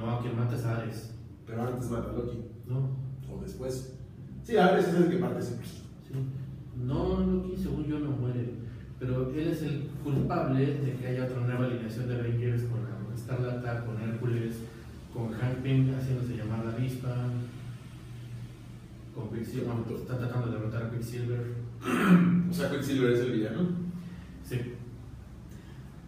No, 0.00 0.20
quien 0.20 0.36
mata 0.36 0.54
es 0.56 0.64
Ares. 0.64 1.14
Pero 1.46 1.62
antes 1.62 1.90
mata 1.90 2.10
a 2.10 2.12
Loki. 2.12 2.38
No, 2.66 2.96
O 3.30 3.40
después. 3.42 3.94
Sí, 4.42 4.56
Ares 4.56 4.88
es 4.88 4.94
el 4.94 5.10
que 5.10 5.16
parte 5.18 5.42
siempre. 5.42 5.66
sí. 5.66 6.14
No, 6.76 7.20
Loki, 7.20 7.56
según 7.56 7.84
yo, 7.84 7.98
no 7.98 8.10
muere. 8.12 8.54
Pero 8.98 9.30
él 9.30 9.48
es 9.48 9.62
el 9.62 9.88
culpable 10.02 10.64
de 10.66 10.96
que 10.96 11.06
haya 11.06 11.24
otra 11.24 11.40
nueva 11.40 11.66
alineación 11.66 12.08
de 12.08 12.14
Avengers 12.18 12.62
con 12.64 12.80
la 12.82 13.14
Escarlata, 13.14 13.84
con 13.84 14.00
Hércules, 14.00 14.60
con 15.12 15.32
Hank 15.32 15.62
Pym 15.62 15.94
haciéndose 15.94 16.36
llamar 16.36 16.64
la 16.64 16.72
avispa, 16.72 17.14
con 19.14 19.30
Quicksilver. 19.30 19.74
está 19.96 20.18
tratando 20.18 20.46
de 20.46 20.52
derrotar 20.52 20.84
a 20.84 20.90
Quicksilver. 20.90 21.54
O 22.48 22.52
sea, 22.52 22.70
Quicksilver 22.70 23.12
es 23.12 23.20
el 23.20 23.32
villano. 23.32 23.68
Sí. 24.44 24.58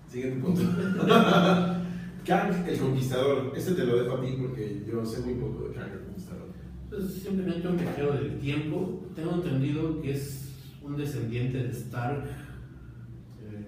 Siguiente 0.09 0.41
punto. 0.41 0.63
Kang 2.27 2.69
el 2.69 2.79
Conquistador. 2.79 3.53
Este 3.57 3.73
te 3.73 3.85
lo 3.85 4.03
dejo 4.03 4.17
a 4.17 4.21
ti 4.21 4.37
porque 4.39 4.85
yo 4.87 5.05
sé 5.05 5.21
muy 5.21 5.35
poco 5.35 5.69
de 5.69 5.75
Kang 5.75 5.93
el 5.93 6.01
Conquistador. 6.01 6.49
Es 6.97 7.23
simplemente 7.23 7.67
un 7.67 7.77
viajero 7.77 8.13
del 8.13 8.39
tiempo. 8.39 9.03
Tengo 9.15 9.35
entendido 9.35 10.01
que 10.01 10.13
es 10.13 10.53
un 10.83 10.97
descendiente 10.97 11.59
de 11.59 11.71
Stark. 11.71 12.25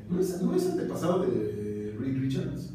¿No 0.08 0.20
es, 0.20 0.42
no 0.42 0.54
es 0.54 0.70
antepasado 0.70 1.22
de 1.22 1.96
Reed 1.98 2.18
Richards? 2.18 2.72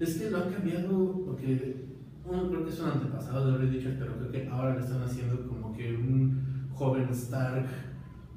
es 0.00 0.16
que 0.16 0.30
lo 0.30 0.38
han 0.38 0.52
cambiado 0.52 1.24
porque 1.26 1.89
uno 2.30 2.48
creo 2.48 2.64
que 2.64 2.70
es 2.70 2.80
un 2.80 2.90
antepasado 2.90 3.52
de 3.52 3.58
Reed 3.58 3.72
Richards, 3.72 3.96
pero 3.98 4.16
creo 4.16 4.30
que 4.30 4.48
ahora 4.48 4.74
le 4.74 4.80
están 4.80 5.02
haciendo 5.02 5.46
como 5.48 5.72
que 5.72 5.94
un 5.96 6.68
joven 6.72 7.08
Stark 7.10 7.66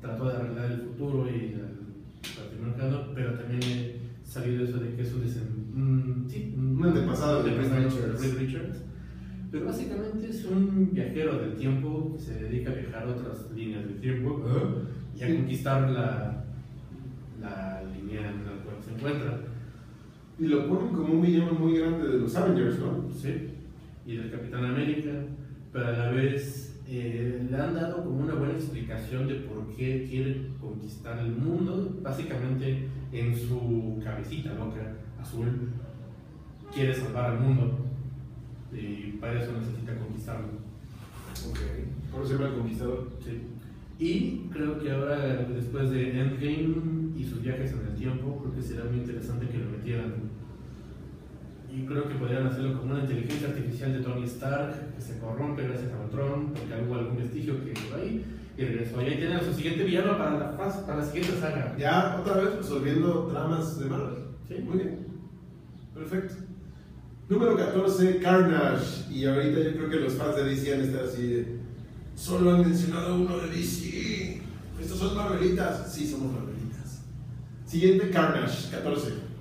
trató 0.02 0.30
de 0.30 0.38
arreglar 0.38 0.72
el 0.72 0.82
futuro 0.82 1.30
y 1.30 1.54
al 1.54 2.44
patrimonio, 2.44 3.12
pero 3.14 3.34
también 3.36 3.62
he 3.64 4.00
sabido 4.24 4.64
eso 4.64 4.78
de 4.78 4.96
que 4.96 5.02
es 5.02 5.14
un 5.14 5.22
descendiente. 5.22 6.30
sí, 6.30 6.56
Un 6.58 6.84
antepasado 6.84 7.44
de 7.44 7.56
Reed 7.56 7.86
Richards. 7.86 8.22
Reed 8.22 8.38
Richards. 8.38 8.84
Pero 9.52 9.66
básicamente 9.66 10.30
es 10.30 10.46
un 10.46 10.90
viajero 10.92 11.38
del 11.38 11.54
tiempo 11.56 12.14
que 12.14 12.20
se 12.20 12.44
dedica 12.44 12.72
a 12.72 12.76
viajar 12.76 13.04
a 13.04 13.12
otras 13.12 13.52
líneas 13.52 13.86
del 13.86 14.00
tiempo 14.00 14.44
y 15.16 15.24
a 15.24 15.28
conquistar 15.28 15.90
la, 15.92 16.44
la 17.40 17.84
línea 17.84 18.32
en 18.32 18.38
la 18.46 18.64
cual 18.64 18.78
se 18.84 18.96
encuentra. 18.96 19.42
Y 20.40 20.48
lo 20.48 20.68
ponen 20.68 20.88
como 20.88 21.14
un 21.14 21.22
villano 21.22 21.54
muy 21.54 21.78
grande 21.78 22.08
de 22.08 22.20
los 22.22 22.36
Avengers, 22.36 22.80
¿no? 22.80 23.08
Sí, 23.12 23.53
y 24.06 24.18
del 24.18 24.32
Capitán 24.32 24.66
América, 24.66 25.12
pero 25.72 25.88
a 25.88 25.92
la 25.92 26.12
vez 26.12 26.82
eh, 26.88 27.48
le 27.50 27.58
han 27.58 27.74
dado 27.74 28.04
como 28.04 28.20
una 28.24 28.36
buena 28.36 28.54
explicación 28.54 29.28
de 29.28 29.36
por 29.36 29.74
qué 29.76 30.06
quiere 30.10 30.50
conquistar 30.60 31.20
el 31.20 31.32
mundo. 31.32 32.00
Básicamente, 32.02 32.88
en 33.12 33.36
su 33.36 34.02
cabecita 34.04 34.54
loca 34.54 34.96
azul, 35.20 35.70
quiere 36.74 36.94
salvar 36.94 37.32
al 37.32 37.40
mundo. 37.40 37.80
y 38.74 39.18
para 39.22 39.40
eso 39.42 39.54
necesita 39.54 39.96
conquistarlo. 39.96 40.48
Ok. 41.50 41.60
¿Cómo 42.12 42.26
se 42.26 42.34
llama 42.34 42.48
el 42.48 42.54
conquistador? 42.56 43.10
Sí. 43.24 43.42
Y 44.00 44.50
creo 44.52 44.80
que 44.80 44.92
ahora, 44.92 45.46
después 45.54 45.90
de 45.92 46.20
Endgame 46.20 47.12
y 47.16 47.24
sus 47.24 47.42
viajes 47.42 47.72
en 47.74 47.88
el 47.88 47.96
tiempo, 47.96 48.40
creo 48.42 48.56
que 48.56 48.62
será 48.62 48.86
muy 48.86 48.98
interesante 48.98 49.48
que 49.48 49.60
lo 49.60 49.70
metieran. 49.70 50.14
Y 51.76 51.86
creo 51.88 52.08
que 52.08 52.14
podrían 52.16 52.46
hacerlo 52.46 52.78
como 52.78 52.94
una 52.94 53.02
inteligencia 53.02 53.48
artificial 53.48 53.94
de 53.94 54.00
Tony 54.00 54.26
Stark, 54.26 54.94
que 54.96 55.02
se 55.02 55.18
corrompe 55.18 55.64
gracias 55.64 55.92
a 55.92 56.04
Ultron, 56.04 56.54
porque 56.54 56.86
hubo 56.88 56.96
algún 56.96 57.18
vestigio 57.18 57.64
que 57.64 57.74
quedó 57.74 57.96
ahí, 57.96 58.24
y 58.56 58.64
regresó. 58.64 59.02
Y 59.02 59.06
ahí 59.06 59.18
tienen 59.18 59.38
a 59.38 59.44
su 59.44 59.54
siguiente 59.54 59.84
villano 59.84 60.16
para 60.16 60.38
la, 60.38 60.56
para 60.56 60.98
la 60.98 61.04
siguiente 61.04 61.40
saga. 61.40 61.76
Ya, 61.78 62.18
otra 62.22 62.36
vez 62.42 62.58
resolviendo 62.58 63.26
tramas 63.26 63.80
de 63.80 63.86
Marvel. 63.88 64.24
Sí. 64.48 64.56
Muy 64.64 64.78
bien. 64.78 65.08
Perfecto. 65.96 66.36
Número 67.28 67.58
14, 67.58 68.20
Carnage. 68.20 69.12
Y 69.12 69.26
ahorita 69.26 69.60
yo 69.62 69.72
creo 69.78 69.90
que 69.90 70.00
los 70.02 70.14
fans 70.14 70.36
de 70.36 70.44
DC 70.44 70.74
han 70.76 70.82
estar 70.82 71.06
así 71.06 71.28
de. 71.28 71.58
Solo 72.16 72.54
han 72.54 72.62
mencionado 72.62 73.16
uno 73.16 73.38
de 73.38 73.48
DC. 73.48 74.42
Estos 74.80 75.00
son 75.00 75.16
Marvelitas. 75.16 75.92
Sí, 75.92 76.08
somos 76.08 76.34
Marvelitas. 76.34 77.02
Siguiente, 77.66 78.12
Carnage, 78.12 78.70
14. 78.70 79.33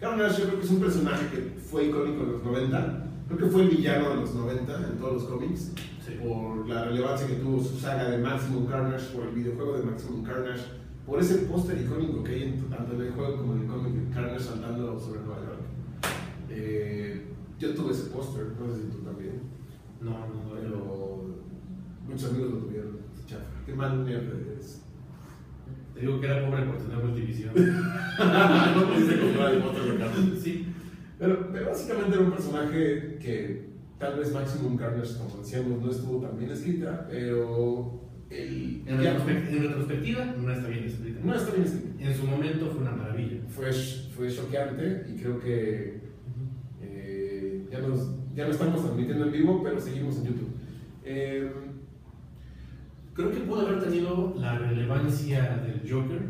Carnage 0.00 0.40
yo 0.42 0.46
creo 0.48 0.58
que 0.60 0.64
es 0.66 0.70
un 0.72 0.80
personaje 0.80 1.26
que 1.30 1.60
fue 1.60 1.86
icónico 1.86 2.22
en 2.22 2.32
los 2.32 2.42
90. 2.44 3.02
Creo 3.28 3.38
que 3.38 3.46
fue 3.46 3.62
el 3.62 3.70
villano 3.70 4.10
de 4.10 4.16
los 4.16 4.34
90 4.34 4.88
en 4.88 4.98
todos 4.98 5.14
los 5.14 5.24
cómics. 5.24 5.72
Sí. 6.06 6.12
Por 6.22 6.68
la 6.68 6.84
relevancia 6.84 7.26
que 7.26 7.34
tuvo 7.36 7.62
su 7.62 7.78
saga 7.78 8.10
de 8.10 8.18
Maximum 8.18 8.66
Carnage, 8.66 9.06
por 9.14 9.26
el 9.26 9.34
videojuego 9.34 9.78
de 9.78 9.82
Maximum 9.84 10.22
Carnage, 10.22 10.62
por 11.06 11.18
ese 11.20 11.38
póster 11.46 11.80
icónico 11.80 12.22
que 12.22 12.32
hay 12.34 12.42
en, 12.44 12.60
tanto 12.68 12.94
en 12.94 13.00
el 13.00 13.12
juego 13.12 13.36
como 13.38 13.54
en 13.54 13.62
el 13.62 13.66
cómic 13.66 13.92
de 13.94 14.14
Carnage 14.14 14.40
saltando 14.40 15.00
sobre 15.00 15.20
Nueva 15.20 15.40
York. 15.40 15.60
Eh, 16.50 17.26
yo 17.58 17.74
tuve 17.74 17.92
ese 17.92 18.10
póster, 18.10 18.46
no 18.60 18.72
sé 18.74 18.82
si 18.82 18.88
tú 18.88 18.98
también, 18.98 19.40
No, 20.00 20.10
no, 20.10 20.26
no. 20.26 20.50
pero 20.54 21.24
muchos 22.06 22.30
amigos 22.30 22.50
lo 22.52 22.58
tuvieron. 22.58 22.98
Chafa. 23.26 23.42
Qué 23.64 23.74
mal 23.74 24.04
nerd 24.04 24.28
eres. 24.48 24.82
Te 25.96 26.02
digo 26.02 26.20
que 26.20 26.26
era 26.26 26.46
pobre 26.46 26.62
por 26.66 26.76
tener 26.76 27.02
multivisión. 27.02 27.52
no 27.56 28.88
pudiste 28.92 29.18
comprar 29.18 29.54
el 29.54 29.62
de 29.62 29.98
Carnage. 29.98 30.40
sí. 30.40 30.66
Pero, 31.18 31.48
pero 31.50 31.66
básicamente 31.70 32.14
era 32.16 32.24
un 32.26 32.30
personaje 32.32 33.16
que 33.18 33.70
tal 33.98 34.18
vez 34.18 34.30
Maximum 34.32 34.76
Carnage, 34.76 35.16
como 35.16 35.38
decíamos, 35.42 35.80
no 35.82 35.90
estuvo 35.90 36.20
tan 36.20 36.38
bien 36.38 36.50
escrita, 36.50 37.06
pero 37.10 38.02
el 38.28 38.82
En, 38.86 39.00
ya- 39.00 39.16
retrospec- 39.16 39.48
en 39.48 39.62
retrospectiva, 39.62 40.24
no 40.36 40.52
está 40.52 40.68
bien 40.68 40.84
escrita. 40.84 41.20
no 41.24 41.34
está 41.34 41.52
bien 41.52 41.64
escrita. 41.64 42.04
En 42.04 42.14
su 42.14 42.26
momento 42.26 42.66
fue 42.70 42.82
una 42.82 42.90
maravilla. 42.92 43.38
Fue, 43.48 43.72
fue 43.72 44.28
choqueante 44.30 45.06
y 45.10 45.18
creo 45.18 45.40
que 45.40 46.00
eh, 46.82 47.66
ya, 47.72 47.78
nos, 47.80 48.10
ya 48.34 48.44
no 48.44 48.50
estamos 48.50 48.82
transmitiendo 48.82 49.24
en 49.24 49.32
vivo, 49.32 49.62
pero 49.64 49.80
seguimos 49.80 50.16
en 50.18 50.24
YouTube. 50.26 50.50
Eh, 51.04 51.50
Creo 53.16 53.30
que 53.30 53.40
pudo 53.40 53.66
haber 53.66 53.82
tenido 53.82 54.34
la 54.38 54.58
relevancia 54.58 55.56
del 55.64 55.90
Joker 55.90 56.20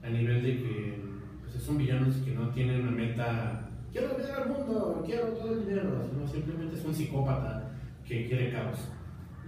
a 0.00 0.08
nivel 0.08 0.44
de 0.44 0.56
que 0.58 1.00
pues, 1.40 1.60
son 1.60 1.76
villanos 1.76 2.14
que 2.18 2.32
no 2.32 2.50
tienen 2.50 2.82
una 2.82 2.92
meta. 2.92 3.68
Quiero 3.90 4.10
dominar 4.10 4.42
al 4.42 4.48
mundo, 4.48 5.02
quiero 5.04 5.26
todo 5.30 5.54
el 5.54 5.66
dinero, 5.66 6.08
sino 6.08 6.26
simplemente 6.28 6.76
es 6.76 6.84
un 6.84 6.94
psicópata 6.94 7.72
que 8.06 8.28
quiere 8.28 8.52
caos. 8.52 8.78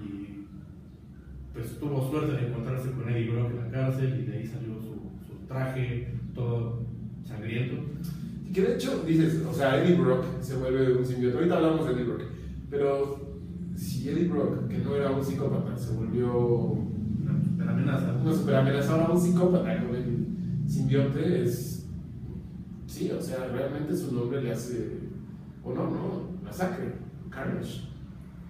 Y 0.02 0.44
pues 1.52 1.78
tuvo 1.78 2.10
suerte 2.10 2.32
de 2.32 2.48
encontrarse 2.48 2.90
con 2.90 3.08
Eddie 3.08 3.30
Brock 3.30 3.50
en 3.50 3.58
la 3.58 3.70
cárcel 3.70 4.20
y 4.20 4.30
de 4.30 4.38
ahí 4.38 4.46
salió 4.46 4.74
su, 4.80 5.12
su 5.24 5.46
traje 5.46 6.14
todo 6.34 6.82
sangriento. 7.24 7.76
que 8.52 8.62
de 8.62 8.74
hecho, 8.74 9.04
dices, 9.06 9.40
o 9.48 9.54
sea, 9.54 9.80
Eddie 9.80 9.94
Brock 9.94 10.24
se 10.40 10.56
vuelve 10.56 10.98
un 10.98 11.06
simbionte. 11.06 11.38
Ahorita 11.38 11.58
hablamos 11.58 11.86
de 11.86 11.92
Eddie 11.92 12.04
Brock, 12.04 12.22
pero 12.68 13.25
si 13.76 14.08
Eddie 14.08 14.28
Brock, 14.28 14.68
que 14.68 14.78
no 14.78 14.94
era 14.96 15.10
un 15.10 15.22
psicópata, 15.24 15.76
se 15.76 15.94
volvió 15.94 16.36
Una 16.38 17.40
super 17.42 17.68
amenaza. 17.68 18.12
una 18.22 18.32
super 18.32 18.54
amenaza 18.56 18.92
ahora 18.94 19.12
un 19.14 19.20
psicópata 19.20 19.84
con 19.84 19.94
el 19.94 20.26
simbionte 20.66 21.42
es. 21.42 21.86
Sí, 22.86 23.10
o 23.10 23.20
sea, 23.20 23.48
realmente 23.52 23.94
su 23.94 24.14
nombre 24.14 24.42
le 24.42 24.52
hace 24.52 25.00
honor, 25.64 25.90
¿no? 25.90 26.44
Masacre, 26.44 26.94
Carnage. 27.30 27.82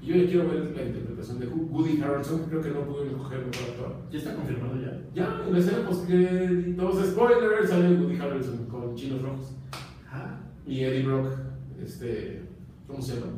Y 0.03 0.07
yo 0.09 0.17
ya 0.17 0.27
quiero 0.29 0.49
ver 0.49 0.73
la 0.77 0.83
interpretación 0.85 1.41
de 1.41 1.47
Woody 1.49 2.01
Harrelson, 2.01 2.43
creo 2.49 2.61
que 2.61 2.71
no 2.71 2.83
pudo 2.83 3.05
escoger 3.05 3.39
mejor 3.39 3.71
actor. 3.71 3.95
¿Ya 4.11 4.19
está 4.19 4.35
confirmado 4.37 4.77
ya? 4.81 5.03
Ya, 5.15 5.43
en 5.47 5.53
la 5.53 5.59
escena 5.59 5.87
post-créditos, 5.89 7.07
spoilers, 7.07 7.71
sale 7.71 7.97
Woody 7.97 8.17
Harrelson 8.17 8.67
con 8.67 8.95
chinos 8.95 9.23
rojos. 9.23 9.57
Ah, 10.13 10.39
Y 10.67 10.85
Eddie 10.85 11.07
Brock, 11.07 11.29
este, 11.83 12.43
¿cómo 12.87 13.01
se 13.03 13.15
llama? 13.15 13.33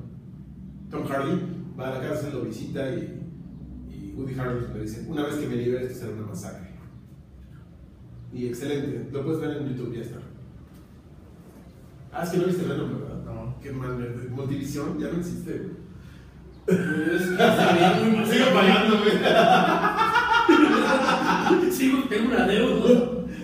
Tom 0.91 1.05
Hardy, 1.07 1.41
va 1.79 1.89
a 1.89 1.95
la 1.95 2.01
cárcel, 2.09 2.33
lo 2.33 2.43
visita 2.43 2.91
y, 2.91 3.23
y 3.91 4.13
Woody 4.17 4.35
Harrelson 4.39 4.75
le 4.75 4.83
dice, 4.83 5.05
una 5.09 5.25
vez 5.27 5.35
que 5.37 5.47
me 5.47 5.57
liberes, 5.57 5.91
esto 5.93 6.07
será 6.07 6.19
una 6.19 6.27
masacre. 6.29 6.69
Y 8.33 8.47
excelente, 8.47 9.09
lo 9.13 9.25
puedes 9.25 9.41
ver 9.41 9.57
en 9.59 9.69
YouTube, 9.69 9.95
ya 9.95 10.03
está. 10.03 10.19
Ah, 12.13 12.23
es 12.25 12.31
que 12.31 12.39
no 12.39 12.45
viste 12.47 12.65
Venom, 12.67 13.01
¿verdad? 13.01 13.23
no. 13.25 13.55
Qué 13.63 13.71
mal. 13.73 14.29
Multivisión 14.31 14.99
ya 14.99 15.09
no 15.11 15.19
existe. 15.19 15.53
güey. 16.67 16.79
Sigo 18.27 18.47
pagándome. 18.55 19.11
Sigo, 21.71 22.03
tengo 22.09 22.29
una 22.35 22.47
deuda 22.47 22.89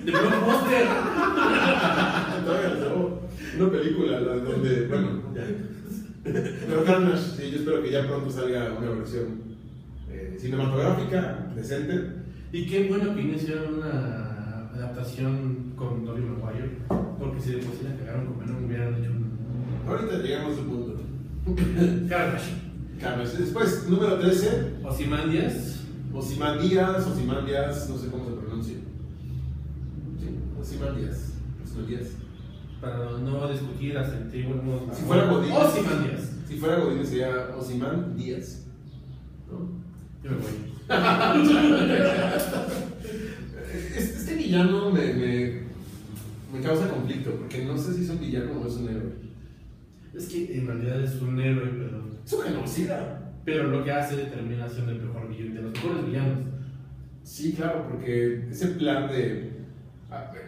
de 0.05 0.11
blockbuster. 0.11 0.87
Todavía 2.45 2.75
no. 2.81 3.21
Una 3.65 3.71
película 3.73 4.21
la- 4.21 4.37
donde, 4.37 4.87
bueno, 4.89 5.23
ya. 5.35 5.43
Pero 6.25 6.85
Carnage, 6.85 7.37
sí, 7.37 7.51
yo 7.51 7.59
espero 7.59 7.83
que 7.83 7.91
ya 7.91 8.07
pronto 8.07 8.31
salga 8.31 8.73
una 8.79 8.91
versión 8.91 9.43
eh, 10.11 10.37
cinematográfica 10.41 11.53
decente. 11.55 12.25
Y 12.51 12.67
qué 12.67 12.89
bueno 12.89 13.15
que 13.15 13.21
iniciaron 13.21 13.75
una 13.75 14.71
adaptación 14.75 15.75
con 15.77 16.05
Tobey 16.05 16.23
Maguire, 16.23 16.79
porque 17.19 17.41
si 17.41 17.53
de 17.53 17.59
por 17.59 17.77
sí 17.77 17.85
la 17.85 17.97
cagaron 17.97 18.27
con 18.27 18.39
Venom 18.39 18.65
hubieran 18.65 18.95
hecho 18.95 19.11
un... 19.11 19.35
Ahorita 19.87 20.19
llegamos 20.19 20.53
a 20.55 20.57
su 20.57 20.65
punto. 20.65 20.97
Carnage. 22.09 22.53
Carnage. 23.01 23.37
Después, 23.37 23.87
número 23.89 24.19
13, 24.19 24.77
Ozymandias. 24.83 25.81
Ozymandias, 26.15 27.07
Ozymandias, 27.07 27.91
no 27.91 27.99
sé 27.99 28.09
cómo 28.09 28.25
se 28.25 28.37
pronuncia. 28.37 28.77
Sí, 30.19 30.39
Ozymandias. 30.59 31.33
Ozymandias. 31.63 32.24
Para 32.85 33.19
no 33.19 33.49
discutir 33.51 33.95
no- 33.95 34.95
Si 34.95 35.03
fuera 35.03 35.25
Godín. 35.27 35.53
Ozymandias. 35.53 36.33
Si 36.49 36.57
fuera 36.57 36.79
Godín 36.81 37.07
sería 37.07 37.49
Ozyman 37.57 38.17
Díaz. 38.17 38.67
¿No? 39.51 39.71
Yo 40.23 40.31
me 40.31 40.37
voy. 40.37 40.75
Este, 43.97 44.17
este 44.17 44.35
villano 44.37 44.91
me, 44.91 45.13
me, 45.15 45.61
me 46.53 46.61
causa 46.63 46.89
conflicto, 46.89 47.31
porque 47.37 47.65
no 47.65 47.77
sé 47.77 47.95
si 47.95 48.05
es 48.05 48.11
un 48.11 48.21
villano 48.21 48.61
o 48.61 48.67
es 48.67 48.75
un 48.75 48.89
héroe. 48.89 49.13
Es 50.15 50.27
que 50.29 50.57
en 50.59 50.67
realidad 50.67 51.01
es 51.03 51.21
un 51.21 51.41
héroe, 51.41 51.71
pero, 51.77 52.05
Es 52.25 52.33
un 52.33 52.43
genocida. 52.43 53.33
pero 53.45 53.69
lo 53.69 53.83
que 53.83 53.91
hace 53.93 54.17
termina 54.17 54.69
siendo 54.69 54.93
el 54.93 55.03
mejor 55.03 55.29
villano, 55.29 55.55
de 55.55 55.63
los 55.63 55.73
mejores 55.73 56.07
villanos. 56.07 56.39
Sí, 57.25 57.53
claro, 57.55 57.87
porque 57.91 58.49
ese 58.51 58.69
plan 58.69 59.09
de 59.09 59.54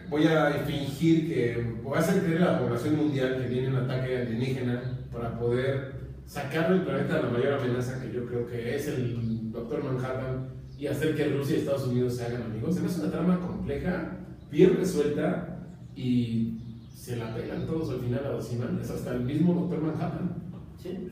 voy 0.09 0.27
a 0.27 0.51
fingir 0.65 1.27
que 1.27 1.75
voy 1.83 1.97
a 1.97 1.99
hacer 1.99 2.23
creer 2.23 2.43
a 2.43 2.53
la 2.53 2.59
población 2.59 2.95
mundial 2.95 3.37
que 3.41 3.47
viene 3.47 3.69
un 3.69 3.75
ataque 3.75 4.17
alienígena 4.17 4.81
para 5.11 5.37
poder 5.37 5.97
sacar 6.25 6.71
del 6.71 6.81
planeta 6.81 7.21
la 7.21 7.29
mayor 7.29 7.53
amenaza 7.53 8.01
que 8.01 8.11
yo 8.11 8.25
creo 8.25 8.47
que 8.47 8.75
es 8.75 8.87
el 8.87 9.51
Doctor 9.51 9.83
Manhattan 9.83 10.49
y 10.77 10.87
hacer 10.87 11.15
que 11.15 11.29
Rusia 11.29 11.55
y 11.55 11.59
Estados 11.59 11.87
Unidos 11.87 12.15
se 12.15 12.25
hagan 12.25 12.43
amigos. 12.43 12.75
Se 12.75 12.81
me 12.81 12.87
hace 12.87 13.01
una 13.01 13.11
trama 13.11 13.39
compleja, 13.39 14.17
bien 14.51 14.75
resuelta 14.77 15.59
y 15.95 16.59
se 16.93 17.15
la 17.15 17.33
pegan 17.33 17.65
todos 17.65 17.89
al 17.89 17.99
final 17.99 18.25
a 18.25 18.35
Ozyman. 18.35 18.79
Es 18.79 18.91
hasta 18.91 19.15
el 19.15 19.21
mismo 19.21 19.53
Doctor 19.53 19.81
Manhattan. 19.81 20.35
Sí. 20.81 21.09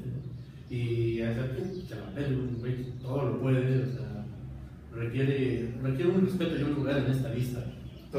Y 0.70 1.22
hacer 1.22 1.56
que 1.56 1.64
se 1.64 1.96
la 1.96 3.02
todo 3.02 3.30
lo 3.30 3.40
puede, 3.40 3.84
o 3.84 3.88
sea, 3.88 4.26
requiere, 4.94 5.74
requiere 5.82 6.12
un 6.12 6.26
respeto 6.26 6.58
y 6.58 6.64
un 6.64 6.74
lugar 6.76 6.98
en 6.98 7.12
esta 7.12 7.30
lista. 7.30 7.64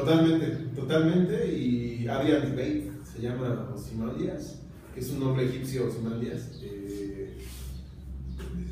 Totalmente, 0.00 0.46
totalmente. 0.76 1.56
Y 1.58 2.06
Adrian 2.06 2.50
Bate 2.50 2.90
se 3.10 3.22
llama 3.22 3.70
Ozymandias, 3.74 4.56
que 4.94 5.00
es 5.00 5.10
un 5.10 5.20
nombre 5.20 5.46
egipcio 5.46 5.86
Ozymandias, 5.88 6.50
eh, 6.62 7.34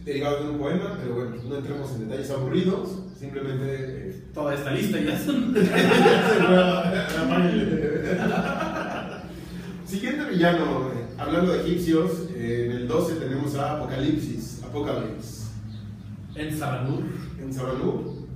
derivado 0.05 0.45
de 0.45 0.51
un 0.51 0.59
poema, 0.59 0.99
pero 1.03 1.15
bueno, 1.15 1.31
no 1.49 1.57
entremos 1.57 1.91
en 1.93 2.01
detalles 2.09 2.31
aburridos, 2.31 2.91
simplemente. 3.19 3.65
eh, 3.69 4.21
Toda 4.35 4.55
esta 4.55 4.73
lista 4.73 5.01
ya 5.01 5.19
son. 5.19 5.55
Siguiente 9.87 10.29
villano, 10.31 10.89
eh, 10.89 11.07
hablando 11.17 11.53
de 11.53 11.61
egipcios, 11.63 12.11
eh, 12.35 12.67
en 12.67 12.73
el 12.79 12.89
12 12.89 13.15
tenemos 13.15 13.55
a 13.55 13.77
Apocalipsis, 13.79 14.61
Apocalypse. 14.65 15.45
en 16.35 16.59
Sabanur. 16.59 17.05
En 17.41 17.55
Sabanú, 17.55 18.27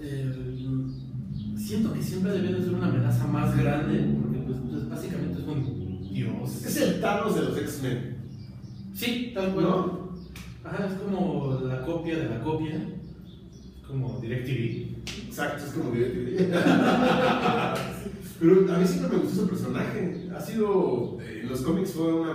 el- 0.00 0.85
siento 1.66 1.92
que 1.92 2.02
siempre 2.02 2.32
debe 2.32 2.52
de 2.52 2.64
ser 2.64 2.74
una 2.74 2.86
amenaza 2.86 3.26
más 3.26 3.56
grande, 3.56 3.98
porque 4.22 4.38
pues, 4.38 4.58
pues, 4.70 4.88
básicamente 4.88 5.40
es 5.40 5.46
un 5.48 6.08
dios. 6.12 6.64
es 6.64 6.76
el 6.76 7.00
Thanos 7.00 7.34
de 7.34 7.42
los 7.42 7.58
X-Men. 7.58 8.16
Sí, 8.94 9.32
tal 9.34 9.52
cual. 9.52 9.64
¿No? 9.64 10.06
Ajá, 10.64 10.86
es 10.86 10.92
como 10.94 11.60
la 11.64 11.82
copia 11.82 12.18
de 12.18 12.28
la 12.28 12.40
copia, 12.42 12.80
como 13.86 14.18
DirecTV. 14.20 14.96
Exacto, 15.26 15.64
es 15.64 15.72
como 15.72 15.90
DirecTV. 15.90 16.52
Pero 18.40 18.74
a 18.74 18.78
mí 18.78 18.86
siempre 18.86 19.16
me 19.16 19.22
gustó 19.22 19.40
ese 19.42 19.48
personaje. 19.50 20.28
Ha 20.34 20.40
sido. 20.40 21.18
eh, 21.20 21.40
En 21.42 21.48
los 21.48 21.62
cómics 21.62 21.92
fue 21.92 22.12
una 22.12 22.32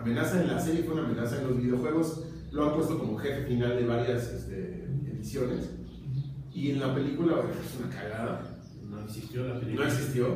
amenaza, 0.00 0.40
en 0.42 0.48
la 0.48 0.60
serie 0.60 0.82
fue 0.84 0.94
una 0.94 1.04
amenaza, 1.04 1.40
en 1.40 1.48
los 1.48 1.56
videojuegos 1.62 2.24
lo 2.52 2.66
han 2.68 2.74
puesto 2.74 2.98
como 2.98 3.16
jefe 3.18 3.46
final 3.46 3.76
de 3.76 3.86
varias 3.86 4.28
este, 4.32 4.84
ediciones. 5.12 5.70
Y 6.52 6.70
en 6.72 6.80
la 6.80 6.94
película 6.94 7.36
bueno, 7.36 7.50
es 7.50 7.78
una 7.78 7.88
cagada. 7.94 8.57
No 9.08 9.14
existió 9.14 9.46
la 9.46 9.54
No 9.54 9.60
película. 9.60 9.88
existió. 9.88 10.26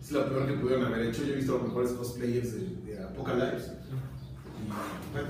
Es 0.00 0.12
lo 0.12 0.28
peor 0.28 0.46
que 0.46 0.52
pudieron 0.54 0.84
haber 0.86 1.06
hecho. 1.06 1.24
Yo 1.24 1.32
he 1.34 1.36
visto 1.36 1.52
los 1.58 1.62
mejores 1.64 1.90
cosplayers 1.92 2.52
de, 2.54 2.92
de 2.92 2.98
Apocalypse. 3.02 3.72
Y 4.64 5.12
bueno, 5.12 5.28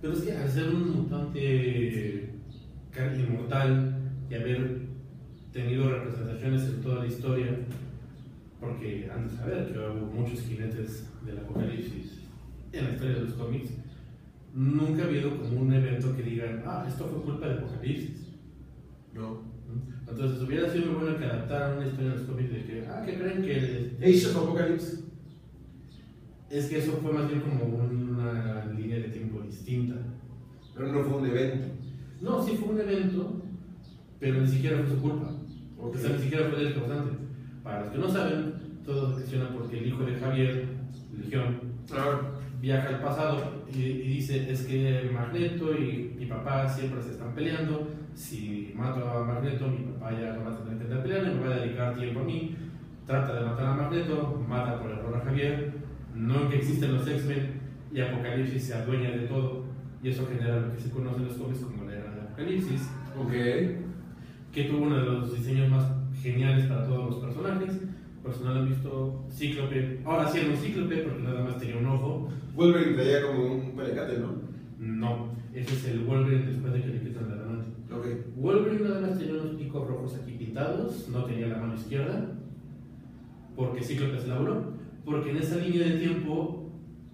Pero 0.00 0.12
es 0.14 0.20
que 0.20 0.32
al 0.32 0.50
ser 0.50 0.68
un 0.68 0.90
mutante 0.90 2.34
inmortal 3.18 3.94
y 4.30 4.34
haber 4.34 4.88
tenido 5.52 5.90
representaciones 5.90 6.62
en 6.62 6.80
toda 6.82 7.00
la 7.00 7.06
historia, 7.06 7.58
porque 8.60 9.08
han 9.12 9.28
de 9.28 9.36
saber 9.36 9.72
que 9.72 9.78
hubo 9.78 10.06
muchos 10.06 10.40
jinetes 10.40 11.04
del 11.24 11.38
apocalipsis 11.38 12.22
en 12.72 12.84
la 12.84 12.90
historia 12.90 13.14
de 13.16 13.20
los 13.22 13.34
cómics, 13.34 13.70
nunca 14.54 15.02
ha 15.02 15.06
habido 15.06 15.36
como 15.38 15.60
un 15.60 15.72
evento 15.72 16.16
que 16.16 16.22
digan, 16.22 16.62
ah, 16.66 16.84
esto 16.88 17.06
fue 17.06 17.22
culpa 17.22 17.46
del 17.48 17.58
apocalipsis. 17.58 18.26
no. 19.14 19.57
Entonces 20.10 20.42
hubiera 20.42 20.70
sido 20.70 20.86
muy 20.86 21.04
bueno 21.04 21.18
que 21.18 21.24
adaptaran 21.24 21.78
una 21.78 21.86
historia 21.86 22.10
de 22.10 22.16
los 22.16 22.26
cómics 22.26 22.52
de 22.52 22.64
que, 22.64 22.86
ah, 22.88 23.02
¿qué 23.04 23.18
creen 23.18 23.42
que 23.42 23.96
Age 24.00 24.26
of 24.26 24.36
Apocalypse. 24.36 25.04
es 26.50 26.66
que 26.66 26.78
eso 26.78 26.92
fue 27.02 27.12
más 27.12 27.28
bien 27.28 27.40
como 27.40 27.64
una 27.64 28.64
línea 28.66 28.98
de 28.98 29.08
tiempo 29.08 29.42
distinta? 29.42 29.96
Pero 30.74 30.92
no 30.92 31.04
fue 31.04 31.18
un 31.18 31.26
evento. 31.26 31.68
No, 32.20 32.42
sí 32.42 32.56
fue 32.56 32.74
un 32.74 32.80
evento, 32.80 33.42
pero 34.18 34.40
ni 34.40 34.48
siquiera 34.48 34.78
fue 34.78 34.96
su 34.96 35.02
culpa. 35.02 35.30
Ok. 35.78 35.94
O 35.94 35.98
sea, 35.98 36.10
ni 36.10 36.22
siquiera 36.22 36.48
fue 36.48 36.66
el 36.66 36.74
causante. 36.74 37.16
Para 37.62 37.80
los 37.82 37.92
que 37.92 37.98
no 37.98 38.08
saben, 38.08 38.54
todo 38.84 39.12
cuestiona 39.12 39.50
porque 39.50 39.78
el 39.78 39.88
hijo 39.88 40.04
de 40.04 40.16
Javier, 40.16 40.66
Legión, 41.18 41.60
viaja 42.60 42.88
al 42.88 43.00
pasado 43.00 43.64
y, 43.72 43.82
y 43.82 44.08
dice, 44.14 44.50
es 44.50 44.62
que 44.62 45.10
Magneto 45.12 45.74
y 45.74 46.14
mi 46.18 46.26
papá 46.26 46.68
siempre 46.68 47.02
se 47.02 47.10
están 47.10 47.34
peleando, 47.34 47.88
si 48.18 48.72
mato 48.74 49.08
a 49.08 49.24
Magneto, 49.24 49.68
mi 49.68 49.84
papá 49.92 50.10
ya 50.10 50.32
no 50.32 50.44
va 50.44 50.52
a 50.52 50.58
tener 50.58 50.76
que 50.76 50.96
peleando 50.96 51.30
y 51.30 51.34
me 51.36 51.48
va 51.48 51.54
a 51.54 51.58
dedicar 51.60 51.94
tiempo 51.94 52.20
a 52.20 52.24
mí, 52.24 52.56
trata 53.06 53.32
de 53.32 53.46
matar 53.46 53.66
a 53.66 53.74
Magneto, 53.74 54.44
mata 54.48 54.80
por 54.80 54.90
error 54.90 55.16
a 55.16 55.24
Javier, 55.24 55.72
no 56.16 56.48
que 56.48 56.56
existen 56.56 56.94
los 56.94 57.06
X-Men 57.06 57.60
y 57.94 58.00
Apocalipsis 58.00 58.64
se 58.64 58.74
adueña 58.74 59.10
de 59.10 59.28
todo. 59.28 59.68
Y 60.02 60.08
eso 60.08 60.26
genera 60.26 60.60
lo 60.60 60.72
que 60.72 60.80
se 60.80 60.90
conoce 60.90 61.18
en 61.18 61.26
los 61.26 61.36
cómics 61.36 61.60
como 61.60 61.84
la 61.84 61.92
era 61.92 62.14
de 62.14 62.20
Apocalipsis, 62.22 62.90
ok. 63.16 63.32
que 64.52 64.64
tuvo 64.64 64.86
uno 64.86 64.96
de 64.96 65.04
los 65.04 65.34
diseños 65.34 65.70
más 65.70 65.84
geniales 66.20 66.66
para 66.66 66.86
todos 66.86 67.10
los 67.10 67.24
personajes. 67.24 67.80
Personal 68.22 68.58
han 68.58 68.68
visto. 68.68 69.24
Cíclope, 69.30 70.00
ahora 70.04 70.28
sí 70.28 70.40
era 70.40 70.50
un 70.50 70.56
Cíclope 70.56 70.96
porque 70.98 71.22
nada 71.22 71.44
más 71.44 71.58
tenía 71.58 71.76
un 71.76 71.86
ojo, 71.86 72.28
Wolverine 72.56 72.94
traía 72.94 73.22
como 73.22 73.54
un 73.54 73.76
pelecate, 73.76 74.18
¿no? 74.18 74.48
no, 74.78 75.28
ese 75.54 75.74
es 75.74 75.84
el 75.86 76.00
Wolverine 76.00 76.46
después 76.46 76.72
de 76.72 76.82
que 76.82 76.88
le 76.88 77.00
quitan 77.00 77.28
la 77.28 77.47
Wolverine 78.36 78.88
nada 78.88 79.00
más 79.00 79.18
tenía 79.18 79.34
unos 79.40 79.56
picos 79.56 79.86
rojos 79.88 80.14
aquí 80.16 80.32
pintados, 80.32 81.08
no 81.10 81.24
tenía 81.24 81.48
la 81.48 81.58
mano 81.58 81.74
izquierda, 81.74 82.32
porque 83.56 83.82
Cíclope 83.82 84.18
se 84.20 84.28
laburó. 84.28 84.72
Porque 85.04 85.30
en 85.30 85.36
esa 85.38 85.56
línea 85.56 85.86
de 85.86 85.98
tiempo, 85.98 86.70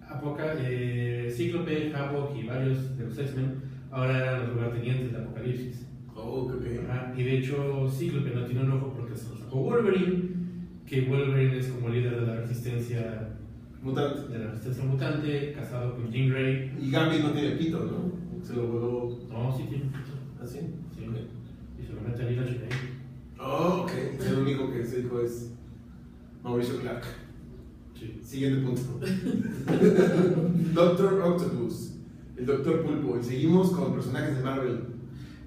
Apoca, 0.07 0.53
eh, 0.59 1.31
Cíclope, 1.33 1.93
Havok 1.93 2.35
y 2.35 2.43
varios 2.45 2.97
de 2.97 3.05
los 3.05 3.17
X-Men 3.17 3.55
ahora 3.91 4.17
eran 4.17 4.41
los 4.47 4.55
lugartenientes 4.55 5.11
de 5.11 5.17
Apocalipsis. 5.17 5.87
Oh, 6.15 6.41
ok. 6.43 6.53
Ajá, 6.89 7.13
Y 7.17 7.23
de 7.23 7.37
hecho, 7.39 7.87
Cíclope 7.89 8.31
no 8.35 8.45
tiene 8.45 8.61
un 8.63 8.71
ojo 8.71 8.93
porque 8.95 9.15
se 9.15 9.29
lo 9.29 9.37
sacó 9.37 9.61
Wolverine, 9.63 10.29
que 10.85 11.01
Wolverine 11.01 11.57
es 11.57 11.67
como 11.69 11.89
líder 11.89 12.19
de 12.21 12.27
la 12.27 12.35
resistencia, 12.41 13.29
Mutante. 13.81 14.31
de 14.33 14.39
la 14.39 14.47
resistencia 14.51 14.83
mutante, 14.85 15.53
casado 15.53 15.95
con 15.95 16.11
Jean 16.11 16.29
Grey. 16.29 16.71
Y 16.81 16.91
Gambit 16.91 17.21
no 17.21 17.31
tiene 17.31 17.55
pito, 17.55 17.79
¿no? 17.79 18.43
Se 18.45 18.55
lo 18.55 18.67
voló 18.67 19.19
No, 19.29 19.55
sí 19.55 19.63
tiene 19.69 19.85
pito. 19.85 20.43
así. 20.43 20.59
Sí. 20.59 20.65
Y 21.79 21.85
se 21.85 21.93
lo 21.93 22.01
mete 22.01 22.23
a 22.23 22.29
Lila 22.29 22.45
Cheney. 22.45 22.69
Oh, 23.39 23.83
ok. 23.83 23.91
El 24.25 24.39
único 24.39 24.71
que 24.71 24.85
se 24.85 25.03
dijo 25.03 25.19
es 25.19 25.51
Mauricio 26.43 26.79
Clark. 26.79 27.03
Sí. 27.97 28.19
Siguiente 28.21 28.65
punto. 28.65 29.05
Doctor 30.73 31.21
Octopus. 31.21 31.95
El 32.37 32.45
Doctor 32.45 32.83
Pulpo. 32.83 33.17
Y 33.19 33.23
seguimos 33.23 33.71
con 33.71 33.93
personajes 33.93 34.37
de 34.37 34.43
Marvel. 34.43 34.79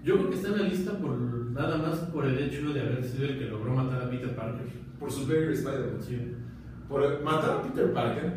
Yo 0.04 0.16
creo 0.16 0.30
que 0.30 0.36
está 0.36 0.48
en 0.48 0.58
la 0.58 0.68
lista 0.68 0.98
por 0.98 1.18
nada 1.18 1.78
más 1.78 1.98
por 1.98 2.24
el 2.24 2.38
hecho 2.38 2.72
de 2.72 2.80
haber 2.80 3.04
sido 3.04 3.24
el 3.24 3.38
que 3.38 3.46
logró 3.46 3.74
matar 3.74 4.02
a 4.02 4.10
Peter 4.10 4.34
Parker. 4.34 4.66
Por 4.98 5.10
Superior 5.10 5.52
Spider-Man. 5.52 6.00
Sí. 6.00 6.18
Por 6.88 7.22
matar 7.22 7.50
a 7.50 7.62
Peter 7.62 7.92
Parker. 7.92 8.32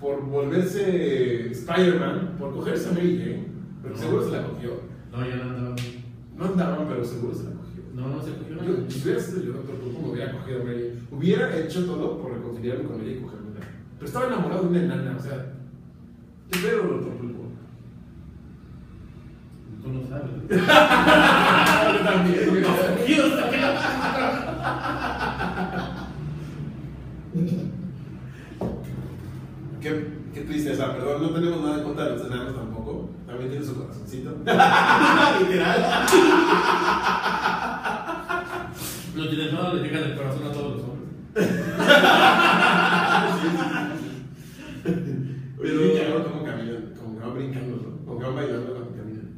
Por 0.00 0.24
volverse 0.24 1.50
Spider-Man. 1.52 2.36
Por 2.38 2.54
cogerse 2.54 2.88
a 2.88 2.92
Mary 2.92 3.18
Jane. 3.18 3.46
Pero 3.82 3.96
seguro 3.96 4.24
se 4.24 4.32
la 4.32 4.46
cogió. 4.46 4.80
No, 5.12 5.26
ya 5.26 5.36
no 5.36 5.42
andaba. 5.42 5.70
No 5.70 5.99
andaban, 6.46 6.86
pero 6.88 7.04
seguro 7.04 7.34
se 7.34 7.44
la 7.44 7.50
cogió. 7.50 7.82
No, 7.94 8.08
no 8.08 8.22
se 8.22 8.32
cogió 8.34 8.56
Yo, 8.56 8.72
nada. 8.78 8.90
si 8.90 9.02
hubiera 9.02 9.20
sido 9.20 9.42
yo, 9.42 9.52
Doctor 9.52 9.76
Pulpo, 9.76 10.00
me 10.00 10.08
hubiera 10.12 10.32
cogido 10.32 10.60
a 10.60 10.64
Mary. 10.64 10.92
Hubiera 11.10 11.58
hecho 11.58 11.84
todo 11.86 12.18
por 12.22 12.32
reconciliarme 12.32 12.84
con 12.84 13.00
ella 13.00 13.10
y 13.12 13.20
cogerme 13.20 13.50
Pero 13.96 14.06
estaba 14.06 14.26
enamorado 14.26 14.62
de 14.62 14.68
una 14.68 14.82
enana, 14.82 15.16
o 15.18 15.22
sea. 15.22 15.52
¿Qué 16.50 16.58
pedo, 16.58 16.82
Doctor 16.82 17.12
Pulpo? 17.14 17.40
Tú 19.82 19.88
no 19.92 20.00
sabes. 20.08 20.30
Yo 21.98 22.04
también. 22.04 22.50
Qué, 29.80 30.06
qué 30.34 30.40
tristeza, 30.42 30.92
perdón, 30.92 31.22
no 31.22 31.30
tenemos 31.30 31.62
nada 31.62 31.78
en 31.78 31.84
contra 31.84 32.04
de 32.04 32.10
los 32.16 32.26
enanos 32.26 32.54
tampoco. 32.54 32.79
También 33.30 33.50
tiene 33.50 33.64
su 33.64 33.74
corazoncito. 33.76 34.30
Literal. 35.40 36.06
Tienes 39.30 39.52
nada, 39.52 39.74
le 39.74 39.82
llegan 39.82 40.04
el 40.10 40.16
corazón 40.16 40.46
a 40.48 40.52
todos 40.52 40.76
los 40.76 40.84
hombres. 40.84 41.10
Oye, 45.58 45.60
Pero- 45.60 45.80
bien 45.80 45.96
cagado 45.98 46.24
cómo 46.32 46.44
caminan, 46.44 46.94
como 46.98 47.18
que 47.18 47.24
van 47.24 47.34
brincando. 47.34 47.74
Como 48.06 48.18
que 48.18 48.24
van 48.24 48.34
bailando 48.34 48.72
cuando 48.72 48.90
caminan. 48.96 49.28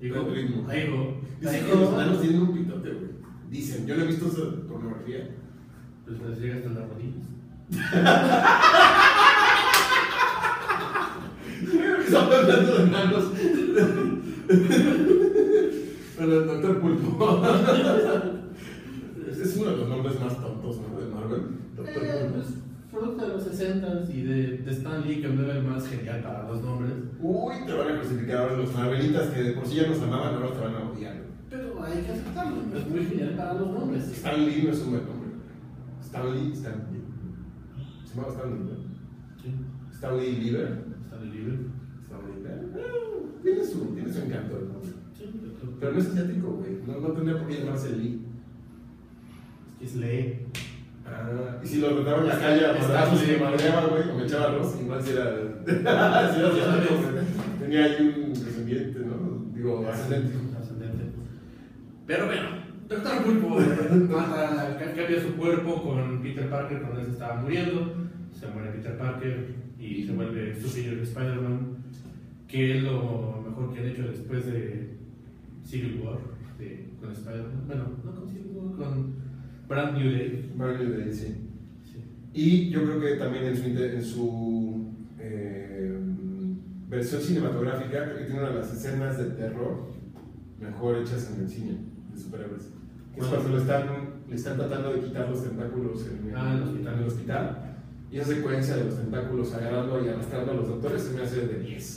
El 0.00 0.34
ritmo. 0.34 0.72
hijo, 0.72 1.20
Dicen 1.40 1.66
que 1.66 1.74
los 1.76 1.92
enanos 1.92 2.20
tienen 2.20 2.42
un 2.42 2.52
pitote, 2.54 2.90
güey. 2.92 3.10
Dicen, 3.50 3.86
yo 3.86 3.96
no 3.96 4.02
he 4.02 4.06
visto 4.06 4.26
esa 4.26 4.42
pornografía. 4.68 5.28
Pues 6.04 6.20
les 6.20 6.38
llega 6.40 6.56
hasta 6.56 6.70
las 6.70 6.88
rodillas. 6.88 7.26
Estamos 12.06 12.34
hablando 12.34 12.72
de 12.78 12.82
enanos. 12.84 13.24
Bueno, 16.16 16.17
el 16.32 16.46
doctor 16.46 16.80
Pulpo. 16.80 17.42
Es 19.28 19.56
uno 19.56 19.70
de 19.70 19.76
los 19.76 19.88
nombres 19.88 20.20
más 20.20 20.40
tontos, 20.40 20.78
¿no? 20.80 20.98
De 21.00 21.06
Marvel. 21.14 21.42
Doctor 21.76 22.02
Eh, 22.02 22.20
Pulpo. 22.24 22.34
pues, 22.34 22.54
producto 22.90 23.22
de 23.26 23.28
los 23.34 23.42
60 23.44 24.04
y 24.12 24.22
de, 24.22 24.58
de 24.58 24.70
Stan 24.72 25.06
Lee, 25.06 25.20
que 25.22 25.28
no 25.28 25.42
era 25.44 25.58
el 25.58 25.64
más 25.64 25.86
genial 25.86 26.22
para 26.22 26.48
los 26.48 26.60
nombres. 26.62 26.92
Uy, 27.20 27.54
te 27.66 27.72
van 27.74 27.88
a 27.92 28.00
crucificar 28.00 28.36
ahora 28.38 28.56
los 28.56 28.74
Marvelitas 28.74 29.28
que 29.30 29.42
de 29.42 29.52
por 29.52 29.66
sí 29.66 29.76
ya 29.76 29.86
nos 29.88 30.00
amaban, 30.02 30.34
ahora 30.34 30.52
te 30.52 30.60
van 30.60 30.74
a 30.74 30.90
odiar. 30.90 31.16
Pero 31.50 31.82
hay 31.82 32.02
que 32.02 32.12
aceptarlo, 32.12 32.56
es 32.76 32.88
muy 32.88 33.04
genial 33.04 33.34
para 33.36 33.54
los 33.54 33.70
nombres. 33.70 34.10
Stan 34.10 34.44
Lee 34.44 34.62
no 34.64 34.72
es 34.72 34.80
un 34.82 34.90
buen 34.90 35.06
nombre. 35.06 35.28
Stan 36.02 36.34
Lee, 36.34 36.52
Stan 36.54 36.86
Lee. 36.90 37.02
Se 38.06 38.14
llamaba 38.16 38.34
Stan 38.34 38.50
Lee, 38.50 38.64
¿no? 38.64 39.42
Sí, 39.42 39.48
Stan 39.94 40.16
Lee 40.18 40.36
Lieber. 40.36 40.84
Stan 41.06 41.22
Lee 41.22 41.30
libre. 41.38 41.58
Stan 42.04 42.20
Lee 42.26 42.34
Lieber. 42.36 42.58
Eh, 42.76 43.40
Tiene 43.42 43.64
su, 43.64 43.78
tiene 43.94 44.12
su 44.12 44.18
encanto 44.20 44.58
el 44.58 44.68
nombre. 44.72 44.90
Pero- 45.80 45.92
no 45.92 45.98
es 45.98 46.06
asiático, 46.08 46.48
güey. 46.52 46.70
No, 46.86 47.00
no 47.00 47.08
tendría 47.14 47.38
por 47.38 47.48
qué 47.48 47.58
llamarse 47.60 47.96
Lee. 47.96 48.20
es 49.74 49.78
que 49.78 49.84
es 49.86 49.94
lee. 49.96 50.38
Ah, 51.06 51.58
y 51.62 51.66
si 51.66 51.80
lo 51.80 51.94
trataban 51.94 52.20
en 52.22 52.28
la 52.28 52.38
calle 52.38 52.66
a 52.66 52.72
Está 52.76 52.88
madrazos 52.88 53.22
y 53.24 53.30
me 53.32 53.36
güey, 53.88 54.10
o 54.10 54.14
me 54.16 54.24
echaba 54.24 54.44
arroz, 54.46 54.76
igual 54.80 55.02
si 55.02 55.10
era. 55.12 55.24
si 55.66 55.70
era 55.80 56.18
asiático. 56.28 56.94
Tenía 57.60 57.84
ahí 57.84 58.14
un 58.26 58.32
descendiente, 58.34 58.98
¿no? 59.00 59.46
Digo, 59.54 59.88
ascendente. 59.88 60.34
Ascendente. 60.60 61.04
Pero 62.06 62.26
bueno, 62.26 62.42
Doctor 62.88 63.22
Pulpo 63.24 63.48
mata, 64.10 64.76
ca- 64.78 64.92
cambia 64.94 65.22
su 65.22 65.34
cuerpo 65.36 65.82
con 65.82 66.20
Peter 66.22 66.48
Parker 66.50 66.80
cuando 66.82 67.00
él 67.00 67.06
se 67.06 67.12
estaba 67.12 67.40
muriendo. 67.40 67.94
Se 68.38 68.46
muere 68.48 68.70
Peter 68.72 68.98
Parker 68.98 69.54
y 69.78 70.04
se 70.04 70.12
vuelve 70.12 70.60
Superior 70.60 70.98
Spider-Man, 71.02 71.76
que 72.48 72.76
es 72.78 72.82
lo 72.84 73.42
mejor 73.48 73.72
que 73.72 73.80
han 73.80 73.86
hecho 73.88 74.02
después 74.08 74.46
de 74.46 74.97
Civil 75.68 76.00
War 76.04 76.18
de- 76.58 76.88
con 77.00 77.12
Spider-Man. 77.12 77.64
Bueno, 77.66 77.84
no 78.04 78.14
con 78.14 78.28
Civil 78.28 78.50
War, 78.54 78.76
con 78.76 79.14
Brand 79.68 79.98
New 79.98 80.10
Day. 80.12 80.52
Marvel 80.56 80.96
de 80.96 81.04
ahí, 81.04 81.12
sí. 81.12 81.34
Sí. 81.84 82.02
Y 82.32 82.70
yo 82.70 82.82
creo 82.84 83.00
que 83.00 83.14
también 83.16 83.44
en 83.44 83.56
su, 83.56 83.64
en 83.66 84.02
su 84.04 84.92
eh, 85.18 85.98
versión 86.88 87.20
cinematográfica, 87.20 88.04
creo 88.04 88.18
que 88.18 88.24
tiene 88.24 88.40
una 88.40 88.48
de 88.50 88.54
las 88.60 88.72
escenas 88.72 89.18
de 89.18 89.24
terror 89.30 89.88
mejor 90.60 90.96
hechas 90.96 91.30
en 91.34 91.42
el 91.42 91.48
cine 91.48 91.78
de 92.12 92.18
superhéroes. 92.20 92.70
Es 93.16 93.26
cuando 93.26 93.48
lo 93.50 93.58
están, 93.58 93.86
le 94.28 94.34
están 94.36 94.56
tratando 94.56 94.92
de 94.94 95.00
quitar 95.00 95.28
los 95.28 95.42
tentáculos 95.42 96.06
en 96.06 96.28
el, 96.30 96.36
Ah, 96.36 96.54
el 96.56 96.62
hospital. 96.62 96.94
en 96.94 97.00
el 97.00 97.06
hospital. 97.06 97.64
Y 98.10 98.16
esa 98.18 98.32
secuencia 98.34 98.76
de 98.76 98.84
los 98.84 98.96
tentáculos 98.96 99.52
agarrando 99.54 100.02
y 100.04 100.08
arrastrando 100.08 100.52
a 100.52 100.54
los 100.54 100.68
doctores 100.68 101.02
se 101.02 101.14
me 101.14 101.22
hace 101.22 101.46
de 101.46 101.58
10. 101.60 101.96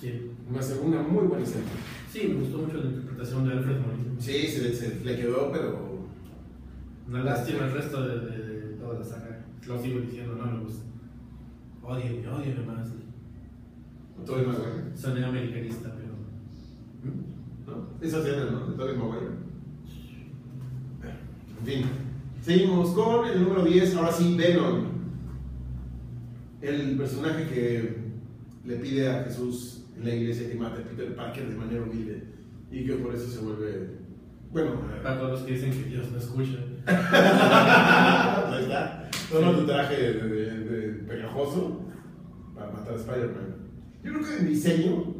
Sí. 0.00 0.30
Me 0.50 0.58
hace 0.58 0.78
una 0.78 1.02
muy 1.02 1.26
buena 1.26 1.42
escena. 1.44 1.64
Sí, 2.10 2.26
me 2.26 2.40
gustó 2.40 2.58
mucho 2.58 2.78
la 2.78 2.90
interpretación 2.90 3.46
de 3.46 3.52
Alfred 3.52 3.80
Molina. 3.80 4.20
Sí, 4.20 4.48
se 4.48 4.62
le, 4.62 4.74
se 4.74 5.04
le 5.04 5.16
quedó, 5.16 5.52
pero. 5.52 6.00
Una 7.08 7.22
lástima 7.22 7.66
el 7.66 7.72
resto 7.72 8.06
de, 8.06 8.20
de, 8.20 8.38
de 8.48 8.76
toda 8.76 8.98
la 8.98 9.04
saga. 9.04 9.44
Lo 9.66 9.80
sigo 9.80 10.00
diciendo, 10.00 10.34
no 10.34 10.46
me 10.46 10.60
gusta. 10.64 10.84
Odio, 11.82 12.04
odio 12.04 12.66
más. 12.66 12.88
Más 12.88 14.28
bueno. 14.28 14.54
Soné 14.96 15.24
americanista, 15.24 15.94
pero. 15.94 16.14
¿No? 17.66 18.04
Esa 18.04 18.18
escena, 18.18 18.50
¿no? 18.50 18.66
De 18.66 18.76
Tobey 18.76 18.96
Maguire. 18.96 19.30
En 21.60 21.66
fin. 21.66 21.86
Seguimos 22.42 22.90
con 22.90 23.28
el 23.28 23.42
número 23.42 23.64
10, 23.64 23.96
ahora 23.96 24.12
sí, 24.12 24.36
Venom. 24.36 24.84
El 26.60 26.96
personaje 26.96 27.46
que 27.48 27.96
le 28.64 28.76
pide 28.76 29.08
a 29.08 29.24
Jesús 29.24 29.79
la 30.02 30.14
iglesia 30.14 30.48
que 30.48 30.54
mate 30.56 30.82
a 30.82 30.84
Peter 30.84 31.14
Parker 31.14 31.48
de 31.48 31.54
manera 31.56 31.82
humilde 31.82 32.22
y 32.70 32.86
que 32.86 32.94
por 32.94 33.14
eso 33.14 33.26
se 33.30 33.40
vuelve. 33.44 33.98
Bueno, 34.52 34.80
Para 35.02 35.18
todos 35.18 35.30
los 35.32 35.40
que 35.42 35.52
dicen 35.52 35.70
que 35.70 35.88
Dios 35.88 36.10
no 36.10 36.18
escucha. 36.18 36.58
Ahí 36.86 38.62
está. 38.64 39.08
Toma 39.30 39.56
tu 39.56 39.64
traje 39.66 39.96
de, 39.96 40.12
de- 40.14 40.58
de 40.64 40.92
pegajoso 41.04 41.82
para 42.54 42.70
matar 42.72 42.94
a 42.94 42.96
Spider-Man. 42.96 43.56
Yo 44.02 44.12
creo 44.12 44.24
que 44.26 44.36
en 44.38 44.48
diseño 44.48 45.14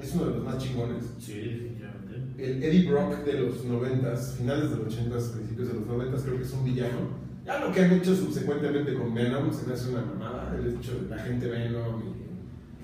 es 0.00 0.14
uno 0.14 0.24
de 0.26 0.30
los 0.36 0.44
más 0.44 0.58
chingones. 0.58 1.04
Sí, 1.18 1.32
definitivamente. 1.32 2.14
El 2.38 2.62
Eddie 2.62 2.88
Brock 2.90 3.24
de 3.24 3.32
los 3.40 3.64
90s, 3.66 4.36
finales 4.36 4.70
de 4.70 4.76
los 4.76 4.96
80s, 4.96 5.32
principios 5.34 5.68
de 5.68 5.74
los 5.74 5.84
90s, 5.88 6.22
creo 6.22 6.36
que 6.36 6.42
es 6.44 6.52
un 6.52 6.64
villano. 6.64 7.28
Ya 7.44 7.58
lo 7.60 7.72
que 7.72 7.80
han 7.80 7.92
hecho 7.92 8.14
subsecuentemente 8.14 8.94
con 8.94 9.12
Venom 9.14 9.50
se 9.52 9.66
me 9.66 9.72
hace 9.74 9.90
una 9.90 10.02
mamada. 10.02 10.54
El 10.56 10.76
hecho 10.76 11.00
de 11.02 11.08
la 11.16 11.18
gente 11.22 11.48
Venom 11.48 12.00
y 12.02 12.17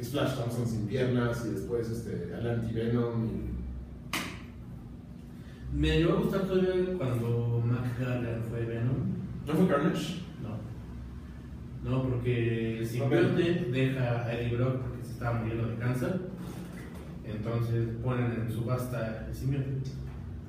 es 0.05 0.11
Flash 0.11 0.35
Thompson 0.37 0.67
sin 0.67 0.87
piernas 0.87 1.45
y 1.47 1.55
después 1.55 1.91
este, 1.91 2.33
al 2.35 2.47
anti-Venom. 2.49 3.27
y- 3.27 3.55
Me 5.77 5.99
llegó 5.99 6.13
a 6.13 6.21
gustar 6.21 6.43
todavía 6.43 6.97
cuando 6.97 7.63
Mac 7.67 7.99
Gargan 7.99 8.43
fue 8.49 8.65
Venom. 8.65 9.15
¿No 9.47 9.53
fue 9.55 9.67
Carnage? 9.67 10.21
No. 10.43 11.91
No, 11.91 12.03
porque 12.09 12.79
el 12.79 12.87
simbionte 12.87 13.69
deja 13.73 14.25
a 14.25 14.33
Eddie 14.33 14.57
Brock 14.57 14.81
porque 14.83 15.05
se 15.05 15.13
estaba 15.13 15.39
muriendo 15.41 15.69
de 15.69 15.77
cáncer. 15.77 16.21
Entonces 17.25 17.89
ponen 18.03 18.33
en 18.33 18.53
subasta 18.53 19.27
el 19.29 19.35
simbionte. 19.35 19.91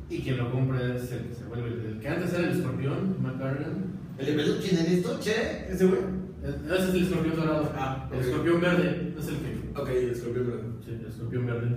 Y 0.10 0.20
quien 0.20 0.38
lo 0.38 0.52
compra 0.52 0.96
es 0.96 1.12
el 1.12 1.24
que 1.30 1.34
se 1.34 1.46
vuelve 1.46 1.70
el 1.90 2.00
que 2.00 2.08
antes 2.08 2.32
era 2.34 2.48
el 2.52 2.58
escorpión, 2.58 3.16
Mac 3.22 3.40
Gargan. 3.40 3.86
¿El 4.20 4.26
de 4.28 4.34
peluche 4.34 4.72
en 4.80 4.86
el 4.86 4.94
estuche? 5.00 5.72
Ese 5.72 5.86
güey. 5.88 6.02
Ese 6.46 6.84
es 6.90 6.94
el 6.96 7.04
escorpión 7.04 7.36
dorado. 7.36 7.72
Ah, 7.76 8.10
el 8.14 8.20
escorpión 8.20 8.62
verde 8.62 9.14
es 9.18 9.28
el 9.28 9.36
que. 9.38 9.80
Ok, 9.80 9.90
el 9.90 10.10
escorpión 10.12 10.48
verde. 10.48 10.64
Sí, 10.84 10.92
el 10.92 11.06
escorpión 11.08 11.46
verde. 11.46 11.76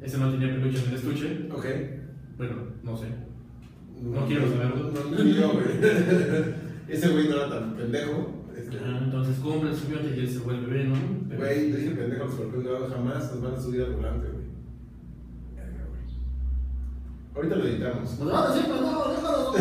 Ese 0.00 0.18
no 0.18 0.30
tenía 0.30 0.48
peluche 0.54 0.78
en 0.82 0.88
el 0.90 0.94
estuche. 0.96 1.48
Ok. 1.52 1.66
Bueno, 2.38 2.54
no 2.82 2.96
sé. 2.96 3.06
No 4.02 4.26
quiero 4.26 4.48
saberlo. 4.50 4.90
No, 4.92 5.10
no, 5.10 5.24
ni 5.24 5.34
yo, 5.34 5.52
güey. 5.52 5.66
Ese 6.88 7.08
güey 7.10 7.28
no 7.28 7.36
era 7.36 7.50
tan 7.50 7.74
pendejo. 7.76 8.44
Este, 8.56 8.78
Ah, 8.82 9.00
entonces 9.04 9.38
compra 9.38 9.70
el 9.70 9.76
y 10.16 10.20
él 10.20 10.28
se 10.28 10.38
vuelve 10.38 10.66
Venom. 10.66 10.98
pero- 11.28 11.40
Güey, 11.40 11.70
dije 11.72 11.90
pendejo 11.90 12.24
al 12.24 12.30
escorpión 12.30 12.64
dorado, 12.64 12.88
jamás 12.88 13.30
nos 13.32 13.42
van 13.42 13.54
a 13.54 13.60
subir 13.60 13.82
al 13.82 13.92
volante, 13.94 14.28
güey. 14.28 14.40
Ahorita 17.34 17.56
lo 17.56 17.64
editamos. 17.64 18.18
Nos 18.18 18.32
van 18.32 18.44
a 18.44 18.54
decir, 18.54 18.68
pues 18.68 18.80
no, 18.80 19.08
déjalo. 19.10 19.52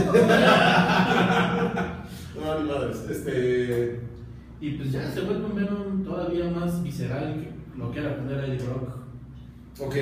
No, 2.39 2.59
ni 2.61 2.69
madres. 2.69 3.05
Este. 3.09 3.99
Y 4.61 4.71
pues 4.71 4.91
ya 4.91 5.09
se 5.09 5.21
vuelve 5.21 5.45
un 5.45 5.55
Venom 5.55 6.03
todavía 6.03 6.49
más 6.49 6.83
visceral 6.83 7.39
que 7.39 7.79
lo 7.79 7.91
que 7.91 7.99
era 7.99 8.17
poner 8.17 8.39
a 8.39 8.45
Eddie 8.45 8.65
Brock. 8.65 8.89
Ok. 9.79 9.95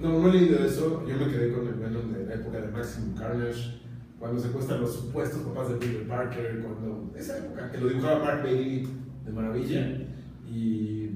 No, 0.00 0.20
no 0.20 0.28
he 0.28 0.32
leído 0.32 0.64
eso. 0.64 1.06
Yo 1.06 1.16
me 1.16 1.30
quedé 1.30 1.52
con 1.52 1.68
el 1.68 1.74
Venom 1.74 2.12
de 2.12 2.26
la 2.26 2.34
época 2.34 2.60
de 2.60 2.68
Maximum 2.68 3.14
Carnage. 3.14 3.80
Cuando 4.18 4.40
secuestran 4.40 4.80
los 4.80 4.94
supuestos 4.94 5.42
papás 5.42 5.68
de 5.68 5.76
Peter 5.76 6.08
Parker. 6.08 6.62
Cuando. 6.62 7.12
Esa 7.16 7.38
época 7.38 7.70
que 7.70 7.78
lo 7.78 7.88
dibujaba 7.88 8.24
Mark 8.24 8.42
Bailey 8.42 8.88
de 9.24 9.32
maravilla. 9.32 9.98
Y. 10.50 11.10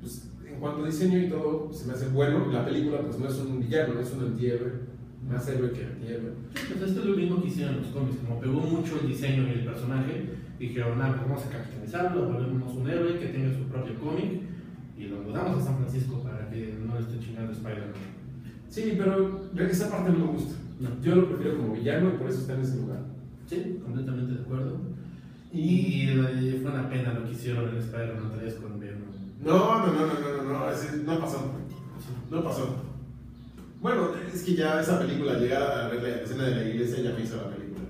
Pues 0.00 0.28
en 0.44 0.58
cuanto 0.58 0.82
a 0.82 0.86
diseño 0.86 1.18
y 1.18 1.28
todo, 1.28 1.72
se 1.72 1.86
me 1.86 1.92
hace 1.92 2.08
bueno. 2.08 2.50
La 2.50 2.64
película, 2.64 3.00
pues 3.00 3.18
no 3.18 3.28
es 3.28 3.38
un 3.38 3.60
villano, 3.60 4.00
es 4.00 4.12
un 4.12 4.24
antihéroe. 4.24 4.87
Más 5.30 5.46
héroe 5.48 5.72
que 5.72 5.84
antihéroe. 5.84 6.32
Sí, 6.54 6.74
pues 6.78 6.90
esto 6.90 7.00
es 7.00 7.06
lo 7.06 7.16
mismo 7.16 7.42
que 7.42 7.48
hicieron 7.48 7.76
los 7.78 7.88
cómics. 7.88 8.16
Como 8.26 8.40
pegó 8.40 8.60
mucho 8.60 8.98
el 9.00 9.08
diseño 9.08 9.46
y 9.46 9.58
el 9.58 9.64
personaje, 9.64 10.30
dijeron, 10.58 11.00
ah, 11.02 11.14
pues 11.16 11.28
vamos 11.28 11.46
a 11.46 11.50
capitalizarlo, 11.50 12.32
volvemos 12.32 12.74
un 12.74 12.88
héroe 12.88 13.18
que 13.18 13.26
tenga 13.26 13.56
su 13.56 13.64
propio 13.64 13.94
cómic 14.00 14.40
y 14.96 15.04
lo 15.04 15.22
mudamos 15.22 15.62
a 15.62 15.66
San 15.66 15.76
Francisco 15.78 16.22
para 16.22 16.48
que 16.50 16.74
no 16.84 16.94
le 16.94 17.00
esté 17.00 17.20
chingando 17.20 17.52
Spider-Man. 17.52 18.18
Sí, 18.68 18.94
pero 18.98 19.50
esa 19.58 19.90
parte 19.90 20.10
no 20.10 20.18
me 20.18 20.32
gusta. 20.32 20.54
No. 20.80 20.88
Yo 21.02 21.14
lo 21.16 21.28
prefiero 21.28 21.58
como 21.58 21.74
villano 21.74 22.10
y 22.10 22.18
por 22.18 22.28
eso 22.28 22.40
está 22.40 22.54
en 22.54 22.60
ese 22.60 22.76
lugar. 22.76 23.00
Sí, 23.48 23.80
completamente 23.82 24.34
de 24.34 24.40
acuerdo. 24.40 24.78
Y 25.52 26.08
eh, 26.08 26.58
fue 26.62 26.70
una 26.70 26.88
pena 26.88 27.14
lo 27.14 27.24
que 27.24 27.32
hicieron 27.32 27.68
en 27.70 27.78
Spider-Man 27.78 28.32
3 28.38 28.54
con 28.54 28.78
Venom. 28.78 29.08
No, 29.44 29.78
no, 29.78 29.86
no, 29.86 30.06
no, 30.06 30.06
no, 30.06 30.42
no, 30.42 30.52
no, 30.52 31.14
no 31.14 31.20
pasó. 31.20 31.52
No 32.30 32.42
pasó. 32.42 32.87
Bueno, 33.80 34.10
es 34.32 34.42
que 34.42 34.54
ya 34.54 34.80
esa 34.80 34.98
película, 34.98 35.38
llegar 35.38 35.62
a 35.62 35.88
ver 35.88 36.02
la 36.02 36.08
escena 36.22 36.44
de 36.44 36.56
la 36.56 36.68
iglesia, 36.68 37.02
ya 37.02 37.12
me 37.16 37.22
hizo 37.22 37.36
la 37.36 37.50
película. 37.54 37.84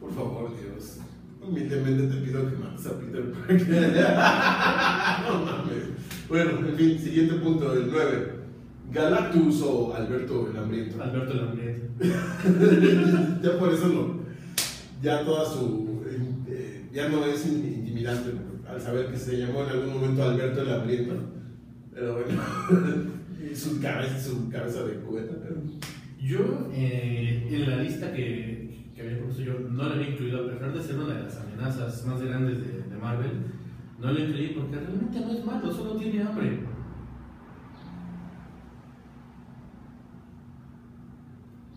Por 0.00 0.12
favor, 0.14 0.50
Dios. 0.58 0.96
Humildemente 1.42 2.06
te 2.14 2.20
pido 2.22 2.48
que 2.48 2.56
mates 2.56 2.86
a 2.86 2.98
Peter 2.98 3.30
Parker. 3.32 3.58
no 5.28 5.44
mames. 5.44 5.84
Bueno, 6.28 6.50
en 6.68 6.74
fin, 6.76 6.98
siguiente 6.98 7.34
punto, 7.36 7.72
el 7.74 7.90
9. 7.90 8.32
Galactus 8.90 9.62
o 9.62 9.94
Alberto 9.94 10.48
el 10.50 10.56
Hambriento. 10.56 11.02
Alberto 11.02 11.34
Lambriet. 11.34 11.82
ya 13.42 13.58
por 13.58 13.72
eso 13.72 13.88
lo. 13.88 14.18
Ya 15.02 15.24
toda 15.24 15.44
su. 15.44 16.02
eh, 16.48 16.88
ya 16.92 17.08
no 17.10 17.24
es 17.26 17.46
in- 17.46 17.66
intimidante 17.80 18.30
al 18.66 18.80
saber 18.80 19.10
que 19.10 19.18
se 19.18 19.36
llamó 19.38 19.62
en 19.64 19.70
algún 19.70 19.92
momento 19.94 20.22
Alberto 20.22 20.62
el 20.62 20.72
Hambriento. 20.72 21.14
Pero 21.94 22.14
bueno. 22.14 23.08
su 23.54 23.80
cabeza, 23.80 24.20
su 24.20 24.48
cabeza 24.48 24.84
de 24.84 25.00
cubeta. 25.00 25.34
Pero... 25.42 25.56
Yo, 26.20 26.68
eh, 26.72 27.48
en 27.50 27.70
la 27.70 27.82
lista 27.82 28.12
que, 28.12 28.90
que 28.94 29.00
había 29.00 29.22
puesto 29.22 29.42
yo, 29.42 29.60
no 29.60 29.84
la 29.88 29.94
había 29.94 30.10
incluido, 30.10 30.44
a 30.44 30.50
pesar 30.50 30.72
de 30.72 30.82
ser 30.82 30.98
una 30.98 31.14
de 31.14 31.22
las 31.22 31.36
amenazas 31.36 32.06
más 32.06 32.20
grandes 32.20 32.58
de, 32.60 32.82
de 32.82 32.96
Marvel, 32.96 33.44
no 34.00 34.12
la 34.12 34.20
incluí 34.20 34.48
porque 34.48 34.76
realmente 34.76 35.20
no 35.20 35.32
es 35.32 35.44
malo, 35.44 35.72
solo 35.72 35.96
tiene 35.96 36.22
hambre. 36.22 36.60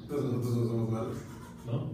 Entonces 0.01 0.31
nosotros 0.31 0.55
no 0.57 0.67
somos 0.67 0.91
malos. 0.91 1.17
¿No? 1.65 1.91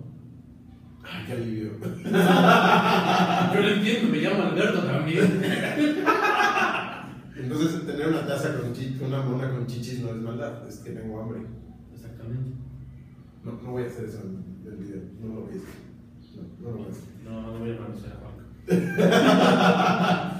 Ay, 1.04 1.24
qué 1.28 1.34
alivio. 1.34 1.72
Yo 3.54 3.62
lo 3.62 3.70
entiendo, 3.70 4.10
me 4.10 4.18
llamo 4.18 4.44
Alberto 4.44 4.80
también. 4.80 5.42
Entonces 7.38 7.86
tener 7.86 8.08
una 8.08 8.26
taza 8.26 8.60
con 8.60 8.74
chi- 8.74 8.98
una 9.02 9.22
mona 9.22 9.52
con 9.52 9.66
chichis 9.68 10.02
no 10.02 10.10
es 10.10 10.16
maldad, 10.18 10.68
es 10.68 10.78
que 10.78 10.92
tengo 10.92 11.22
hambre. 11.22 11.42
Exactamente. 11.94 12.52
No, 13.44 13.52
no 13.64 13.72
voy 13.72 13.84
a 13.84 13.88
hacer 13.88 14.06
eso 14.06 14.22
en 14.24 14.44
el 14.68 14.78
video, 14.78 15.02
no 15.22 15.28
lo 15.36 15.42
voy 15.42 15.54
a 15.54 15.56
hacer. 15.58 15.68
No, 16.36 16.42
no 16.62 16.70
lo 16.72 16.78
voy 16.78 16.88
a 16.88 16.92
hacer. 16.92 17.04
No, 17.26 17.42
no 17.42 17.60
voy 17.60 17.72
a 17.72 17.80
manosear 17.80 18.14
a 18.14 18.20
Juan. 18.20 18.38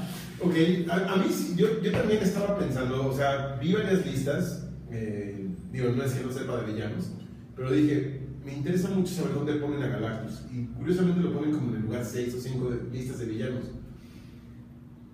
Ok, 0.40 0.54
a, 0.88 1.14
a 1.14 1.16
mí 1.18 1.26
sí, 1.34 1.56
yo, 1.56 1.82
yo 1.82 1.92
también 1.92 2.22
estaba 2.22 2.60
pensando, 2.60 3.08
o 3.10 3.14
sea, 3.18 3.58
vi 3.60 3.74
varias 3.74 4.06
listas, 4.06 4.68
eh, 4.92 5.48
digo, 5.72 5.90
no 5.94 6.04
es 6.04 6.14
que 6.14 6.24
no 6.24 6.32
sepa 6.32 6.62
de 6.62 6.72
villanos, 6.74 7.10
pero 7.56 7.72
dije, 7.72 8.22
me 8.46 8.54
interesa 8.54 8.90
mucho 8.92 9.16
saber 9.16 9.34
dónde 9.34 9.54
ponen 9.56 9.82
a 9.82 9.88
Galactus, 9.88 10.44
y 10.54 10.66
curiosamente 10.78 11.22
lo 11.22 11.34
ponen 11.34 11.54
como 11.56 11.70
en 11.72 11.78
el 11.78 11.82
lugar 11.88 12.06
6 12.06 12.36
o 12.36 12.40
5 12.40 12.70
de 12.70 12.84
listas 12.96 13.18
de 13.18 13.26
villanos. 13.26 13.64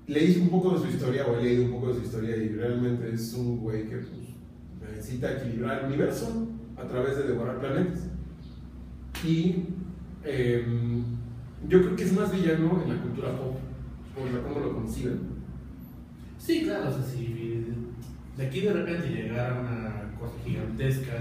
Leí 0.08 0.38
un 0.42 0.50
poco 0.50 0.72
de 0.72 0.80
su 0.80 0.88
historia, 0.88 1.26
o 1.26 1.38
he 1.38 1.44
leído 1.44 1.66
un 1.66 1.72
poco 1.72 1.88
de 1.90 2.00
su 2.00 2.02
historia, 2.02 2.36
y 2.36 2.50
realmente 2.50 3.14
es 3.14 3.34
un 3.34 3.60
güey 3.60 3.88
que 3.88 3.98
pues, 3.98 4.92
necesita 4.92 5.32
equilibrar 5.34 5.80
el 5.80 5.86
universo 5.86 6.48
a 6.78 6.84
través 6.88 7.18
de 7.18 7.24
devorar 7.24 7.60
planetas. 7.60 8.08
Y 9.24 9.64
em, 10.26 11.04
yo 11.70 11.82
creo 11.82 11.96
que 11.96 12.04
es 12.04 12.14
más 12.14 12.32
villano 12.32 12.82
en 12.84 12.96
la 12.96 13.02
cultura 13.02 13.38
pop, 13.38 13.58
por 14.16 14.30
la 14.32 14.42
cómo 14.42 14.60
lo 14.60 14.74
conciben. 14.74 15.20
Sí, 16.38 16.64
claro, 16.64 16.90
o 16.90 16.94
sea, 16.94 17.04
si 17.04 17.64
de 18.36 18.46
aquí 18.46 18.62
de 18.62 18.74
repente 18.74 19.08
llegara 19.08 19.60
una 19.62 20.18
cosa 20.20 20.34
gigantesca 20.44 21.14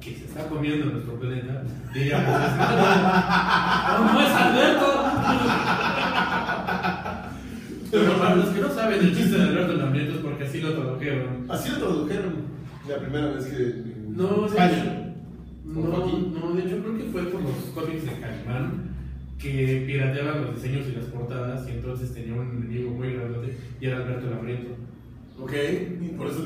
que 0.00 0.14
se 0.14 0.24
está 0.24 0.48
comiendo 0.48 0.86
nuestro 0.86 1.20
planeta, 1.20 1.62
diríamos, 1.92 2.28
"No, 2.30 4.12
no 4.14 4.20
es 4.20 4.32
Alberto! 4.32 5.99
Pero 7.90 8.16
para 8.18 8.36
los 8.36 8.48
que 8.50 8.60
no 8.60 8.68
saben 8.70 9.00
el 9.00 9.16
chiste 9.16 9.36
de 9.36 9.42
Alberto 9.42 9.74
Lambriento 9.74 10.14
es 10.14 10.20
porque 10.20 10.44
así 10.44 10.60
lo 10.60 10.72
tradujeron. 10.74 11.46
Así 11.48 11.70
lo 11.70 11.78
tradujeron 11.78 12.34
la 12.88 12.98
primera 12.98 13.26
vez 13.32 13.46
que. 13.46 13.74
No, 14.08 14.46
España. 14.46 14.72
hecho, 14.72 14.90
¿O 15.66 15.72
no, 15.72 16.30
no, 16.40 16.52
de 16.54 16.62
hecho 16.62 16.78
creo 16.82 16.98
que 16.98 17.04
fue 17.04 17.22
por 17.24 17.42
los 17.42 17.54
cómics 17.74 18.04
de 18.04 18.12
Calimán 18.20 18.90
que 19.38 19.84
pirateaban 19.86 20.42
los 20.44 20.54
diseños 20.56 20.86
y 20.88 20.92
las 20.96 21.04
portadas 21.06 21.66
y 21.68 21.70
entonces 21.72 22.12
tenía 22.12 22.34
un 22.34 22.50
enemigo 22.50 22.90
muy 22.90 23.14
grande 23.14 23.56
y 23.80 23.86
era 23.86 23.96
Alberto 23.98 24.28
Labriento. 24.30 24.70
Ok, 25.38 25.52
y 26.02 26.08
por 26.16 26.26
eso 26.26 26.44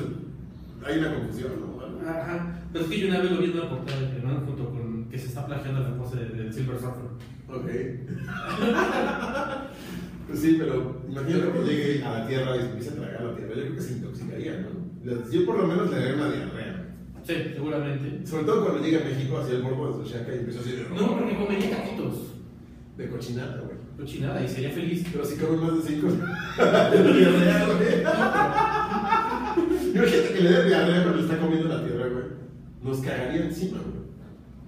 hay 0.85 0.99
una 0.99 1.15
confusión, 1.15 1.51
¿no? 1.59 1.75
Ajá, 2.07 2.59
pero 2.71 2.85
es 2.85 2.91
que 2.91 2.99
yo 2.99 3.07
una 3.07 3.19
vez 3.19 3.31
lo 3.31 3.37
vi 3.39 3.45
en 3.45 3.51
una 3.59 3.69
portada 3.69 3.99
de 3.99 4.07
Calimán 4.09 4.45
junto 4.45 4.69
con 4.69 5.05
que 5.09 5.17
se 5.17 5.27
está 5.27 5.43
plagiando 5.45 5.81
la 5.81 5.97
pose 5.97 6.17
de, 6.17 6.29
de 6.43 6.53
Silver 6.53 6.77
Surfer. 6.79 7.09
Ok. 7.49 7.65
pues 10.27 10.39
sí, 10.39 10.55
pero 10.59 11.01
Imagínate 11.09 11.51
que 11.51 11.63
llegue 11.65 12.03
a 12.03 12.19
la 12.19 12.27
tierra 12.27 12.55
y 12.57 12.59
se 12.59 12.65
empiece 12.65 12.89
a 12.89 12.93
tragar 12.95 13.21
la 13.23 13.35
tierra. 13.35 13.53
Yo 13.55 13.61
creo 13.61 13.75
que 13.75 13.81
se 13.81 13.93
intoxicaría, 13.93 14.59
¿no? 14.61 14.69
Le- 15.03 15.31
Yo 15.31 15.45
por 15.45 15.57
lo 15.59 15.67
menos 15.67 15.89
le 15.91 15.97
daría 15.97 16.15
una 16.15 16.31
diarrea. 16.31 16.81
Sí, 17.23 17.33
seguramente. 17.53 18.25
Sobre 18.27 18.43
todo 18.45 18.65
cuando 18.65 18.83
llegue 18.83 19.01
a 19.01 19.05
México 19.05 19.37
hacia 19.39 19.55
el 19.55 19.61
bordo 19.63 19.97
de 19.99 20.05
Xochaca 20.05 20.33
y 20.35 20.39
empieza 20.39 20.59
así 20.61 20.71
de. 20.73 20.83
No, 20.89 21.17
porque 21.17 21.35
comería 21.37 21.69
taquitos. 21.77 22.31
De 22.97 23.09
cochinada, 23.09 23.61
güey. 23.61 23.75
Cochinada 23.97 24.43
y 24.43 24.47
sería 24.47 24.69
feliz. 24.71 25.05
Pero 25.11 25.25
si 25.25 25.35
comen 25.37 25.59
más 25.59 25.75
de 25.75 25.81
cinco. 25.89 26.07
de 26.07 27.13
diarrea, 27.13 27.65
güey. 27.65 28.01
Imagínate 29.95 30.33
que 30.33 30.41
le 30.41 30.49
dé 30.51 30.65
diarrea 30.65 31.03
cuando 31.03 31.21
está 31.21 31.37
comiendo 31.39 31.67
la 31.69 31.83
tierra, 31.85 32.07
güey. 32.07 32.25
Nos 32.83 32.99
cagaría 32.99 33.45
encima, 33.45 33.79
güey. 33.79 34.04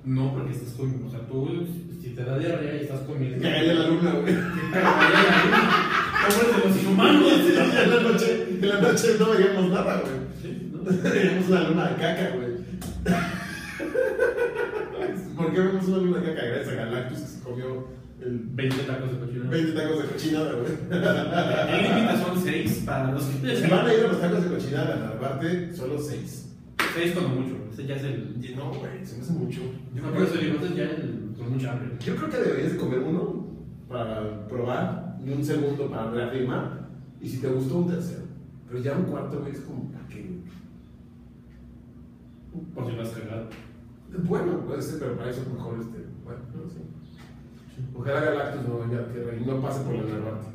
No, 0.08 0.34
porque 0.34 0.54
estás 0.54 0.74
comiendo. 0.78 1.08
O 1.08 1.12
sea, 1.12 1.20
tú, 1.28 1.68
si 2.02 2.12
te 2.12 2.24
da 2.24 2.38
diarrea 2.40 2.78
y 2.78 2.84
estás 2.86 3.02
comiendo. 3.02 3.44
Cagaría 3.44 3.74
la 3.74 3.88
luna, 3.90 4.12
güey. 4.12 4.36
Pobres 6.24 6.56
de 6.56 6.70
los 6.70 6.78
inhumanos. 6.82 7.34
En 7.34 7.90
la 7.90 8.02
noche, 8.02 8.48
en 8.62 8.70
la 8.70 8.82
noche 8.82 9.08
no 9.20 9.32
veíamos 9.32 9.70
nada, 9.70 10.02
güey. 10.02 10.14
Sí, 10.42 10.72
¿no? 10.72 10.80
Veíamos 11.12 11.50
una 11.50 11.68
luna 11.68 11.90
de 11.90 11.96
caca, 11.96 12.30
güey. 12.36 12.52
¿Por 15.36 15.54
qué 15.54 15.60
vemos 15.60 15.88
una 15.90 15.98
luna 15.98 16.20
de 16.20 16.34
caca? 16.34 16.46
Gracias 16.48 16.70
a 16.70 16.76
Galactus 16.76 17.20
que 17.20 17.28
se 17.28 17.40
comió 17.42 17.88
el 18.22 18.40
20 18.40 18.84
tacos 18.84 19.12
de 19.12 19.18
cochinada. 19.20 19.50
20 19.50 19.72
tacos 19.74 20.04
de 20.04 20.08
cochinada, 20.08 20.52
güey. 20.54 20.72
El 20.90 21.84
límite 21.84 22.18
son 22.24 22.42
6 22.42 22.84
para 22.86 23.12
los 23.12 23.26
que 23.26 23.68
van 23.68 23.86
a 23.88 23.94
ir 23.94 24.06
a 24.06 24.08
los 24.08 24.22
tacos 24.22 24.44
de 24.44 24.50
cochinada, 24.56 24.94
a 24.94 25.00
Narvarte, 25.00 25.76
solo 25.76 26.00
6. 26.00 26.46
6 26.96 27.14
como 27.14 27.28
mucho. 27.28 27.67
Ese 27.78 27.86
ya 27.86 27.96
es 27.96 28.04
el. 28.06 28.56
No, 28.56 28.74
güey, 28.74 29.06
se 29.06 29.18
me 29.18 29.22
hace 29.22 29.34
mucho. 29.34 29.62
No, 29.94 30.12
por 30.12 30.24
eso 30.24 30.38
digo, 30.40 30.56
entonces 30.56 30.78
ya 30.78 30.84
el, 30.86 31.32
mucha 31.48 31.74
hambre. 31.74 31.90
Yo 32.00 32.16
creo 32.16 32.30
que 32.30 32.38
deberías 32.38 32.72
de 32.74 32.78
comer 32.80 33.00
uno 33.02 33.46
para 33.88 34.48
probar 34.48 35.20
y 35.24 35.30
un 35.30 35.46
segundo 35.46 35.88
para 35.88 36.10
reafirmar. 36.10 36.88
Y 37.22 37.30
si 37.30 37.38
te 37.38 37.48
gustó, 37.48 37.78
un 37.78 37.90
tercero. 37.90 38.24
Pero 38.68 38.82
ya 38.82 38.98
un 38.98 39.04
cuarto, 39.04 39.42
güey, 39.42 39.52
es 39.52 39.60
como, 39.60 39.92
¿para 39.92 40.08
qué? 40.08 40.40
Por 42.74 42.86
si 42.88 42.96
lo 42.96 43.02
has 43.04 43.10
cagado. 43.10 43.50
Bueno, 44.24 44.60
puede 44.66 44.82
ser, 44.82 44.98
pero 44.98 45.16
para 45.16 45.30
eso 45.30 45.42
es 45.42 45.48
mejor 45.48 45.80
este. 45.80 46.00
Bueno, 46.26 46.40
no 46.56 46.68
sé. 46.68 46.80
Ojalá 47.96 48.22
Galactus 48.22 48.68
no 48.68 48.80
venga 48.80 49.02
a 49.02 49.08
tierra 49.08 49.36
y 49.40 49.46
no 49.46 49.62
pase 49.62 49.82
por 49.82 49.94
la 49.94 50.02
Narvarte. 50.02 50.48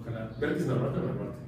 Ojalá. 0.00 0.30
¿Vertis 0.40 0.66
Narvarte 0.66 0.98
o 0.98 1.02
Narvarte? 1.02 1.43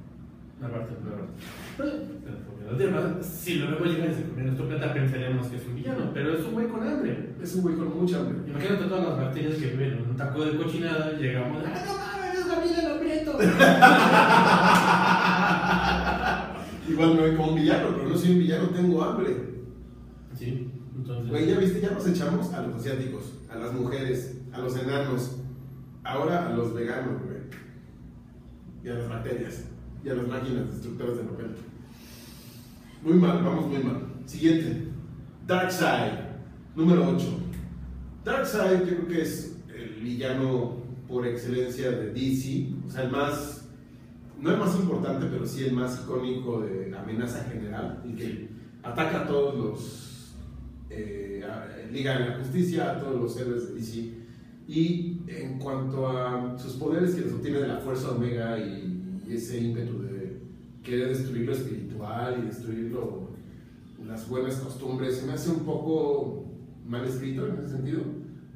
Además, 2.69 3.25
si 3.25 3.55
lo 3.55 3.71
vemos 3.71 3.87
llegar 3.87 4.09
ese 4.09 4.21
primer 4.23 4.45
nuestro 4.45 4.67
planeta, 4.67 4.93
pensaríamos 4.93 5.47
que 5.47 5.55
es 5.57 5.65
un 5.67 5.75
villano, 5.75 6.11
pero 6.13 6.33
es 6.33 6.45
un 6.45 6.53
güey 6.53 6.67
con 6.67 6.85
hambre. 6.87 7.33
Es 7.41 7.55
un 7.55 7.61
güey 7.61 7.75
con 7.75 7.97
mucha 7.97 8.19
hambre. 8.19 8.37
Imagínate 8.49 8.85
todas 8.85 9.07
las 9.07 9.17
bacterias 9.17 9.55
que 9.55 9.67
viven 9.67 9.93
en 9.93 10.09
un 10.09 10.17
taco 10.17 10.43
de 10.43 10.57
cochinada, 10.57 11.13
llegamos. 11.13 11.63
¡Ah, 11.65 11.83
no 11.85 11.95
mames, 11.95 12.39
es 12.39 12.47
Gabriel 12.47 12.91
Aprieto! 12.91 13.31
Igual 16.89 17.15
me 17.15 17.21
ven 17.21 17.37
como 17.37 17.49
un 17.49 17.55
villano, 17.55 17.89
pero 17.95 18.09
no 18.09 18.17
soy 18.17 18.31
un 18.31 18.39
villano, 18.39 18.69
tengo 18.69 19.03
hambre. 19.03 19.35
Sí, 20.33 20.71
entonces. 20.95 21.29
Güey, 21.29 21.47
ya 21.47 21.59
viste, 21.59 21.79
ya 21.81 21.91
nos 21.91 22.07
echamos 22.07 22.51
a 22.53 22.61
los 22.63 22.75
asiáticos, 22.75 23.33
a 23.51 23.55
las 23.57 23.73
mujeres, 23.73 24.39
a 24.51 24.59
los 24.59 24.75
enanos, 24.75 25.37
ahora 26.03 26.47
a 26.47 26.53
los 26.53 26.73
veganos, 26.73 27.21
güey. 27.23 27.37
Y 28.83 28.89
a 28.89 28.95
las 28.95 29.07
bacterias, 29.09 29.65
y 30.03 30.09
a 30.09 30.13
las 30.15 30.27
máquinas 30.27 30.69
destructoras 30.71 31.17
de 31.17 31.23
papel. 31.23 31.47
Muy 33.03 33.13
mal, 33.13 33.43
vamos 33.43 33.67
muy 33.67 33.83
mal. 33.83 34.01
Siguiente. 34.25 34.87
Darkseid, 35.45 36.13
número 36.75 37.09
8. 37.15 37.25
Darkseid 38.25 38.79
yo 38.81 38.85
creo 38.97 39.07
que 39.07 39.21
es 39.21 39.57
el 39.73 40.01
villano 40.03 40.77
por 41.07 41.25
excelencia 41.25 41.91
de 41.91 42.11
DC, 42.11 42.69
o 42.85 42.91
sea, 42.91 43.03
el 43.03 43.11
más, 43.11 43.69
no 44.41 44.51
el 44.51 44.57
más 44.57 44.75
importante, 44.75 45.25
pero 45.31 45.45
sí 45.45 45.63
el 45.63 45.73
más 45.73 46.01
icónico 46.03 46.61
de 46.61 46.93
amenaza 46.97 47.45
general, 47.45 48.01
y 48.05 48.13
que 48.13 48.49
ataca 48.83 49.21
a 49.21 49.27
todos 49.27 49.55
los, 49.57 50.33
eh, 50.89 51.43
a- 51.49 51.75
Liga 51.91 52.19
de 52.19 52.29
la 52.29 52.37
Justicia, 52.39 52.91
a 52.91 52.99
todos 52.99 53.21
los 53.21 53.37
héroes 53.39 53.69
de 53.69 53.75
DC. 53.75 54.13
Y 54.67 55.21
en 55.27 55.57
cuanto 55.57 56.09
a 56.09 56.57
sus 56.59 56.73
poderes 56.73 57.15
que 57.15 57.21
los 57.21 57.33
obtiene 57.35 57.59
de 57.59 57.67
la 57.69 57.77
Fuerza 57.77 58.11
Omega 58.11 58.59
y, 58.59 58.96
y 59.27 59.33
ese 59.33 59.59
ímpetu 59.61 59.99
de 60.01 60.41
querer 60.83 61.09
destruir 61.09 61.45
lo 61.45 61.51
espiritual 61.53 62.39
y 62.43 62.47
destruir 62.47 62.91
lo- 62.91 63.27
las 64.05 64.27
buenas 64.29 64.55
costumbres, 64.57 65.17
se 65.17 65.25
me 65.25 65.33
hace 65.33 65.49
un 65.51 65.59
poco 65.61 66.45
mal 66.85 67.03
escrito 67.05 67.47
en 67.47 67.55
ese 67.59 67.69
sentido. 67.75 68.01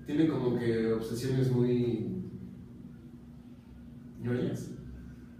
Tiene 0.05 0.27
como 0.27 0.57
que 0.57 0.93
obsesiones 0.93 1.51
muy 1.51 2.07
ñoñas, 4.21 4.71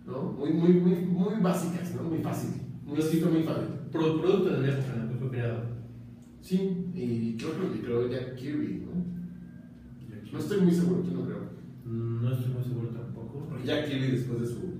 ¿no? 0.05 0.23
Muy, 0.33 0.51
muy, 0.53 0.73
muy, 0.73 0.95
muy 1.05 1.35
básicas, 1.41 1.93
¿no? 1.95 2.03
Muy 2.03 2.19
fácil. 2.19 2.61
Muy 2.85 2.99
escrito, 2.99 3.29
muy 3.29 3.43
fácil. 3.43 3.65
Pro- 3.91 4.19
producto 4.21 4.49
de 4.61 4.67
la 4.67 4.75
que 4.77 5.15
fue 5.19 5.29
creado. 5.29 5.63
Sí, 6.41 6.87
y 6.95 7.35
creo 7.37 7.51
que 7.53 7.77
lo 7.77 7.83
creó 7.83 8.09
Jack 8.09 8.35
Kirby, 8.35 8.83
¿no? 8.85 8.91
No 10.33 10.39
estoy 10.39 10.61
muy 10.61 10.71
seguro 10.73 11.01
quién 11.03 11.15
lo 11.15 11.25
creó. 11.25 11.39
No 11.85 12.31
estoy 12.33 12.53
muy 12.53 12.63
seguro 12.63 12.87
tampoco. 12.89 13.47
Jack 13.65 13.87
Kirby 13.87 14.11
después 14.11 14.41
de 14.41 14.47
su... 14.47 14.70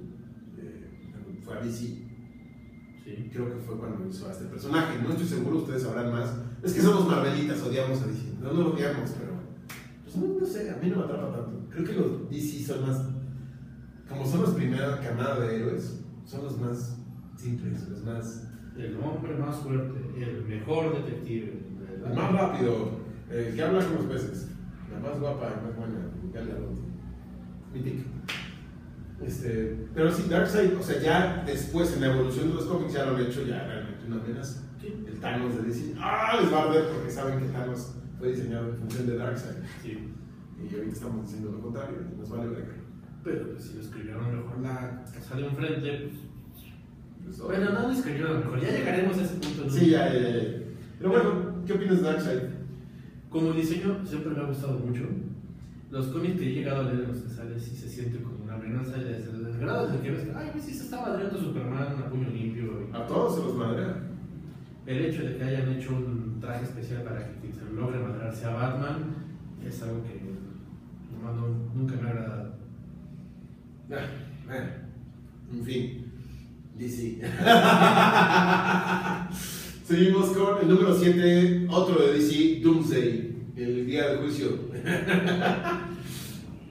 fue 1.51 1.59
a 1.59 1.63
DC, 1.63 2.07
Sí. 3.03 3.29
creo 3.33 3.51
que 3.51 3.59
fue 3.59 3.77
cuando 3.77 4.07
hizo 4.07 4.29
a 4.29 4.31
este 4.31 4.45
personaje. 4.45 4.99
No 5.01 5.09
estoy 5.09 5.27
seguro, 5.27 5.57
ustedes 5.57 5.83
sabrán 5.83 6.11
más. 6.11 6.29
Es 6.63 6.73
que 6.73 6.81
somos 6.81 7.07
Marvelitas, 7.07 7.61
odiamos 7.61 8.01
a 8.01 8.07
DC. 8.07 8.37
No, 8.41 8.53
no 8.53 8.61
lo 8.61 8.73
odiamos, 8.73 9.09
pero... 9.11 9.31
Pues 10.03 10.15
no, 10.15 10.39
no 10.39 10.45
sé, 10.45 10.69
a 10.69 10.77
mí 10.77 10.89
no 10.89 10.97
me 10.97 11.03
atrapa 11.03 11.31
tanto. 11.31 11.67
Creo 11.69 11.85
que 11.85 11.93
los 11.93 12.29
DC 12.29 12.63
son 12.63 12.87
más... 12.87 13.01
Como 14.07 14.25
son 14.25 14.41
los 14.41 14.51
primera 14.51 14.99
camada 14.99 15.39
de 15.39 15.55
héroes, 15.55 16.01
son 16.25 16.43
los 16.43 16.59
más 16.59 16.97
simples, 17.37 17.89
los 17.89 18.03
más... 18.03 18.47
El 18.77 18.97
hombre 18.97 19.35
más 19.35 19.57
fuerte, 19.57 19.99
el 20.17 20.45
mejor 20.45 20.93
detective. 20.95 21.59
El 22.05 22.15
más 22.15 22.31
rápido, 22.31 22.91
el 23.29 23.55
que 23.55 23.61
habla 23.61 23.85
con 23.85 23.95
los 23.95 24.05
peces, 24.05 24.47
la 24.91 24.99
más 24.99 25.19
guapa, 25.19 25.49
la 25.49 25.61
más 25.61 25.75
buena, 25.75 26.09
Galia 26.33 26.55
Loti. 26.55 26.81
Mythic. 27.73 28.05
Este, 29.25 29.77
pero 29.93 30.11
sí, 30.11 30.23
Darkseid, 30.29 30.77
o 30.77 30.81
sea, 30.81 30.99
ya 30.99 31.43
después 31.45 31.93
en 31.93 32.01
la 32.01 32.13
evolución 32.13 32.49
de 32.49 32.55
los 32.55 32.65
cómics 32.65 32.93
ya 32.93 33.05
lo 33.05 33.15
han 33.15 33.21
hecho 33.21 33.45
ya 33.45 33.65
realmente 33.67 34.07
una 34.07 34.17
amenaza. 34.17 34.61
Sí. 34.79 35.05
El 35.07 35.19
Thanos 35.19 35.55
de 35.57 35.63
DC, 35.63 35.93
¡ah! 35.99 36.39
Les 36.41 36.51
va 36.51 36.63
a 36.63 36.63
arder 36.63 36.89
porque 36.89 37.11
saben 37.11 37.39
que 37.39 37.45
Thanos 37.49 37.93
fue 38.17 38.29
diseñado 38.29 38.69
en 38.69 38.77
función 38.77 39.07
de 39.07 39.17
Darkseid. 39.17 39.55
Sí. 39.83 40.09
Y 40.59 40.75
ahorita 40.75 40.93
estamos 40.93 41.25
diciendo 41.25 41.51
lo 41.51 41.61
contrario, 41.61 41.97
nos 42.17 42.29
vale 42.29 42.47
verga. 42.49 42.73
Pero 43.23 43.51
pues, 43.51 43.63
si 43.63 43.75
lo 43.75 43.81
escribieron 43.81 44.35
mejor 44.35 44.59
la 44.61 45.03
casa 45.13 45.35
de 45.35 45.45
enfrente, 45.45 46.09
pues. 46.09 46.31
Pues, 47.23 47.39
Bueno, 47.39 47.71
no 47.71 47.81
lo 47.87 47.91
escribieron 47.91 48.39
mejor. 48.39 48.59
Ya 48.59 48.71
llegaremos 48.71 49.17
a 49.17 49.23
ese 49.23 49.35
punto. 49.35 49.65
¿no? 49.65 49.69
Sí, 49.69 49.89
ya, 49.91 50.11
ya, 50.11 50.19
ya. 50.19 50.43
Pero 50.97 51.09
bueno, 51.11 51.63
¿qué 51.65 51.73
opinas 51.73 51.97
de 51.97 52.03
Darkseid? 52.03 52.41
Como 53.29 53.53
diseño, 53.53 54.05
siempre 54.05 54.31
me 54.31 54.41
ha 54.41 54.45
gustado 54.45 54.79
mucho. 54.79 55.03
Los 55.91 56.07
cómics 56.07 56.39
que 56.39 56.49
he 56.49 56.53
llegado 56.53 56.81
a 56.81 56.83
leer 56.85 57.03
en 57.03 57.07
los 57.09 57.17
que 57.17 57.29
sale 57.29 57.59
sí 57.59 57.75
se 57.75 57.87
siente 57.87 58.21
como 58.21 58.40
una 58.55 58.65
amenaza 58.65 58.97
y 58.97 59.03
desde 59.03 59.31
el 59.31 59.57
grado 59.59 59.87
de 59.87 59.99
que 59.99 60.11
ves 60.11 60.23
que, 60.25 60.31
ay, 60.35 60.49
pues 60.51 60.65
sí 60.65 60.73
se 60.73 60.83
está 60.85 61.01
madreando 61.01 61.39
Superman 61.39 61.95
a 61.99 62.09
puño 62.09 62.29
limpio. 62.29 62.87
y- 62.91 62.95
A 62.95 63.05
todos 63.07 63.35
se 63.35 63.41
los 63.43 63.55
madrea. 63.55 63.95
El 64.85 65.05
hecho 65.05 65.23
de 65.23 65.37
que 65.37 65.43
hayan 65.43 65.71
hecho 65.73 65.95
un 65.95 66.37
traje 66.41 66.63
especial 66.65 67.03
para 67.03 67.25
que 67.27 67.39
quien 67.39 67.53
se 67.53 67.63
logre 67.73 67.99
madrarse 67.99 68.45
a 68.45 68.49
Batman 68.53 69.15
es 69.65 69.81
algo 69.83 70.03
que 70.03 70.19
nomás 71.13 71.35
no- 71.35 71.69
nunca 71.75 71.95
me 71.95 72.07
ha 72.07 72.11
agradado. 72.11 72.51
Ah, 73.91 74.05
bueno, 74.47 74.67
en 75.53 75.63
fin, 75.63 76.11
DC. 76.77 77.21
Seguimos 79.85 80.29
con 80.29 80.59
el 80.61 80.67
número 80.69 80.95
7, 80.97 81.67
otro 81.69 82.01
de 82.07 82.13
DC, 82.13 82.61
Doomsday, 82.63 83.35
el 83.57 83.85
día 83.85 84.07
del 84.09 84.19
juicio. 84.19 84.47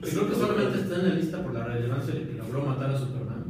Creo 0.01 0.29
que 0.29 0.35
solamente 0.35 0.79
está 0.79 0.95
en 0.95 1.09
la 1.09 1.15
lista 1.15 1.43
por 1.43 1.53
la 1.53 1.63
relevancia 1.65 2.13
de 2.13 2.27
que 2.27 2.33
logró 2.33 2.65
matar 2.65 2.89
a 2.91 2.97
Superman. 2.97 3.45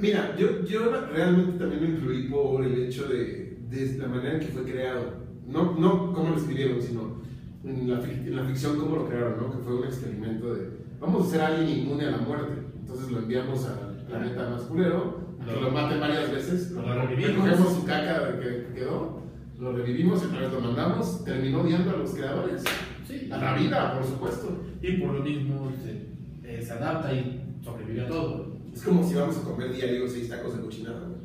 Mira, 0.00 0.36
yo, 0.36 0.64
yo 0.64 0.90
realmente 1.12 1.58
también 1.58 1.82
me 1.82 1.88
incluí 1.96 2.28
por 2.28 2.64
el 2.64 2.84
hecho 2.84 3.08
de, 3.08 3.58
de 3.70 3.98
la 3.98 4.08
manera 4.08 4.34
en 4.34 4.40
que 4.40 4.46
fue 4.48 4.64
creado. 4.64 5.20
No, 5.46 5.76
no 5.78 6.12
cómo 6.12 6.30
lo 6.30 6.36
escribieron, 6.36 6.82
sino 6.82 7.20
en 7.64 7.90
la, 7.90 8.02
en 8.02 8.36
la 8.36 8.44
ficción 8.44 8.78
cómo 8.78 8.96
lo 8.96 9.08
crearon, 9.08 9.36
¿no? 9.38 9.52
Que 9.52 9.58
fue 9.58 9.76
un 9.76 9.84
experimento 9.84 10.54
de, 10.54 10.68
vamos 11.00 11.24
a 11.24 11.28
hacer 11.28 11.40
a 11.40 11.46
alguien 11.48 11.78
inmune 11.78 12.04
a 12.06 12.10
la 12.12 12.18
muerte. 12.18 12.52
Entonces 12.80 13.10
lo 13.10 13.18
enviamos 13.20 13.66
al 13.66 14.04
planeta 14.06 14.50
más 14.50 14.62
culero 14.62 15.20
que 15.44 15.60
lo 15.60 15.70
maten 15.70 16.00
varias 16.00 16.30
veces. 16.30 16.72
Lo 16.72 16.82
revivimos. 17.06 17.44
Recogemos 17.44 17.74
su 17.74 17.84
caca 17.84 18.38
que 18.38 18.66
quedó, 18.74 19.22
lo 19.58 19.72
revivimos 19.72 20.22
y 20.22 20.26
otra 20.26 20.40
vez 20.40 20.52
lo 20.52 20.60
mandamos. 20.60 21.24
Terminó 21.24 21.62
odiando 21.62 21.90
a 21.90 21.96
los 21.96 22.10
creadores. 22.10 22.64
Sí. 23.10 23.28
A 23.32 23.36
la 23.38 23.54
vida, 23.54 23.94
por 23.94 24.04
supuesto. 24.06 24.62
Y 24.80 24.92
por 24.98 25.14
lo 25.14 25.20
mismo 25.22 25.70
se, 25.82 26.06
eh, 26.48 26.62
se 26.62 26.72
adapta 26.72 27.12
y 27.12 27.42
sobrevive 27.62 28.02
a 28.02 28.08
todo. 28.08 28.56
Es 28.72 28.82
como 28.82 29.02
si 29.06 29.14
vamos 29.14 29.36
a 29.38 29.42
comer 29.42 29.72
diario 29.74 30.08
seis 30.08 30.28
tacos 30.28 30.56
de 30.56 30.62
cochinada, 30.62 31.00
güey. 31.08 31.20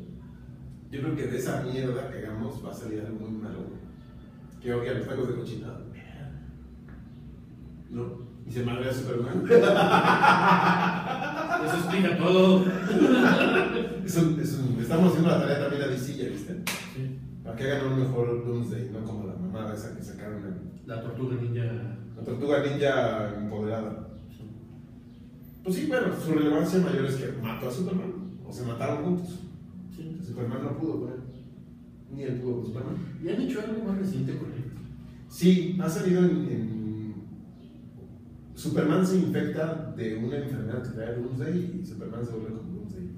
Yo 0.90 1.00
creo 1.02 1.16
que 1.16 1.26
de 1.28 1.38
esa 1.38 1.62
mierda 1.62 2.10
que 2.10 2.18
hagamos 2.18 2.64
va 2.64 2.70
a 2.70 2.74
salir 2.74 3.00
algo 3.00 3.18
muy 3.28 3.40
malo, 3.40 3.58
güey. 3.60 3.80
Que 4.60 4.74
odia 4.74 4.94
los 4.94 5.06
tacos 5.06 5.28
de 5.28 5.34
cochinada. 5.36 5.80
¿No? 7.90 8.26
Y 8.46 8.50
se 8.52 8.64
madre 8.64 8.90
a 8.90 8.92
Superman. 8.92 9.44
Eso 11.66 11.76
explica 11.76 12.16
todo. 12.18 12.64
Es 14.06 14.16
un- 14.18 14.38
es 14.40 14.52
un- 14.54 14.78
estamos 14.80 15.08
haciendo 15.10 15.30
la 15.30 15.40
tarea 15.40 15.60
también 15.62 15.82
a 15.82 15.86
DC, 15.88 16.16
¿ya 16.16 16.28
viste? 16.28 16.62
Sí. 16.94 17.18
Para 17.42 17.56
que 17.56 17.72
hagan 17.72 17.92
un 17.92 17.98
mejor 18.00 18.46
Doomsday, 18.46 18.90
no 18.92 19.02
como 19.04 19.26
la 19.26 19.34
mamada 19.34 19.74
esa 19.74 19.96
que 19.96 20.02
sacaron 20.04 20.44
en 20.44 20.65
La 20.86 21.02
tortuga 21.02 21.34
ninja. 21.40 21.64
la 22.16 22.22
tortuga 22.24 22.62
ninja 22.64 23.36
empoderada. 23.38 24.08
Pues 25.64 25.74
sí, 25.76 25.86
bueno, 25.88 26.06
su 26.24 26.32
relevancia 26.32 26.78
mayor 26.78 27.06
es 27.06 27.16
que 27.16 27.32
mató 27.42 27.68
a 27.68 27.72
Superman. 27.72 28.12
O 28.46 28.52
se 28.52 28.64
mataron 28.64 29.04
juntos. 29.04 29.40
Sí. 29.94 30.16
Superman 30.24 30.62
no 30.62 30.78
pudo 30.78 31.00
con 31.00 31.08
él. 31.10 31.18
Ni 32.14 32.22
él 32.22 32.40
pudo 32.40 32.56
con 32.58 32.66
Superman. 32.66 32.96
¿Y 33.22 33.28
han 33.28 33.40
hecho 33.42 33.60
algo 33.60 33.84
más 33.84 33.98
reciente 33.98 34.36
con 34.38 34.46
él? 34.52 34.64
Sí, 35.28 35.76
ha 35.82 35.88
salido 35.88 36.20
en, 36.20 36.30
en- 36.48 37.14
Superman 38.54 39.04
se 39.06 39.18
infecta 39.18 39.92
de 39.96 40.16
una 40.16 40.38
enfermedad 40.38 40.82
que 40.82 40.90
trae 40.90 41.14
Doomsday 41.16 41.80
y 41.82 41.84
Superman 41.84 42.24
se 42.24 42.30
vuelve 42.32 42.56
como 42.56 42.72
Doomsday. 42.78 43.10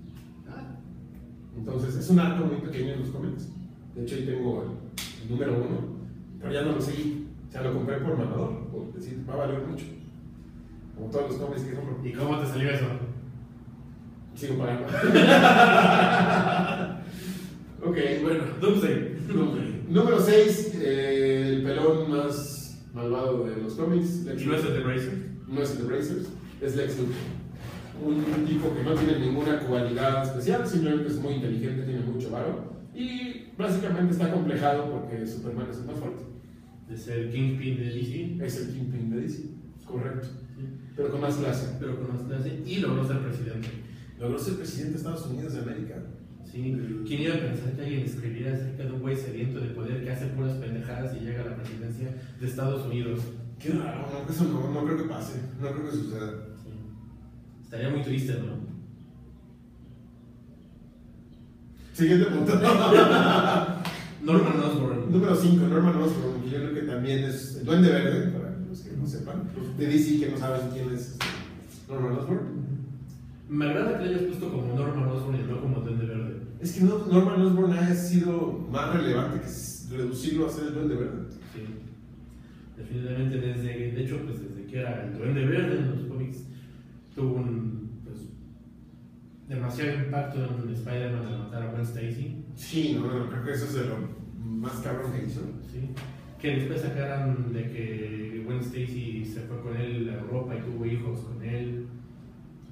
Ah, 0.48 0.74
Entonces 1.56 1.94
es 1.96 2.10
un 2.10 2.18
arco 2.18 2.46
muy 2.46 2.56
pequeño 2.60 2.94
en 2.94 3.00
los 3.00 3.10
cómics. 3.10 3.48
De 3.94 4.02
hecho 4.02 4.16
ahí 4.16 4.24
tengo 4.26 4.64
el 5.22 5.30
número 5.30 5.52
uno, 5.58 5.78
pero 6.40 6.52
ya 6.52 6.62
no 6.62 6.72
lo 6.72 6.80
seguí. 6.80 7.17
O 7.48 7.50
sea, 7.50 7.62
lo 7.62 7.72
compré 7.72 7.96
por 7.98 8.18
mamador, 8.18 8.68
por 8.68 8.92
decir, 8.92 9.24
va 9.28 9.34
a 9.34 9.38
valer 9.38 9.66
mucho. 9.66 9.86
Como 10.94 11.10
todos 11.10 11.30
los 11.30 11.40
cómics 11.40 11.62
que 11.62 11.74
compro. 11.74 11.98
¿Y 12.04 12.12
cómo 12.12 12.38
te 12.38 12.46
salió 12.46 12.70
eso? 12.70 12.84
Sigo 14.34 14.58
pagando. 14.58 14.86
ok, 17.84 17.96
Bueno, 18.22 18.44
Doomsday. 18.60 19.16
Número 19.88 20.20
6, 20.20 20.74
el 20.84 21.62
pelón 21.62 22.10
más 22.10 22.84
malvado 22.92 23.44
de 23.44 23.56
los 23.56 23.72
cómics. 23.74 24.24
Lex 24.24 24.42
¿Y 24.42 24.46
no 24.46 24.54
es 24.54 24.64
el 24.64 24.72
de 24.74 24.80
Bracer? 24.80 25.28
No 25.48 25.62
es 25.62 25.70
el 25.72 25.78
de 25.78 25.84
Brazers, 25.84 26.28
es 26.60 26.76
Lex 26.76 26.98
Luthor. 26.98 27.14
Un, 28.04 28.44
tipo 28.46 28.72
que 28.74 28.84
no 28.84 28.94
tiene 28.94 29.18
ninguna 29.18 29.58
cualidad 29.60 30.22
especial, 30.22 30.66
simplemente 30.66 31.08
es 31.08 31.18
muy 31.18 31.34
inteligente, 31.34 31.82
tiene 31.82 32.00
mucho 32.00 32.30
varo. 32.30 32.78
Y 32.94 33.46
básicamente 33.56 34.12
está 34.12 34.30
complejado 34.30 34.90
porque 34.90 35.26
Superman 35.26 35.68
es 35.70 35.78
el 35.78 35.86
más 35.86 35.98
fuerte. 35.98 36.37
Es 36.92 37.08
el 37.08 37.30
Kingpin 37.30 37.76
de 37.78 37.84
DC. 37.84 38.44
Es 38.44 38.56
el 38.56 38.74
Kingpin 38.74 39.10
de 39.10 39.20
DC, 39.20 39.42
correcto. 39.84 40.28
Sí. 40.56 40.64
Pero 40.96 41.10
con 41.10 41.20
más 41.20 41.36
clase. 41.36 41.76
Pero 41.78 41.96
con 41.96 42.14
más 42.14 42.26
clase. 42.26 42.62
Y 42.64 42.76
logró 42.76 43.06
ser 43.06 43.18
presidente. 43.18 43.68
Logró 44.18 44.38
ser 44.38 44.54
presidente 44.56 44.92
de 44.92 44.96
Estados 44.98 45.26
Unidos 45.26 45.52
de 45.52 45.60
América. 45.60 45.96
Sí. 46.44 46.76
¿Quién 47.06 47.22
iba 47.22 47.34
a 47.34 47.40
pensar 47.40 47.72
que 47.72 47.82
alguien 47.82 48.02
escribiera 48.04 48.54
acerca 48.54 48.84
de 48.84 48.92
un 48.92 49.00
güey 49.00 49.16
sediento 49.16 49.60
de 49.60 49.68
poder 49.68 50.02
que 50.02 50.10
hace 50.10 50.26
puras 50.28 50.54
pendejadas 50.54 51.14
y 51.16 51.20
llega 51.20 51.42
a 51.42 51.46
la 51.46 51.56
presidencia 51.56 52.14
de 52.40 52.46
Estados 52.46 52.86
Unidos? 52.86 53.20
Qué 53.58 53.70
raro, 53.70 54.08
no, 54.10 54.32
eso 54.32 54.44
no, 54.44 54.70
no 54.72 54.84
creo 54.84 54.96
que 54.98 55.08
pase, 55.08 55.40
no 55.60 55.70
creo 55.70 55.90
que 55.90 55.96
suceda. 55.96 56.32
Sí. 56.62 56.70
Estaría 57.64 57.90
muy 57.90 58.02
triste, 58.02 58.34
¿no? 58.34 58.68
Siguiente 61.92 62.26
punto. 62.26 62.52
Norman 64.24 64.60
Osborn. 64.60 65.10
Número 65.12 65.34
5, 65.34 65.66
Norman 65.68 65.96
Osborn, 65.96 66.42
que 66.42 66.50
yo 66.50 66.56
creo 66.58 66.74
que 66.74 66.82
también 66.82 67.24
es 67.24 67.56
el 67.56 67.64
Duende 67.66 67.88
Verde, 67.90 68.30
para 68.32 68.56
los 68.68 68.80
que 68.80 68.96
no 68.96 69.06
sepan. 69.06 69.42
De 69.78 69.86
DC 69.86 70.18
que 70.20 70.30
no 70.30 70.38
saben 70.38 70.68
quién 70.72 70.90
es 70.90 71.12
este, 71.12 71.26
Norman 71.88 72.12
Osborn. 72.18 72.58
Me 73.48 73.64
agrada 73.66 73.98
que 73.98 74.04
le 74.04 74.10
hayas 74.10 74.22
puesto 74.24 74.50
como 74.50 74.74
Norman 74.74 75.08
Osborn 75.08 75.40
y 75.40 75.50
no 75.50 75.60
como 75.60 75.80
Duende 75.80 76.04
Verde. 76.06 76.34
Es 76.60 76.72
que 76.72 76.80
no- 76.84 77.06
Norman 77.06 77.40
Osborn 77.42 77.72
ha 77.72 77.94
sido 77.94 78.66
más 78.70 78.94
relevante 78.94 79.40
que 79.40 79.96
reducirlo 79.96 80.46
a 80.46 80.50
ser 80.50 80.66
el 80.68 80.74
Duende 80.74 80.94
Verde. 80.96 81.22
Sí. 81.54 81.60
Definitivamente 82.76 83.38
desde, 83.38 83.92
de 83.92 84.04
hecho, 84.04 84.18
pues 84.26 84.40
desde 84.40 84.64
que 84.70 84.78
era 84.80 85.04
el 85.04 85.16
Duende 85.16 85.46
Verde 85.46 85.78
en 85.78 85.90
los 85.90 86.00
cómics, 86.08 86.38
tuvo 87.14 87.34
un, 87.36 87.90
pues, 88.04 88.18
demasiado 89.48 89.94
impacto 90.04 90.38
en 90.44 90.74
Spider-Man 90.74 91.26
al 91.26 91.38
matar 91.38 91.62
a 91.62 91.70
Gwen 91.70 91.82
Stacy. 91.82 92.44
Sí, 92.58 92.98
no, 93.00 93.06
no, 93.06 93.30
creo 93.30 93.44
que 93.44 93.52
eso 93.52 93.66
es 93.66 93.74
de 93.74 93.84
lo 93.84 93.96
más 94.44 94.72
cabrón 94.80 95.12
que 95.12 95.26
hizo. 95.26 95.40
¿sí? 95.72 95.90
Que 96.40 96.56
después 96.56 96.80
sacaran 96.80 97.52
de 97.52 97.62
que 97.70 98.42
Gwen 98.44 98.58
Stacy 98.58 99.24
se 99.24 99.40
fue 99.42 99.60
con 99.60 99.76
él 99.76 100.10
a 100.10 100.20
Europa 100.20 100.56
y 100.56 100.62
tuvo 100.62 100.84
hijos 100.84 101.20
con 101.20 101.42
él. 101.42 101.86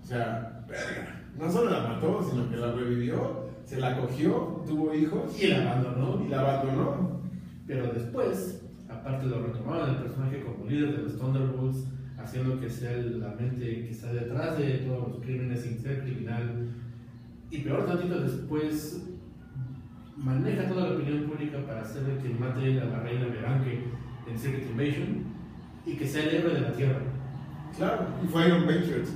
O 0.02 0.04
sea, 0.04 0.64
verga. 0.68 1.22
No 1.38 1.50
solo 1.50 1.70
la 1.70 1.88
mató, 1.88 2.26
sino 2.28 2.50
que 2.50 2.56
la 2.56 2.72
revivió, 2.72 3.48
se 3.64 3.78
la 3.80 3.96
cogió, 4.00 4.62
tuvo 4.66 4.92
hijos 4.94 5.40
Y 5.40 5.48
la 5.48 5.70
abandonó. 5.72 6.24
y 6.24 6.28
la 6.28 6.40
abandonó. 6.40 7.20
Pero 7.66 7.92
después, 7.92 8.64
aparte 8.88 9.26
lo 9.26 9.46
retomaron 9.46 9.90
el 9.90 9.96
personaje 10.02 10.42
como 10.42 10.68
líder 10.68 10.96
de 10.96 11.02
los 11.04 11.18
Thunderbolts, 11.18 11.86
haciendo 12.18 12.58
que 12.60 12.68
sea 12.68 12.96
la 12.96 13.30
mente 13.34 13.64
que 13.84 13.90
está 13.90 14.12
detrás 14.12 14.58
de 14.58 14.78
todos 14.78 15.08
los 15.08 15.20
crímenes 15.20 15.62
sin 15.62 15.78
ser 15.78 16.02
criminal. 16.02 16.70
Y 17.50 17.58
peor 17.58 17.86
tantito 17.86 18.20
después, 18.20 19.02
maneja 20.16 20.68
toda 20.68 20.88
la 20.88 20.96
opinión 20.96 21.24
pública 21.24 21.58
para 21.66 21.82
hacer 21.82 22.02
de 22.02 22.18
que 22.18 22.34
mate 22.34 22.80
a 22.80 22.84
la 22.86 23.00
reina 23.00 23.26
Beranque 23.26 23.84
en 24.28 24.38
Secret 24.38 24.70
Invasion 24.70 25.24
y 25.84 25.94
que 25.94 26.06
sea 26.06 26.24
el 26.24 26.34
héroe 26.36 26.54
de 26.54 26.60
la 26.60 26.72
Tierra. 26.72 27.00
Claro, 27.76 28.06
y 28.24 28.26
fue 28.26 28.46
Iron 28.46 28.64
Patriot. 28.64 29.06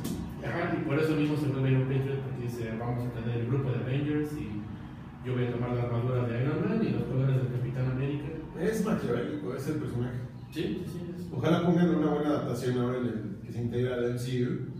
Ajá, 0.44 0.76
y 0.76 0.84
por 0.84 0.98
eso 0.98 1.14
mismo 1.16 1.36
se 1.36 1.48
vuelve 1.48 1.70
Iron 1.70 1.88
Patriot 1.88 2.20
porque 2.20 2.42
dice, 2.42 2.72
vamos 2.78 3.08
a 3.08 3.12
tener 3.12 3.40
el 3.40 3.46
grupo 3.46 3.70
de 3.70 3.78
Avengers 3.78 4.32
y 4.34 4.60
yo 5.26 5.34
voy 5.34 5.46
a 5.46 5.52
tomar 5.52 5.72
la 5.72 5.82
armadura 5.84 6.26
de 6.26 6.42
Iron 6.42 6.68
Man 6.68 6.80
y 6.82 6.90
los 6.90 7.02
colores 7.04 7.36
del 7.36 7.52
Capitán 7.58 7.90
América. 7.90 8.26
Es 8.60 8.84
maquiavélico, 8.84 9.54
es 9.54 9.68
el 9.68 9.74
personaje. 9.76 10.18
Sí, 10.50 10.82
sí, 10.84 11.00
sí. 11.16 11.28
Ojalá 11.32 11.64
pongan 11.64 11.94
una 11.94 12.10
buena 12.10 12.28
adaptación 12.30 12.78
ahora 12.78 12.98
en 12.98 13.06
el 13.06 13.36
que 13.44 13.52
se 13.52 13.62
integra 13.62 13.94
al 13.94 14.14
MCU. 14.14 14.70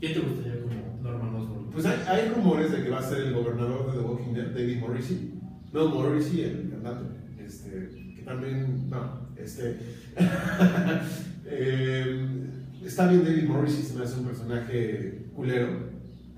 ¿Quién 0.00 0.12
te 0.14 0.20
gustaría 0.20 0.62
como 0.62 1.00
Norman 1.02 1.34
Osborn? 1.34 1.70
Pues 1.70 1.84
hay, 1.84 1.98
hay 2.06 2.28
rumores 2.30 2.70
de 2.72 2.84
que 2.84 2.90
va 2.90 3.00
a 3.00 3.02
ser 3.02 3.26
el 3.26 3.34
gobernador 3.34 3.90
de 3.90 3.98
The 3.98 4.04
Walking 4.04 4.32
Dead, 4.32 4.46
David 4.54 4.78
Morrissey. 4.78 5.37
No, 5.72 5.88
Morrissey, 5.88 6.42
el 6.42 6.70
cantante. 6.70 7.14
Este, 7.44 8.14
que 8.16 8.22
también, 8.22 8.88
no, 8.90 9.28
este. 9.36 9.78
eh, 11.46 12.28
está 12.84 13.08
bien 13.08 13.24
David 13.24 13.44
Morrissey, 13.48 13.82
se 13.82 13.96
me 13.96 14.04
hace 14.04 14.18
un 14.18 14.26
personaje 14.26 15.26
culero 15.34 15.88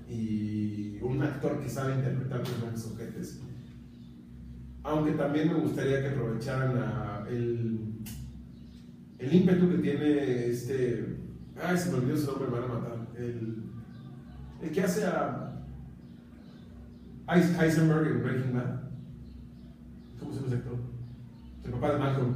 y 0.09 0.97
un 1.01 1.21
actor 1.23 1.59
que 1.61 1.69
sabe 1.69 1.95
interpretar 1.95 2.41
personajes 2.43 2.85
objetos. 2.85 3.39
Aunque 4.83 5.11
también 5.13 5.47
me 5.49 5.59
gustaría 5.59 6.01
que 6.01 6.09
aprovecharan 6.09 7.25
el, 7.29 7.79
el 9.19 9.33
ímpetu 9.33 9.69
que 9.69 9.77
tiene 9.77 10.47
este. 10.47 11.17
Ay, 11.61 11.77
se 11.77 11.91
me 11.91 11.97
olvidó 11.99 12.17
su 12.17 12.25
nombre, 12.31 12.47
me 12.49 12.59
van 12.59 12.63
a 12.71 12.73
matar. 12.73 13.07
El, 13.17 13.63
el 14.61 14.71
que 14.71 14.81
hace 14.81 15.05
a 15.05 15.53
Heis- 17.27 17.55
Heisenberg 17.61 18.07
en 18.07 18.23
Breaking 18.23 18.53
Bad. 18.53 18.80
¿Cómo 20.21 20.31
se 20.31 20.39
llama 20.39 20.47
ese 20.47 20.55
actor? 20.57 20.77
El 21.65 21.71
papá 21.71 21.91
de 21.93 21.99
Malcolm. 21.99 22.33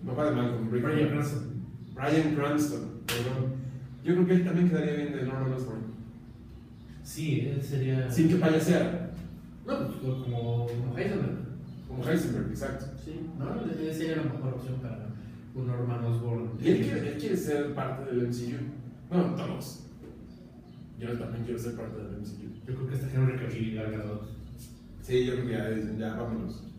El 0.00 0.08
papá 0.08 0.24
de 0.24 0.36
Malcolm. 0.36 0.70
Bryan 0.70 0.92
Bad. 0.92 1.08
Cranston. 1.08 1.42
Bryan 1.94 2.34
Cranston, 2.34 2.80
perdón. 3.06 3.52
Yo 4.04 4.14
creo 4.14 4.26
que 4.26 4.34
él 4.34 4.44
también 4.44 4.68
quedaría 4.68 4.94
bien 4.94 5.12
de 5.12 5.22
Norman 5.24 5.52
Osborn. 5.52 5.82
Sí, 7.02 7.48
él 7.48 7.62
sería. 7.62 8.10
Sin 8.10 8.28
que 8.28 8.36
payaseara. 8.36 9.10
No, 9.66 9.88
pues 9.88 9.98
como, 9.98 10.66
como 10.66 10.98
Heisenberg. 10.98 11.38
Como 11.88 12.08
Heisenberg, 12.08 12.50
exacto. 12.50 12.86
Sí, 13.02 13.20
no, 13.38 13.60
él 13.60 13.94
sería 13.94 14.16
la 14.16 14.22
mejor 14.24 14.54
opción 14.54 14.76
para 14.80 15.08
un 15.54 15.66
Norman 15.66 16.04
Osborn. 16.04 16.50
Y 16.60 16.68
él 16.68 16.82
quiere, 16.82 17.12
él 17.12 17.18
quiere 17.18 17.36
ser 17.36 17.74
parte 17.74 18.10
del 18.10 18.28
MCU. 18.28 18.58
Bueno, 19.08 19.34
todos. 19.34 19.86
Yo 20.98 21.18
también 21.18 21.44
quiero 21.44 21.58
ser 21.58 21.74
parte 21.74 21.96
del 21.96 22.20
MCU. 22.20 22.66
Yo 22.66 22.74
creo 22.74 22.88
que 22.88 22.94
está 22.94 23.10
Henry 23.12 23.36
Cavill 23.38 23.68
y 23.68 23.74
Gal 23.74 23.92
Gadot. 23.92 24.28
Sí, 25.02 25.26
yo 25.26 25.34
creo 25.34 25.46
que 25.46 25.52
ya 25.52 25.98
ya 25.98 26.14
vámonos. 26.14 26.73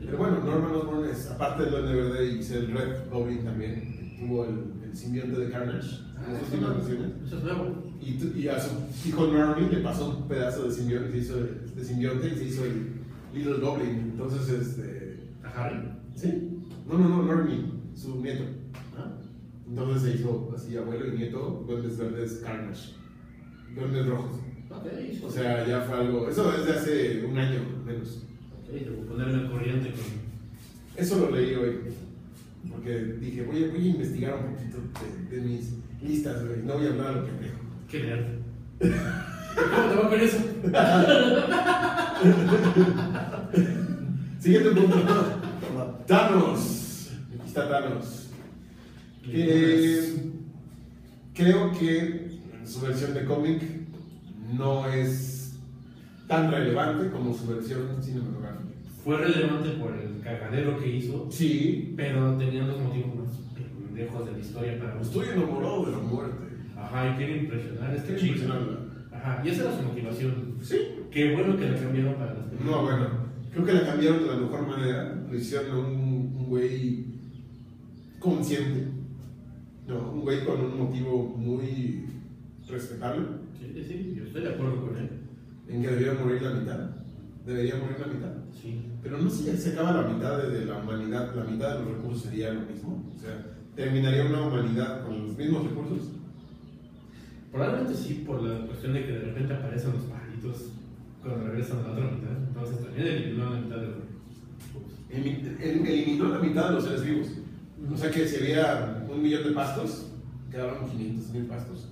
Pero 0.00 0.18
bueno, 0.18 0.38
Norman 0.44 0.74
Osborn 0.74 1.04
es, 1.08 1.30
aparte 1.30 1.62
del 1.64 1.72
Duende 1.72 1.94
Verde 1.94 2.26
y 2.32 2.42
ser 2.42 2.64
el 2.64 2.72
Red 2.72 3.10
Goblin 3.10 3.44
también, 3.44 4.16
tuvo 4.18 4.44
el, 4.44 4.64
el 4.84 4.96
simbionte 4.96 5.40
de 5.40 5.50
Carnage 5.50 5.98
Ah, 6.16 6.26
en 6.30 6.36
eso, 6.36 6.44
últimas 6.46 6.70
no- 6.70 6.74
versiones. 6.76 7.10
eso 7.26 7.38
es 7.38 7.44
nuevo. 7.44 7.82
Y, 8.00 8.48
a 8.48 8.60
su 8.60 8.70
hijo 9.08 9.26
Norman 9.26 9.70
le 9.70 9.78
pasó 9.80 10.10
un 10.18 10.28
pedazo 10.28 10.64
de 10.64 10.70
simbionte, 10.72 11.10
se 11.12 11.18
hizo 11.18 11.36
de, 11.36 11.84
simbionte 11.84 12.28
y 12.28 12.36
se 12.36 12.44
hizo 12.44 12.64
el 12.64 12.92
Little 13.34 13.58
Goblin. 13.60 13.88
Entonces, 14.12 14.48
este. 14.48 15.30
A 15.42 15.48
Harry. 15.64 15.88
¿Sí? 16.14 16.60
No, 16.86 16.98
no, 16.98 17.08
no, 17.08 17.22
Normie, 17.22 17.64
su 17.94 18.20
nieto. 18.22 18.44
¿Ah? 18.96 19.16
Entonces 19.68 20.02
se 20.02 20.18
hizo 20.20 20.52
así, 20.54 20.76
abuelo 20.76 21.08
y 21.14 21.16
nieto, 21.16 21.64
duendes 21.66 21.96
verdes 21.98 22.40
Carnage. 22.44 22.92
Duendes 23.74 24.06
rojos. 24.06 24.32
Ok, 24.70 24.86
O 25.22 25.26
O 25.26 25.30
sea, 25.30 25.66
ya 25.66 25.80
fue 25.82 25.96
algo. 25.98 26.28
Eso 26.28 26.50
desde 26.52 26.72
hace 26.72 27.26
un 27.26 27.38
año 27.38 27.60
menos. 27.84 28.26
Ponerme 28.80 29.50
corriente 29.50 29.90
con. 29.90 30.00
Eso 30.96 31.18
lo 31.20 31.30
leí 31.30 31.54
hoy. 31.54 31.78
Porque 32.70 32.98
dije, 33.20 33.42
voy 33.42 33.64
a, 33.64 33.68
voy 33.68 33.82
a 33.82 33.86
investigar 33.90 34.34
un 34.34 34.54
poquito 34.54 34.78
de, 35.30 35.36
de 35.36 35.42
mis 35.42 35.74
listas, 36.02 36.44
güey. 36.46 36.62
No 36.62 36.74
voy 36.74 36.86
a 36.86 36.90
hablar 36.90 37.14
lo 37.14 37.26
pendejo. 37.26 37.58
Qué 37.88 38.02
nerd. 38.02 38.24
¿Cómo 38.80 39.88
te 39.88 39.94
va 39.94 40.10
con 40.10 40.20
eso? 40.20 40.38
Siguiente 44.40 44.70
punto. 44.70 44.96
Thanos. 46.06 47.10
Aquí 47.34 47.46
está 47.46 47.68
Thanos. 47.68 48.28
Que 49.24 50.14
creo 51.34 51.72
que 51.72 52.38
su 52.64 52.80
versión 52.80 53.12
de 53.14 53.24
cómic 53.24 53.62
no 54.52 54.88
es 54.88 55.33
tan 56.26 56.50
relevante 56.50 57.10
como 57.10 57.34
su 57.34 57.46
versión 57.46 58.02
cinematográfica. 58.02 58.64
Fue 59.04 59.18
relevante 59.18 59.70
por 59.70 59.92
el 59.92 60.20
cagadero 60.22 60.78
que 60.78 60.96
hizo, 60.96 61.28
Sí, 61.30 61.92
pero 61.96 62.36
tenía 62.36 62.64
los 62.64 62.80
motivos 62.80 63.14
más 63.16 63.40
pendejos 63.54 64.26
de 64.26 64.32
la 64.32 64.38
historia 64.38 64.78
para 64.78 65.00
estoy 65.00 65.26
enamorado 65.28 65.86
de 65.86 65.92
la 65.92 65.98
muerte. 65.98 66.44
Ajá, 66.76 67.10
y 67.10 67.16
quiere 67.16 67.36
impresionar 67.42 67.90
a 67.90 67.94
este 67.94 68.16
chico. 68.16 68.52
Ajá, 69.12 69.42
y 69.44 69.48
esa 69.48 69.62
era 69.62 69.76
su 69.76 69.82
motivación. 69.82 70.56
Sí. 70.62 70.78
Qué 71.10 71.34
bueno 71.34 71.56
que 71.56 71.70
la 71.70 71.78
cambiaron 71.78 72.14
para 72.14 72.34
las 72.34 72.44
películas. 72.44 72.76
No, 72.76 72.82
bueno, 72.82 73.08
creo 73.52 73.64
que 73.64 73.72
la 73.72 73.86
cambiaron 73.86 74.20
de 74.20 74.26
la 74.26 74.36
mejor 74.36 74.66
manera. 74.66 75.26
Lo 75.30 75.36
hicieron 75.36 75.70
a 75.70 75.78
un, 75.78 76.34
un 76.36 76.46
güey 76.46 77.04
consciente. 78.18 78.88
No, 79.86 80.12
un 80.12 80.20
güey 80.22 80.44
con 80.44 80.60
un 80.60 80.78
motivo 80.78 81.34
muy 81.36 82.06
respetable. 82.66 83.26
Sí, 83.58 83.84
sí, 83.86 84.14
yo 84.16 84.24
estoy 84.24 84.42
de 84.42 84.48
acuerdo 84.48 84.86
con 84.86 84.96
él. 84.96 85.10
En 85.68 85.82
que 85.82 85.88
debería 85.88 86.14
morir 86.14 86.42
la 86.42 86.50
mitad. 86.50 86.90
Debería 87.46 87.76
morir 87.76 87.96
la 88.00 88.06
mitad. 88.06 88.32
Sí. 88.52 88.82
Pero 89.02 89.18
no 89.18 89.30
sé 89.30 89.56
si 89.56 89.62
se 89.62 89.72
acaba 89.72 90.02
la 90.02 90.08
mitad 90.08 90.38
de, 90.38 90.58
de 90.60 90.64
la 90.66 90.78
humanidad, 90.78 91.34
la 91.34 91.44
mitad 91.44 91.78
de 91.78 91.84
los 91.84 91.96
recursos 91.96 92.22
sería 92.22 92.52
lo 92.52 92.62
mismo. 92.62 93.12
O 93.14 93.18
sea, 93.18 93.54
terminaría 93.74 94.24
una 94.24 94.46
humanidad 94.46 95.04
con 95.04 95.26
los 95.26 95.36
mismos 95.36 95.64
recursos. 95.64 96.08
Probablemente 97.52 97.94
sí, 97.94 98.24
por 98.26 98.42
la 98.42 98.66
cuestión 98.66 98.94
de 98.94 99.04
que 99.04 99.12
de 99.12 99.20
repente 99.20 99.54
aparecen 99.54 99.92
los 99.92 100.02
pajaritos 100.04 100.70
cuando 101.22 101.46
regresan 101.46 101.78
a 101.78 101.82
la 101.82 101.92
otra 101.92 102.10
mitad. 102.10 102.36
Entonces 102.48 102.84
también 102.84 103.06
eliminó 103.06 103.50
la 103.50 103.60
mitad 103.60 103.76
de 103.76 103.86
los 103.86 103.96
recursos. 103.96 104.98
Eliminó 105.10 106.28
la 106.28 106.38
mitad 106.38 106.68
de 106.68 106.74
los 106.74 106.84
seres 106.84 107.04
vivos. 107.04 107.28
O 107.92 107.96
sea 107.96 108.10
que 108.10 108.26
si 108.26 108.36
había 108.36 109.06
un 109.10 109.22
millón 109.22 109.44
de 109.44 109.50
pastos, 109.50 110.10
quedaron 110.50 110.88
500 110.88 111.30
mil 111.30 111.44
pastos. 111.46 111.88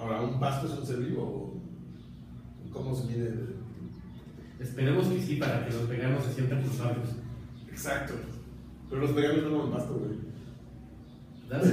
Ahora, 0.00 0.22
¿un 0.22 0.40
pasto 0.40 0.66
es 0.66 0.78
un 0.78 0.86
ser 0.86 0.98
vivo? 0.98 1.22
o 1.22 2.70
¿Cómo 2.72 2.94
se 2.94 3.06
mide? 3.08 3.34
Esperemos 4.58 5.06
que 5.08 5.20
sí, 5.20 5.36
para 5.36 5.64
que 5.66 5.72
los 5.74 5.88
veganos 5.88 6.24
se 6.24 6.34
sientan 6.34 6.62
culpables. 6.62 7.10
Exacto. 7.68 8.14
Pero 8.88 9.02
los 9.02 9.14
veganos 9.14 9.42
no 9.44 9.50
comen 9.58 9.72
pasto, 9.72 9.94
güey. 9.94 10.18
¿That's- 11.50 11.72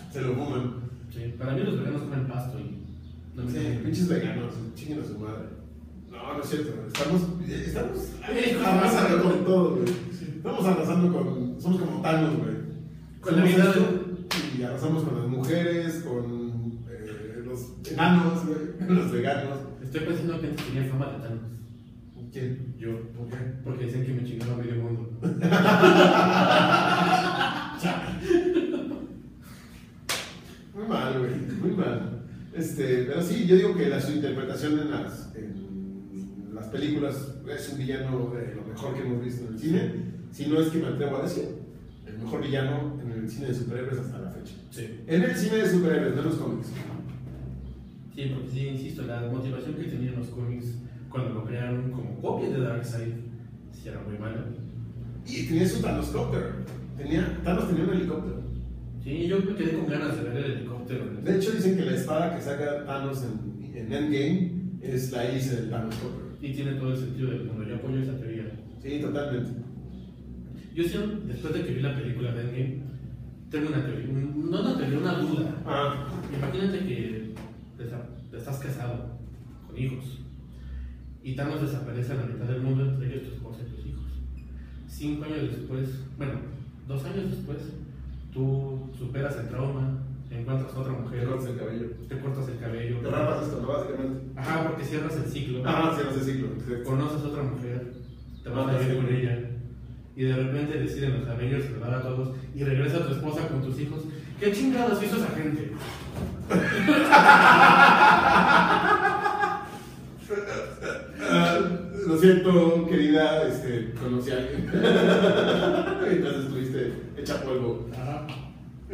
Se 0.12 0.20
lo 0.22 0.34
fuman. 0.34 0.74
Sí, 1.12 1.34
para 1.38 1.52
mí 1.52 1.62
los 1.62 1.78
veganos 1.78 2.02
comen 2.02 2.26
pasto 2.26 2.58
y 2.58 2.84
no 3.36 3.44
me 3.44 3.50
Sí, 3.50 3.56
comen. 3.58 3.82
pinches 3.84 4.08
veganos, 4.08 4.52
chinguen 4.74 5.00
a 5.00 5.04
su 5.04 5.18
madre. 5.18 5.46
No, 6.10 6.34
no 6.36 6.42
es 6.42 6.48
cierto. 6.48 6.86
Estamos, 6.86 7.22
estamos 7.48 7.98
Eh, 8.28 8.58
arrasando 8.64 9.22
con 9.22 9.44
todo, 9.44 9.70
güey. 9.76 9.84
Estamos 10.36 10.64
arrasando 10.66 11.12
con. 11.12 11.60
Somos 11.60 11.80
como 11.82 12.00
Thanos, 12.02 12.36
güey. 12.38 12.54
Con 13.20 13.36
la 13.36 13.44
vida 13.44 13.64
esto 13.64 13.99
Y 14.58 14.62
arrasamos 14.62 15.04
con 15.04 15.18
las 15.18 15.28
mujeres, 15.28 16.04
con 16.06 16.78
eh, 16.88 17.42
los 17.44 17.72
enanos, 17.90 18.46
güey, 18.46 18.58
los 18.88 19.10
veganos. 19.10 19.58
Estoy 19.82 20.00
pensando 20.02 20.40
que 20.40 20.46
antes 20.48 20.66
tenía 20.66 20.90
fama 20.90 21.12
de 21.12 21.18
Thanos. 21.18 21.50
¿Quién? 22.32 22.74
Yo, 22.78 23.08
¿Por 23.12 23.28
qué? 23.28 23.36
porque 23.64 23.86
dicen 23.86 24.06
que 24.06 24.12
me 24.12 24.24
chingaba 24.24 24.56
medio 24.56 24.76
mundo. 24.76 25.10
Muy 30.74 30.86
mal, 30.86 31.18
güey, 31.18 31.32
muy 31.60 31.72
mal. 31.72 32.22
Este, 32.54 33.04
pero 33.04 33.22
sí, 33.22 33.46
yo 33.46 33.56
digo 33.56 33.74
que 33.76 33.88
la, 33.88 34.00
su 34.00 34.12
interpretación 34.12 34.78
en 34.78 34.90
las, 34.90 35.34
en 35.34 36.54
las 36.54 36.66
películas 36.66 37.16
es 37.48 37.68
un 37.70 37.78
villano 37.78 38.30
de 38.30 38.54
lo 38.54 38.62
mejor 38.64 38.94
que 38.94 39.00
hemos 39.00 39.24
visto 39.24 39.46
en 39.46 39.54
el 39.54 39.58
cine. 39.58 39.92
Si 40.30 40.46
no 40.46 40.60
es 40.60 40.68
que 40.68 40.78
me 40.78 40.86
atrevo 40.86 41.16
a 41.16 41.22
decir, 41.22 41.59
mejor 42.22 42.42
villano 42.42 43.00
en 43.02 43.12
el 43.12 43.30
cine 43.30 43.48
de 43.48 43.54
superhéroes 43.54 43.98
hasta 43.98 44.18
la 44.18 44.30
fecha. 44.30 44.54
Sí. 44.70 45.00
En 45.06 45.22
el 45.22 45.34
cine 45.34 45.56
de 45.56 45.70
superhéroes, 45.70 46.14
no 46.14 46.22
en 46.22 46.28
los 46.28 46.36
cómics. 46.36 46.68
Sí, 48.14 48.32
porque 48.34 48.50
sí, 48.50 48.68
insisto, 48.68 49.02
la 49.02 49.20
motivación 49.22 49.74
que 49.74 49.84
tenían 49.84 50.16
los 50.16 50.28
cómics 50.28 50.74
cuando 51.08 51.34
lo 51.34 51.44
crearon 51.44 51.90
como 51.90 52.20
copia 52.20 52.50
de 52.50 52.60
Darkseid, 52.60 53.12
sí 53.72 53.88
era 53.88 54.00
muy 54.02 54.18
mala. 54.18 54.44
Y 55.26 55.46
tenía 55.46 55.68
su 55.68 55.80
Thanoscopter. 55.80 56.52
Tenía, 56.96 57.40
Thanos 57.44 57.68
tenía 57.68 57.84
un 57.84 57.90
helicóptero. 57.90 58.40
Sí, 59.02 59.26
yo 59.26 59.38
me 59.38 59.54
quedé 59.54 59.78
con 59.78 59.88
ganas 59.88 60.16
de 60.16 60.22
ver 60.24 60.36
el 60.36 60.52
helicóptero. 60.52 61.06
De 61.22 61.36
hecho, 61.36 61.52
dicen 61.52 61.76
que 61.76 61.84
la 61.84 61.94
espada 61.94 62.36
que 62.36 62.42
saca 62.42 62.84
Thanos 62.84 63.24
en, 63.24 63.76
en 63.76 63.92
Endgame 63.92 64.52
es 64.82 65.10
la 65.12 65.24
hélice 65.24 65.56
del 65.56 65.70
Thanoscopter. 65.70 66.36
Y 66.42 66.52
tiene 66.52 66.72
todo 66.74 66.92
el 66.92 66.98
sentido 66.98 67.30
del 67.30 67.44
mundo. 67.44 67.64
Yo 67.64 67.76
apoyo 67.76 68.00
esa 68.00 68.16
teoría. 68.18 68.50
Sí, 68.82 69.00
totalmente. 69.00 69.50
Yo 70.74 70.84
sí, 70.84 70.98
después 71.26 71.52
de 71.54 71.64
que 71.64 71.74
vi 71.74 71.80
la 71.80 71.94
película 71.96 72.32
de 72.32 72.42
Endgame, 72.42 72.82
tengo 73.50 73.68
una 73.68 73.84
teoría, 73.84 74.06
no 74.06 74.60
una 74.60 74.76
teoría, 74.78 74.98
una 74.98 75.14
duda. 75.18 75.54
Ah, 75.66 76.06
Imagínate 76.36 76.78
que 76.86 77.34
estás 78.32 78.58
casado 78.60 79.18
con 79.66 79.76
hijos 79.76 80.20
y 81.22 81.34
Thanos 81.34 81.60
desaparece 81.60 82.12
a 82.12 82.16
la 82.16 82.26
mitad 82.26 82.46
del 82.46 82.62
mundo, 82.62 82.84
entre 82.84 83.08
ellos 83.08 83.28
tu 83.28 83.34
esposa 83.34 83.60
y 83.66 83.74
tus 83.74 83.86
hijos. 83.86 84.04
Cinco 84.86 85.24
años 85.24 85.50
después, 85.50 85.88
bueno, 86.16 86.34
dos 86.86 87.04
años 87.04 87.30
después, 87.30 87.58
tú 88.32 88.90
superas 88.96 89.36
el 89.36 89.48
trauma, 89.48 89.98
encuentras 90.30 90.72
a 90.72 90.78
otra 90.78 90.94
te 90.94 91.00
mujer, 91.00 91.26
cortas 91.28 91.48
el 91.50 91.58
cabello. 91.58 91.86
te 92.08 92.18
cortas 92.20 92.48
el 92.48 92.58
cabello. 92.58 92.98
Te 93.00 93.10
rapas 93.10 93.42
esto. 93.48 93.66
Básicamente. 93.66 94.20
Ajá, 94.36 94.68
porque 94.68 94.84
cierras 94.84 95.16
el 95.16 95.24
ciclo. 95.24 95.58
Sí, 95.58 95.64
no 95.64 96.12
sé 96.12 96.32
ciclo. 96.32 96.48
conoces 96.84 97.22
a 97.24 97.28
otra 97.28 97.42
mujer, 97.42 97.92
te 98.44 98.48
vas 98.48 98.68
a 98.68 98.82
ir 98.82 98.90
sí. 98.90 98.96
con 98.96 99.14
ella 99.14 99.49
y 100.20 100.24
de 100.24 100.36
repente 100.36 100.78
deciden 100.78 101.18
los 101.18 101.28
Avengers 101.30 101.64
salvar 101.64 101.94
a 101.94 102.02
todos 102.02 102.36
y 102.54 102.62
regresa 102.62 103.06
tu 103.06 103.14
esposa 103.14 103.48
con 103.48 103.62
tus 103.62 103.80
hijos. 103.80 104.02
¿Qué 104.38 104.52
chingados 104.52 105.02
hizo 105.02 105.16
esa 105.16 105.28
gente? 105.28 105.72
Ah, 111.22 111.58
lo 112.06 112.18
siento, 112.18 112.86
querida, 112.86 113.48
este, 113.48 113.94
conocí 113.94 114.30
a 114.30 114.36
alguien. 114.36 114.70
Entonces 116.06 116.44
estuviste 116.44 116.92
hecha 117.16 117.40
polvo. 117.42 117.88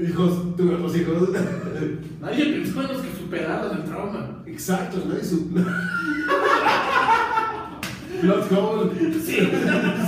Hijos, 0.01 0.57
tuve 0.57 0.77
otros 0.77 0.97
hijos. 0.97 1.29
Nadie 2.21 2.53
pensó 2.53 2.83
en 2.83 2.89
los 2.89 2.99
que 2.99 3.19
superaron 3.19 3.79
el 3.79 3.85
trauma. 3.85 4.45
Exacto, 4.47 5.03
nadie 5.09 5.25
su. 5.25 5.51
Blood 8.23 8.53
Hole. 8.53 8.91
Sí. 9.21 9.39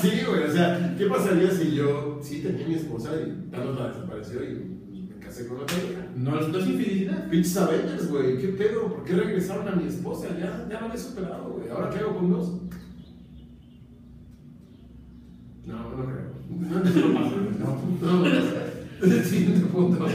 Sí, 0.01 0.11
güey, 0.27 0.45
o 0.45 0.53
sea, 0.53 0.95
¿qué 0.97 1.07
pasaría 1.07 1.51
si 1.51 1.75
yo 1.75 2.19
sí 2.23 2.41
tenía 2.41 2.67
mi 2.67 2.75
esposa 2.75 3.11
y 3.21 3.51
Thanos 3.51 3.79
la 3.79 3.89
desapareció 3.89 4.43
y 4.45 5.09
me 5.09 5.19
casé 5.19 5.47
con 5.47 5.59
otra 5.59 5.77
vieja? 5.77 6.07
No, 6.17 6.41
no 6.41 6.59
es 6.59 6.67
infidelidad. 6.67 7.29
Pinches 7.29 7.57
Avengers, 7.57 8.11
güey, 8.11 8.39
¿qué 8.39 8.49
pedo? 8.49 8.89
¿Por 8.95 9.05
qué 9.05 9.15
regresaron 9.15 9.69
a 9.69 9.73
mi 9.73 9.89
esposa? 9.89 10.29
Ya, 10.39 10.67
ya 10.71 10.81
lo 10.81 10.87
había 10.87 10.99
superado, 10.99 11.51
güey. 11.51 11.69
¿Ahora 11.71 11.91
qué 11.91 11.99
hago 11.99 12.17
con 12.17 12.31
dos? 12.31 12.53
No, 15.67 15.91
no 15.97 16.05
creo. 16.07 16.29
No, 16.49 16.79
no 16.79 17.15
pasa, 17.21 17.37
güey. 17.37 17.59
No, 17.59 17.69
no 18.01 18.23
pasa. 18.25 19.25
Siguiente 19.25 19.67
punto. 19.67 20.07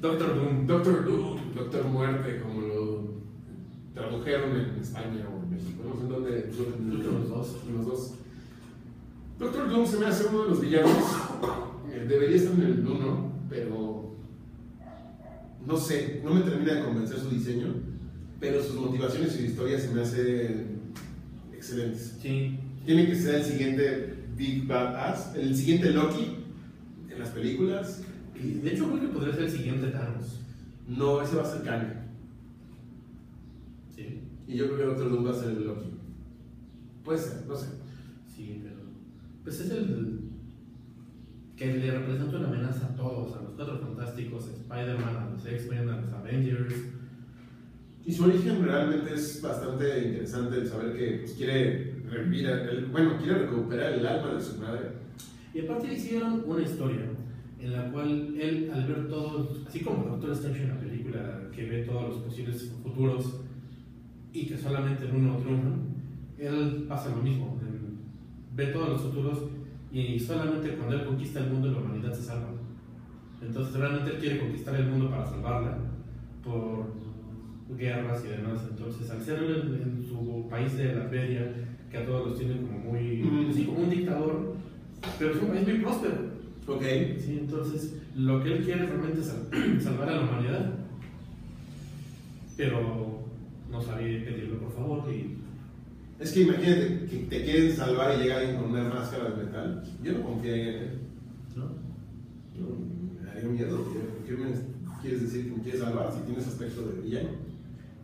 Doctor 0.00 0.34
Doom. 0.34 0.66
Doctor 0.66 1.04
Doom, 1.04 1.54
Doctor 1.54 1.84
Muerte, 1.86 2.40
como 2.40 2.60
lo 2.60 3.18
tradujeron 3.94 4.50
en 4.52 4.80
España 4.80 5.26
o 5.28 5.47
sé 5.60 6.62
en 6.62 6.90
que 6.90 7.04
los 7.04 7.28
dos. 7.28 7.56
Los 7.72 7.86
dos. 7.86 8.14
Doctor 9.38 9.68
Doom 9.70 9.86
se 9.86 9.98
me 9.98 10.06
hace 10.06 10.26
uno 10.26 10.44
de 10.44 10.50
los 10.50 10.60
villanos. 10.60 10.90
eh, 11.92 12.04
Debería 12.08 12.36
estar 12.36 12.54
en 12.54 12.62
el 12.62 12.86
1, 12.86 13.32
pero. 13.48 14.14
No 15.66 15.76
sé, 15.76 16.22
no 16.24 16.34
me 16.34 16.40
termina 16.40 16.74
de 16.74 16.84
convencer 16.84 17.18
su 17.18 17.28
diseño. 17.30 17.74
Pero 18.40 18.62
sus 18.62 18.76
motivaciones 18.76 19.34
y 19.34 19.38
su 19.38 19.44
historia 19.44 19.78
se 19.78 19.92
me 19.92 20.02
hacen 20.02 20.78
excelentes. 21.52 22.16
Sí. 22.22 22.58
Tiene 22.86 23.06
que 23.06 23.14
ser 23.16 23.36
el 23.36 23.44
siguiente 23.44 24.14
Big 24.36 24.66
Bad 24.66 24.96
Ass, 24.96 25.34
el 25.34 25.54
siguiente 25.56 25.90
Loki 25.90 26.36
en 27.10 27.18
las 27.18 27.30
películas. 27.30 28.02
Y 28.40 28.60
de 28.60 28.72
hecho 28.72 28.88
creo 28.88 29.00
que 29.00 29.08
podría 29.08 29.34
ser 29.34 29.44
el 29.44 29.50
siguiente 29.50 29.88
Thanos. 29.88 30.38
No, 30.86 31.20
ese 31.20 31.36
va 31.36 31.42
a 31.42 31.52
ser 31.52 31.62
Kang. 31.64 31.86
Sí. 33.96 34.20
Y 34.48 34.56
yo 34.56 34.64
creo 34.66 34.78
que 34.78 34.84
Doctor 34.86 35.10
Doom 35.10 35.26
va 35.26 35.30
a 35.30 35.34
ser 35.34 35.50
el 35.50 35.64
Loki. 35.66 35.90
Puede 37.04 37.18
ser, 37.18 37.46
no 37.46 37.54
sé. 37.54 37.66
Sí, 38.34 38.60
pero. 38.62 38.76
Pues 39.44 39.60
es 39.60 39.70
el. 39.70 40.20
que 41.56 41.74
le 41.74 41.90
representa 41.90 42.36
una 42.38 42.48
amenaza 42.48 42.86
a 42.86 42.94
todos, 42.96 43.36
a 43.36 43.42
los 43.42 43.52
Cuatro 43.54 43.78
Fantásticos, 43.78 44.46
a 44.48 44.52
Spider-Man, 44.52 45.16
a 45.16 45.30
los 45.30 45.44
X-Men, 45.44 45.88
a 45.90 46.00
los 46.00 46.10
Avengers. 46.12 46.74
Y 48.06 48.12
su 48.12 48.24
origen 48.24 48.64
realmente 48.64 49.12
es 49.14 49.42
bastante 49.42 50.06
interesante 50.06 50.56
el 50.58 50.66
saber 50.66 50.96
que 50.96 51.18
pues, 51.20 51.32
quiere 51.32 52.00
revivir, 52.08 52.46
el- 52.48 52.86
bueno, 52.86 53.18
quiere 53.18 53.40
recuperar 53.40 53.92
el 53.94 54.06
alma 54.06 54.34
de 54.34 54.40
su 54.40 54.56
madre. 54.58 54.80
Y 55.52 55.60
aparte 55.60 55.92
hicieron 55.92 56.42
una 56.46 56.62
historia 56.62 57.02
en 57.60 57.72
la 57.72 57.90
cual 57.90 58.34
él, 58.40 58.70
al 58.72 58.86
ver 58.86 59.08
todo, 59.08 59.50
así 59.66 59.80
como 59.80 60.04
Doctor 60.04 60.30
Strange 60.32 60.62
en 60.62 60.68
la 60.70 60.80
película, 60.80 61.48
que 61.54 61.66
ve 61.68 61.82
todos 61.82 62.08
los 62.10 62.18
posibles 62.22 62.72
futuros 62.82 63.40
y 64.32 64.46
que 64.46 64.56
solamente 64.58 65.06
en 65.08 65.16
uno 65.16 65.36
triunfan, 65.38 65.74
él 66.38 66.84
pasa 66.88 67.10
lo 67.10 67.22
mismo. 67.22 67.58
él 67.62 67.78
ve 68.56 68.66
todos 68.72 68.88
los 68.90 69.00
futuros 69.02 69.38
y 69.92 70.18
solamente 70.18 70.70
cuando 70.76 70.96
él 70.96 71.04
conquista 71.06 71.40
el 71.40 71.50
mundo 71.50 71.70
la 71.70 71.78
humanidad 71.78 72.12
se 72.12 72.22
salva. 72.22 72.50
Entonces 73.40 73.74
realmente 73.76 74.10
él 74.12 74.18
quiere 74.18 74.38
conquistar 74.40 74.74
el 74.74 74.88
mundo 74.88 75.08
para 75.10 75.24
salvarla 75.26 75.78
por 76.44 76.86
guerras 77.76 78.22
y 78.24 78.28
demás. 78.28 78.60
Entonces 78.70 79.08
al 79.10 79.22
ser 79.22 79.42
él 79.42 79.80
en, 79.82 80.04
su 80.08 80.46
país 80.50 80.76
de 80.76 80.94
la 80.94 81.04
feria, 81.04 81.54
que 81.90 81.98
a 81.98 82.04
todos 82.06 82.28
los 82.30 82.38
tienen 82.38 82.66
como 82.66 82.78
muy, 82.92 83.22
Mm. 83.22 83.50
así 83.50 83.64
como 83.64 83.78
un 83.80 83.90
dictador, 83.90 84.54
pero 85.18 85.32
es 85.34 85.42
un 85.42 85.48
país 85.48 85.66
muy 85.68 85.78
próspero. 85.78 86.14
Ok. 86.66 86.82
Sí, 87.18 87.38
entonces 87.40 87.94
lo 88.16 88.42
que 88.42 88.52
él 88.58 88.64
quiere 88.64 88.86
realmente 88.86 89.20
es 89.20 89.26
sal- 89.26 89.80
salvar 89.80 90.08
a 90.10 90.16
la 90.16 90.22
humanidad, 90.22 90.74
pero 92.56 93.07
no 93.70 93.80
sabía 93.82 94.24
pedirlo 94.24 94.58
por 94.60 94.72
favor 94.72 95.12
y 95.12 95.36
Es 96.18 96.32
que 96.32 96.40
imagínate 96.42 97.06
que 97.08 97.16
te 97.30 97.44
quieren 97.44 97.72
salvar 97.76 98.16
y 98.18 98.22
llega 98.22 98.38
alguien 98.40 98.56
con 98.56 98.70
una 98.70 98.88
máscara 98.88 99.30
de 99.30 99.44
metal. 99.44 99.84
Yo 100.02 100.12
no 100.18 100.22
confiaría 100.24 100.68
en 100.68 100.82
él. 100.82 100.98
¿no? 101.54 101.64
Yo 102.58 102.76
me 103.22 103.30
haría 103.30 103.48
miedo. 103.48 103.84
¿Qué- 103.92 104.26
¿Qué 104.34 104.36
me 104.42 104.50
quieres 105.00 105.22
decir 105.22 105.44
que 105.50 105.56
me 105.56 105.62
quieres 105.62 105.80
salvar 105.80 106.12
si 106.12 106.20
tienes 106.22 106.46
aspecto 106.48 106.82
de 106.88 107.00
villano? 107.02 107.28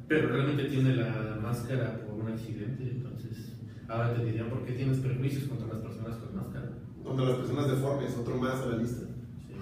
Pero 0.07 0.29
realmente 0.29 0.65
tiene 0.67 0.95
la 0.95 1.39
máscara 1.43 2.01
por 2.07 2.21
un 2.25 2.31
accidente, 2.33 2.85
entonces 2.89 3.53
ahora 3.89 4.15
te 4.15 4.25
dirían 4.25 4.49
por 4.49 4.65
qué 4.65 4.73
tienes 4.75 4.99
prejuicios 4.99 5.45
contra 5.45 5.67
las 5.67 5.79
personas 5.79 6.17
con 6.19 6.37
máscara. 6.37 6.71
Contra 7.03 7.25
las 7.27 7.37
personas 7.39 7.69
deformes, 7.71 8.17
otro 8.17 8.37
más 8.37 8.61
a 8.61 8.67
la 8.67 8.77
lista. 8.77 9.07
Sí, 9.49 9.55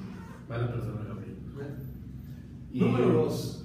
mala 0.48 0.70
persona, 0.70 1.00
Gabriel. 1.08 1.36
Y- 2.72 2.80
Número 2.80 3.12
2. 3.12 3.61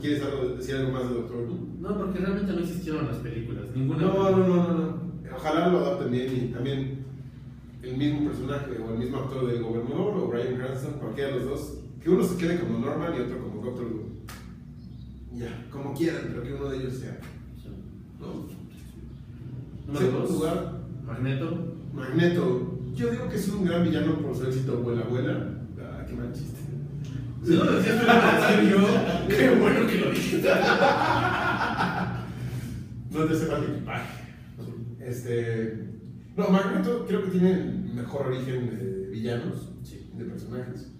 ¿Quieres 0.00 0.22
algo- 0.22 0.56
decir 0.56 0.76
algo 0.76 0.92
más 0.92 1.08
de 1.08 1.14
Doctor 1.14 1.46
Doom? 1.46 1.80
No, 1.80 1.96
porque 1.98 2.18
realmente 2.20 2.52
no 2.52 2.58
existieron 2.60 3.06
las 3.06 3.16
películas, 3.16 3.64
ninguna. 3.74 4.02
No, 4.02 4.30
no, 4.30 4.36
no, 4.46 4.56
no, 4.56 4.72
no. 4.78 5.04
Ojalá 5.36 5.68
lo 5.68 5.78
adapten 5.78 6.10
bien 6.12 6.36
y 6.36 6.52
también 6.52 7.04
el 7.82 7.96
mismo 7.96 8.28
personaje 8.28 8.70
o 8.78 8.92
el 8.92 8.98
mismo 8.98 9.16
actor 9.18 9.46
del 9.46 9.62
gobernador 9.62 10.16
o 10.16 10.28
Brian 10.28 10.56
Cranston, 10.56 10.92
cualquiera 11.00 11.30
de 11.30 11.36
los 11.40 11.44
dos, 11.48 11.78
que 12.00 12.10
uno 12.10 12.22
se 12.24 12.36
quede 12.36 12.60
como 12.60 12.78
Norman 12.78 13.12
y 13.16 13.20
otro 13.20 13.38
como 13.38 13.62
Doctor 13.62 13.90
Doom. 13.90 14.04
Ya, 15.34 15.66
como 15.70 15.92
quieran, 15.94 16.22
pero 16.28 16.42
que 16.42 16.54
uno 16.54 16.66
de 16.68 16.76
ellos 16.78 16.94
sea. 16.94 17.18
Sí. 17.60 17.68
¿no? 18.20 19.98
Segundo 19.98 20.26
lugar, 20.28 20.80
Magneto. 21.04 21.74
Magneto. 21.92 22.70
Yo 22.94 23.10
digo 23.10 23.28
que 23.28 23.36
es 23.36 23.48
un 23.48 23.64
gran 23.64 23.82
villano 23.84 24.18
por 24.20 24.36
su 24.36 24.44
éxito 24.46 24.74
Abuela 24.74 25.02
Abuela. 25.02 25.48
Ah, 25.80 26.04
qué 26.08 26.14
mal 26.14 26.32
chiste. 26.32 26.60
Si 27.44 27.54
no 27.56 27.64
lo 27.64 27.72
decías 27.72 28.00
tú, 28.00 28.68
yo. 28.68 28.78
Qué 29.28 29.50
bueno 29.50 29.86
que 29.86 29.98
lo 29.98 30.10
dijiste. 30.10 30.48
No 33.10 33.24
te 33.26 33.34
sepa 33.36 33.58
el 33.58 33.64
equipaje. 33.64 34.24
Este. 35.00 35.88
No, 36.36 36.48
Magneto 36.48 37.04
creo 37.06 37.24
que 37.24 37.30
tiene 37.30 37.54
mejor 37.94 38.26
origen 38.28 38.76
de 38.76 39.08
villanos, 39.10 39.70
Sí. 39.82 40.10
de 40.16 40.24
personajes. 40.24 40.90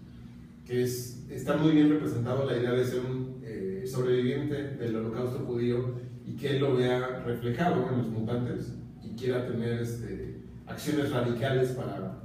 Que 0.65 0.83
es, 0.85 1.27
está 1.31 1.57
muy 1.57 1.73
bien 1.73 1.91
representado 1.91 2.45
la 2.47 2.57
idea 2.57 2.73
de 2.73 2.85
ser 2.85 3.01
un 3.01 3.41
eh, 3.43 3.85
sobreviviente 3.87 4.55
del 4.77 4.97
holocausto 4.97 5.41
judío 5.41 5.95
y 6.25 6.37
que 6.37 6.51
él 6.57 6.61
lo 6.61 6.77
vea 6.77 7.23
reflejado 7.27 7.89
en 7.91 7.99
los 7.99 8.09
mutantes 8.09 8.75
y 9.03 9.15
quiera 9.17 9.47
tener 9.47 9.81
este, 9.81 10.43
acciones 10.67 11.11
radicales 11.11 11.71
para 11.71 12.23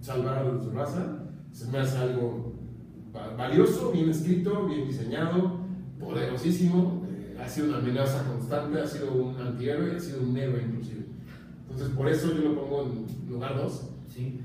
salvar 0.00 0.38
a 0.38 0.62
su 0.62 0.70
raza. 0.70 1.24
Se 1.52 1.66
me 1.70 1.78
hace 1.78 1.98
algo 1.98 2.53
valioso, 3.36 3.92
bien 3.92 4.10
escrito, 4.10 4.66
bien 4.66 4.86
diseñado, 4.86 5.58
poderosísimo. 6.00 7.06
eh, 7.10 7.36
ha 7.40 7.48
sido 7.48 7.68
una 7.68 7.78
amenaza 7.78 8.24
constante, 8.24 8.80
ha 8.80 8.86
sido 8.86 9.12
un 9.12 9.36
antihéroe, 9.40 9.96
ha 9.96 10.00
sido 10.00 10.20
un 10.22 10.36
héroe 10.36 10.62
inclusive. 10.66 11.04
Entonces 11.62 11.88
por 11.96 12.08
eso 12.08 12.34
yo 12.34 12.42
lo 12.50 12.54
pongo 12.60 12.82
en 12.82 13.30
lugar 13.32 13.56
2. 13.56 13.90
Sí. 14.14 14.40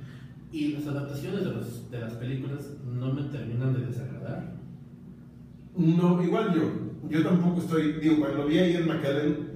Y 0.51 0.70
las 0.74 0.88
adaptaciones 0.88 1.41
de, 1.43 1.51
los- 1.51 1.91
de 1.91 1.99
las 1.99 2.13
películas 2.13 2.72
no 2.86 3.13
me 3.13 3.24
terminan 3.24 3.74
de 3.74 3.86
desagradar. 3.86 4.55
No, 5.76 6.22
igual 6.24 6.53
yo. 6.55 7.09
Yo 7.09 7.24
tampoco 7.24 7.61
estoy, 7.61 7.93
digo, 7.93 8.20
cuando 8.20 8.45
vi 8.47 8.59
a 8.59 8.67
Ian 8.67 8.88
McKellen, 8.88 9.49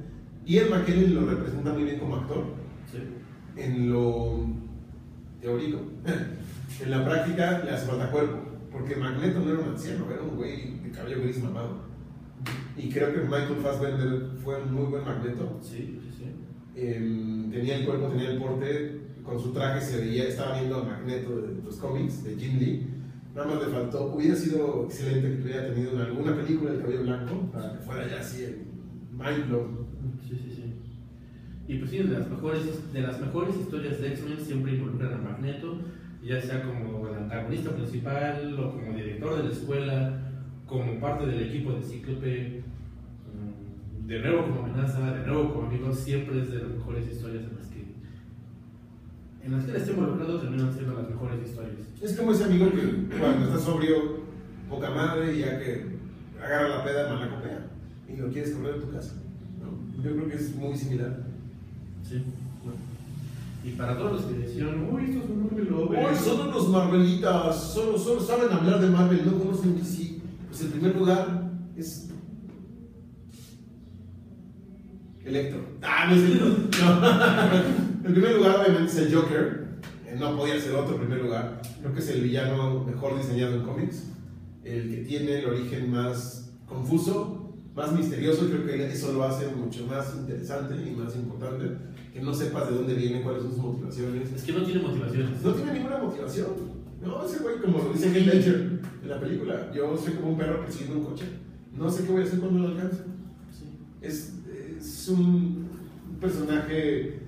Ian 0.45 0.69
McKellen 0.69 1.15
lo 1.15 1.25
representa 1.25 1.73
muy 1.73 1.83
bien 1.83 1.99
como 1.99 2.15
actor, 2.17 2.43
Sí. 2.91 2.99
en 3.61 3.91
lo 3.91 4.45
teórico. 5.41 5.81
en 6.83 6.91
la 6.91 7.03
práctica 7.05 7.61
le 7.65 7.71
hace 7.71 7.85
falta 7.87 8.09
cuerpo, 8.11 8.37
porque 8.73 8.95
Magneto 8.95 9.39
no 9.39 9.51
era 9.51 9.59
un 9.59 9.69
anciano, 9.69 10.11
era 10.11 10.23
un 10.23 10.35
güey 10.35 10.79
de 10.79 10.91
cabello 10.91 11.21
gris 11.21 11.41
mamado. 11.43 11.83
Y 12.75 12.89
creo 12.89 13.13
que 13.13 13.19
Michael 13.21 13.61
Fassbender 13.61 14.31
fue 14.43 14.61
un 14.63 14.73
muy 14.73 14.85
buen 14.85 15.05
Magneto. 15.05 15.59
Sí, 15.61 15.99
sí, 16.01 16.11
sí. 16.17 16.25
Em, 16.75 17.51
tenía 17.51 17.77
el 17.77 17.85
cuerpo, 17.85 18.07
tenía 18.07 18.31
el 18.31 18.39
porte, 18.39 19.01
con 19.23 19.39
su 19.39 19.53
traje 19.53 19.79
se 19.79 19.99
veía, 19.99 20.27
estaba 20.27 20.57
viendo 20.57 20.77
a 20.77 20.83
Magneto 20.83 21.41
de 21.41 21.63
los 21.63 21.77
cómics 21.77 22.23
de 22.23 22.35
Jim 22.35 22.59
Lee. 22.59 22.87
Nada 23.35 23.47
más 23.47 23.63
le 23.63 23.73
faltó, 23.73 24.13
hubiera 24.13 24.35
sido 24.35 24.85
excelente 24.85 25.37
que 25.37 25.43
hubiera 25.43 25.67
tenido 25.67 25.93
en 25.93 26.01
alguna 26.01 26.35
película 26.35 26.71
el 26.71 26.81
cabello 26.81 27.03
blanco 27.03 27.49
para 27.51 27.73
que 27.73 27.79
fuera 27.79 28.07
ya 28.07 28.19
así 28.19 28.43
el 28.43 28.57
mind. 29.11 29.45
Sí, 30.27 30.35
sí, 30.35 30.55
sí. 30.55 30.73
Y 31.67 31.77
pues 31.77 31.91
sí, 31.91 31.97
de 31.99 32.19
las 32.19 32.29
mejores, 32.29 32.93
de 32.93 33.01
las 33.01 33.21
mejores 33.21 33.55
historias 33.55 34.01
de 34.01 34.07
X-Men 34.09 34.39
siempre 34.39 34.73
involucran 34.73 35.13
a 35.13 35.17
Magneto, 35.17 35.77
ya 36.23 36.41
sea 36.41 36.63
como 36.63 37.07
el 37.07 37.15
antagonista 37.15 37.71
principal 37.71 38.57
o 38.59 38.71
como 38.71 38.95
director 38.95 39.37
de 39.37 39.43
la 39.43 39.49
escuela, 39.51 40.19
como 40.65 40.99
parte 40.99 41.25
del 41.25 41.49
equipo 41.49 41.73
de 41.73 41.83
Cíclope, 41.83 42.63
mm, 43.33 44.07
de 44.07 44.19
nuevo 44.19 44.43
como 44.43 44.63
amenaza, 44.63 45.13
de 45.13 45.27
nuevo 45.27 45.53
como 45.53 45.67
amigo, 45.67 45.93
siempre 45.93 46.41
es 46.41 46.51
de 46.51 46.59
las 46.59 46.69
mejores 46.69 47.07
historias 47.09 47.43
en 47.43 47.55
las 47.57 47.67
que 47.67 47.83
en 49.43 49.51
las 49.51 49.65
que 49.65 49.71
él 49.71 49.77
está 49.77 49.91
involucrado 49.91 50.39
terminan 50.39 50.73
siendo 50.73 50.93
las 50.93 51.09
mejores 51.09 51.49
historias. 51.49 51.87
Es 52.01 52.15
como 52.15 52.31
ese 52.31 52.45
amigo 52.45 52.71
que 52.71 53.17
cuando 53.19 53.47
está 53.47 53.59
sobrio, 53.59 54.23
poca 54.69 54.89
madre, 54.89 55.37
ya 55.37 55.59
que 55.59 55.85
agarra 56.41 56.77
la 56.77 56.83
peda, 56.85 57.13
mala 57.13 57.35
copea, 57.35 57.67
y 58.07 58.15
lo 58.15 58.29
quieres 58.29 58.51
correr 58.51 58.75
de 58.75 58.81
tu 58.81 58.91
casa. 58.91 59.15
¿no? 59.59 60.01
Yo 60.01 60.15
creo 60.15 60.29
que 60.29 60.35
es 60.35 60.55
muy 60.55 60.77
similar. 60.77 61.25
Sí. 62.03 62.23
Y 63.63 63.71
para 63.71 63.97
todos 63.97 64.13
los 64.13 64.21
que 64.23 64.39
decían, 64.39 64.89
uy, 64.91 65.05
estos 65.05 65.27
son 65.27 65.43
Marvel 65.43 65.69
lovers". 65.69 66.05
Hoy 66.05 66.15
son 66.15 66.47
unos 66.49 66.69
Marvelitas, 66.69 67.63
solo, 67.73 67.97
solo 67.97 68.19
saben 68.19 68.51
hablar 68.51 68.81
de 68.81 68.89
Marvel, 68.89 69.21
no 69.25 69.39
conocen 69.39 69.77
DC. 69.77 70.17
Pues 70.49 70.61
en 70.61 70.71
primer 70.71 70.95
lugar 70.95 71.51
es. 71.77 72.09
Electro. 75.23 75.61
Ah, 75.81 76.07
no 76.09 76.15
es 76.15 76.25
cierto. 76.25 76.45
No. 76.81 78.05
en 78.07 78.13
primer 78.13 78.35
lugar, 78.35 78.57
obviamente, 78.57 78.91
es 78.91 78.97
el 78.97 79.15
Joker. 79.15 79.63
No 80.19 80.37
podía 80.37 80.59
ser 80.59 80.75
otro 80.75 80.95
en 80.95 81.01
primer 81.01 81.23
lugar. 81.23 81.61
Creo 81.79 81.93
que 81.93 81.99
es 81.99 82.09
el 82.09 82.21
villano 82.21 82.83
mejor 82.83 83.17
diseñado 83.17 83.55
en 83.55 83.63
cómics. 83.63 84.03
El 84.63 84.89
que 84.89 84.97
tiene 84.97 85.39
el 85.39 85.45
origen 85.45 85.89
más 85.89 86.51
confuso, 86.67 87.55
más 87.73 87.93
misterioso. 87.93 88.47
Creo 88.47 88.65
que 88.65 88.91
eso 88.91 89.13
lo 89.13 89.23
hace 89.23 89.47
mucho 89.47 89.87
más 89.87 90.13
interesante 90.15 90.75
y 90.75 90.95
más 90.95 91.15
importante. 91.15 91.92
Que 92.13 92.21
no 92.21 92.33
sepas 92.33 92.69
de 92.69 92.75
dónde 92.75 92.93
viene, 92.93 93.23
cuáles 93.23 93.41
son 93.41 93.51
sus 93.53 93.63
motivaciones. 93.63 94.31
Es 94.31 94.43
que 94.43 94.53
no 94.53 94.63
tiene 94.63 94.81
motivaciones. 94.83 95.41
No 95.41 95.53
tiene 95.53 95.73
ninguna 95.73 95.97
motivación. 95.97 96.47
No, 97.03 97.25
ese 97.25 97.39
güey, 97.39 97.59
como 97.59 97.79
lo 97.79 97.91
dice 97.91 98.13
Heath 98.13 98.27
Ledger 98.27 98.79
en 99.01 99.09
la 99.09 99.19
película, 99.19 99.71
yo 99.73 99.97
soy 99.97 100.13
como 100.13 100.31
un 100.31 100.37
perro 100.37 100.61
persiguiendo 100.61 100.99
un 100.99 101.05
coche. 101.05 101.25
No 101.75 101.89
sé 101.89 102.05
qué 102.05 102.11
voy 102.11 102.21
a 102.21 102.25
hacer 102.25 102.39
cuando 102.39 102.59
lo 102.59 102.67
alcance. 102.67 103.03
Sí. 103.51 103.79
Es, 104.01 104.33
es 104.77 105.09
un 105.09 105.67
personaje 106.21 107.19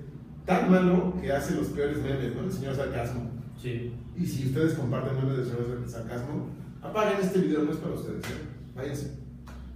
tan 0.45 0.69
malo 0.69 1.17
que 1.19 1.31
hace 1.31 1.55
los 1.55 1.67
peores 1.67 1.97
memes, 1.97 2.35
¿no? 2.35 2.43
El 2.43 2.51
señor 2.51 2.75
sarcasmo. 2.75 3.31
Sí. 3.61 3.91
Y 4.15 4.25
si 4.25 4.47
ustedes 4.47 4.75
comparten 4.75 5.15
memes 5.15 5.37
del 5.37 5.45
señor 5.45 5.83
sarcasmo, 5.87 6.49
apaguen 6.81 7.21
este 7.21 7.39
video, 7.39 7.63
no 7.63 7.71
es 7.71 7.77
para 7.77 7.95
ustedes. 7.95 8.23
¿eh? 8.23 8.45
Váyanse. 8.75 9.17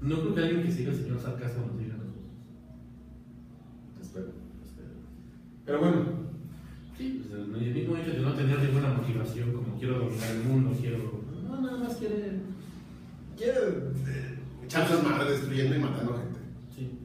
No 0.02 0.22
creo 0.22 0.36
que 0.36 0.42
alguien 0.42 0.64
que 0.64 0.72
siga 0.72 0.92
el 0.92 0.98
señor 0.98 1.20
sarcasmo 1.20 1.66
nos 1.66 1.80
diga 1.80 1.96
nosotros. 1.96 2.24
Espero. 4.02 4.28
Pero 5.70 5.82
bueno, 5.82 6.04
Sí, 6.98 7.24
pues 7.30 7.40
el 7.40 7.74
mismo 7.76 7.96
hecho 7.96 8.12
de 8.12 8.22
no 8.22 8.34
tener 8.34 8.60
ninguna 8.60 8.90
motivación, 8.90 9.54
como 9.54 9.78
quiero 9.78 10.00
dominar 10.00 10.32
el 10.32 10.44
mundo, 10.44 10.76
quiero. 10.82 11.22
No, 11.48 11.62
nada 11.62 11.78
más 11.78 11.96
quiere. 11.98 12.40
quiere 13.38 13.60
eh, 14.08 14.40
echar 14.66 14.90
las 14.90 15.04
madres 15.04 15.30
destruyendo 15.30 15.76
y 15.76 15.80
matando 15.80 16.18
gente. 16.18 16.40
Sí. 16.76 17.00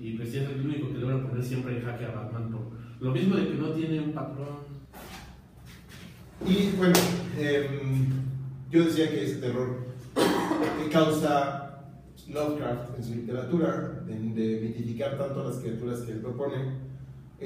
Y 0.00 0.16
pues 0.16 0.30
es 0.30 0.48
el 0.48 0.64
único 0.64 0.88
que 0.88 0.98
logra 1.00 1.28
poner 1.28 1.44
siempre 1.44 1.76
en 1.76 1.84
jaque 1.84 2.06
a 2.06 2.12
Batman 2.12 2.50
por 2.50 2.62
lo 2.98 3.12
mismo 3.12 3.36
de 3.36 3.48
que 3.48 3.54
no 3.56 3.68
tiene 3.72 4.00
un 4.00 4.12
patrón. 4.12 4.56
Y 6.46 6.70
bueno, 6.78 6.94
em, 7.38 8.06
yo 8.70 8.86
decía 8.86 9.10
que 9.10 9.24
ese 9.24 9.36
terror 9.36 9.84
que 10.14 10.90
causa 10.90 11.84
Lovecraft 12.26 12.96
en 12.96 13.04
su 13.04 13.14
literatura, 13.16 14.02
de, 14.06 14.14
de 14.14 14.60
mitificar 14.62 15.18
tanto 15.18 15.42
a 15.42 15.50
las 15.50 15.58
criaturas 15.58 16.00
que 16.00 16.12
él 16.12 16.20
propone, 16.20 16.91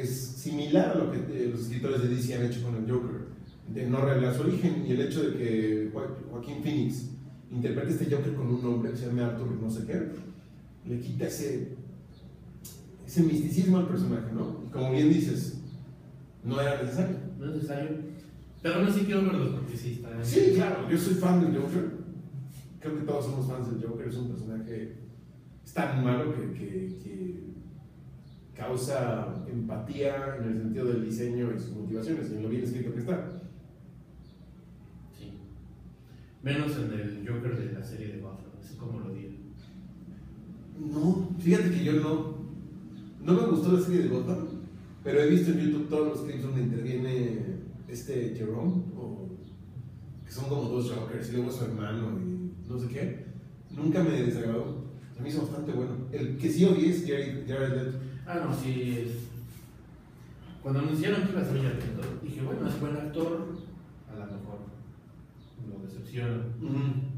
es 0.01 0.11
similar 0.17 0.91
a 0.91 0.95
lo 0.99 1.11
que 1.13 1.19
eh, 1.19 1.49
los 1.51 1.63
escritores 1.63 2.03
de 2.03 2.09
DC 2.09 2.35
han 2.35 2.45
hecho 2.47 2.63
con 2.63 2.75
el 2.77 2.91
Joker, 2.91 3.27
de 3.73 3.87
no 3.89 4.01
revelar 4.05 4.35
su 4.35 4.43
origen 4.43 4.85
y 4.87 4.93
el 4.93 5.01
hecho 5.03 5.23
de 5.31 5.37
que 5.37 5.91
Jo- 5.93 6.17
Joaquín 6.31 6.63
Phoenix 6.63 7.11
interprete 7.51 7.91
este 7.93 8.05
Joker 8.15 8.35
con 8.35 8.47
un 8.49 8.63
nombre 8.63 8.91
que 8.93 8.97
se 8.97 9.07
llama 9.07 9.27
Arthur 9.27 9.49
no 9.61 9.71
sé 9.71 9.85
qué, 9.87 10.03
le 10.89 11.01
quita 11.01 11.27
ese, 11.27 11.75
ese 13.07 13.23
misticismo 13.23 13.79
al 13.79 13.89
personaje, 13.89 14.33
¿no? 14.33 14.63
Y 14.67 14.71
como 14.71 14.93
bien 14.93 15.09
dices, 15.09 15.59
no 16.45 16.61
era 16.61 16.81
necesario. 16.83 17.17
No 17.39 17.47
es 17.47 17.55
necesario. 17.57 17.91
Pero 18.63 18.75
aún 18.77 18.87
así 18.87 19.01
quiero 19.01 19.23
verlos 19.23 19.49
porque 19.51 19.77
sí 19.77 19.93
está. 19.95 20.25
Sí, 20.25 20.53
claro, 20.55 20.89
yo 20.91 20.97
soy 20.99 21.15
fan 21.15 21.41
del 21.41 21.61
Joker. 21.61 21.91
Creo 22.81 22.99
que 22.99 23.05
todos 23.05 23.25
somos 23.25 23.47
fans 23.47 23.69
del 23.71 23.85
Joker. 23.89 24.09
Es 24.09 24.17
un 24.17 24.29
personaje 24.29 24.93
es 25.65 25.73
tan 25.73 26.05
malo 26.05 26.33
que, 26.35 26.53
que- 26.53 26.99
que 27.03 27.41
causa 28.57 29.35
empatía 29.51 30.37
en 30.41 30.49
el 30.49 30.59
sentido 30.63 30.87
del 30.87 31.05
diseño 31.05 31.53
y 31.55 31.61
sus 31.61 31.77
motivaciones, 31.77 32.31
y 32.31 32.37
en 32.37 32.43
lo 32.43 32.49
bien 32.49 32.63
escrito 32.63 32.93
que 32.93 33.01
está. 33.01 33.33
Sí. 35.17 35.33
Menos 36.43 36.77
en 36.77 36.93
el 36.93 37.29
Joker 37.29 37.57
de 37.57 37.73
la 37.73 37.85
serie 37.85 38.15
de 38.15 38.21
Gotham. 38.21 38.47
Es 38.63 38.71
como 38.73 39.01
lo 39.01 39.13
di. 39.13 39.39
No, 40.79 41.29
fíjate 41.39 41.71
que 41.71 41.85
yo 41.85 41.93
no. 41.95 42.37
No 43.23 43.33
me 43.33 43.47
gustó 43.49 43.73
la 43.73 43.81
serie 43.81 44.03
de 44.03 44.09
Gotham, 44.09 44.47
pero 45.03 45.21
he 45.21 45.31
visto 45.31 45.51
en 45.51 45.61
YouTube 45.61 45.89
todos 45.89 46.09
los 46.09 46.21
clips 46.21 46.43
donde 46.45 46.63
interviene 46.63 47.57
este 47.89 48.35
Jerome, 48.37 48.85
o, 48.97 49.29
que 50.25 50.31
son 50.31 50.49
como 50.49 50.69
dos 50.69 50.91
Jokers, 50.91 51.29
y 51.29 51.33
luego 51.33 51.51
su 51.51 51.65
hermano 51.65 52.19
y 52.21 52.69
no 52.69 52.79
sé 52.79 52.89
qué. 52.89 53.27
Nunca 53.75 54.03
me 54.03 54.23
desagradó. 54.23 54.87
Se 55.15 55.23
me 55.23 55.29
hizo 55.29 55.43
bastante 55.43 55.73
bueno. 55.73 55.93
El 56.13 56.37
que 56.37 56.51
sí 56.51 56.65
odié 56.65 56.91
es 56.91 57.03
Jared, 57.07 57.49
Jared 57.49 57.85
Leto. 57.85 57.99
Ah, 58.27 58.43
no, 58.45 58.55
sí. 58.55 58.99
Es... 58.99 59.29
Cuando 60.63 60.81
anunciaron 60.81 61.23
que 61.23 61.33
iba 61.33 61.41
a 61.41 61.45
ser 61.45 61.63
Jared 61.63 61.79
Leto, 61.79 62.03
dije, 62.23 62.43
bueno, 62.43 62.69
es 62.69 62.81
buen 62.81 62.97
actor. 62.97 63.57
A 64.11 64.19
lo 64.19 64.25
mejor 64.25 64.59
lo 65.69 65.87
decepciona. 65.87 66.45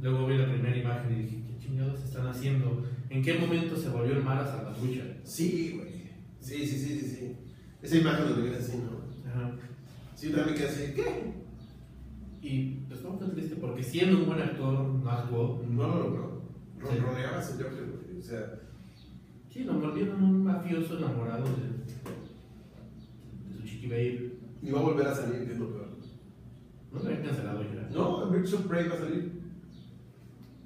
Luego 0.02 0.26
vi 0.26 0.36
la 0.36 0.52
primera 0.52 0.76
imagen 0.76 1.12
y 1.12 1.22
dije, 1.22 1.42
¿qué 1.48 1.58
chingados 1.58 2.04
están 2.04 2.26
haciendo? 2.26 2.84
¿En 3.08 3.22
qué 3.22 3.38
momento 3.38 3.74
se 3.76 3.88
volvió 3.88 4.16
el 4.16 4.22
mar 4.22 4.38
a 4.38 4.46
Salvatrucha? 4.46 5.04
Sí, 5.24 5.74
güey. 5.76 5.88
Sí, 6.40 6.66
sí, 6.66 6.78
sí, 6.78 7.00
sí, 7.00 7.08
sí. 7.08 7.36
Esa 7.82 7.96
imagen 7.96 8.28
donde 8.28 8.42
viene 8.42 8.58
así, 8.58 8.76
¿no? 8.78 9.30
Ajá. 9.30 9.52
Sí, 10.14 10.30
también 10.30 10.50
me 10.50 10.54
quedé 10.54 10.68
así, 10.68 10.92
¿qué? 10.94 11.32
Y 12.42 12.70
pues 12.86 13.00
estaba 13.00 13.16
muy 13.16 13.28
triste 13.30 13.56
porque 13.56 13.82
siendo 13.82 14.18
un 14.18 14.26
buen 14.26 14.40
actor 14.40 14.72
no 14.86 15.10
actuó. 15.10 15.64
No 15.68 15.86
lo 15.88 15.98
logró. 15.98 16.42
Sí. 16.78 16.98
Ronroneaba 16.98 17.42
Joker, 17.42 17.86
güey. 17.86 18.18
O 18.18 18.22
sea, 18.22 18.60
Sí, 19.50 19.64
lo 19.64 19.74
volvieron 19.74 20.22
un 20.22 20.44
mafioso 20.44 20.98
enamorado 20.98 21.44
de, 21.44 21.78
de 23.48 23.56
su 23.56 23.62
chiqui 23.66 23.86
babe. 23.86 24.38
y 24.62 24.70
va 24.70 24.80
a 24.80 24.82
volver 24.82 25.06
a 25.06 25.14
salir, 25.14 25.46
que 25.46 25.52
es 25.52 25.58
lo 25.58 25.70
peor. 25.70 25.88
No 26.92 27.00
me 27.00 27.06
habían 27.06 27.26
cancelado 27.26 27.62
ya. 27.62 27.88
No, 27.92 28.30
Birds 28.30 28.52
of 28.54 28.66
Prey 28.66 28.88
va 28.88 28.94
a 28.94 28.98
salir. 28.98 29.42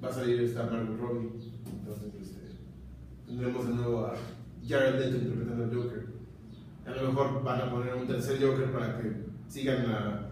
Va 0.03 0.09
a 0.09 0.13
salir 0.13 0.41
esta 0.41 0.63
Margot 0.65 0.99
Robbie. 0.99 1.29
Entonces, 1.79 2.13
este, 2.21 2.39
tendremos 3.25 3.67
de 3.67 3.73
nuevo 3.73 4.05
a 4.05 4.15
Jared 4.67 4.99
Leto 4.99 5.17
interpretando 5.17 5.63
al 5.63 5.75
Joker. 5.75 6.13
A 6.85 6.91
lo 6.91 7.07
mejor 7.09 7.43
van 7.43 7.61
a 7.61 7.71
poner 7.71 7.95
un 7.95 8.07
tercer 8.07 8.41
Joker 8.41 8.71
para 8.71 8.99
que 8.99 9.11
sigan 9.47 9.87
la 9.87 10.31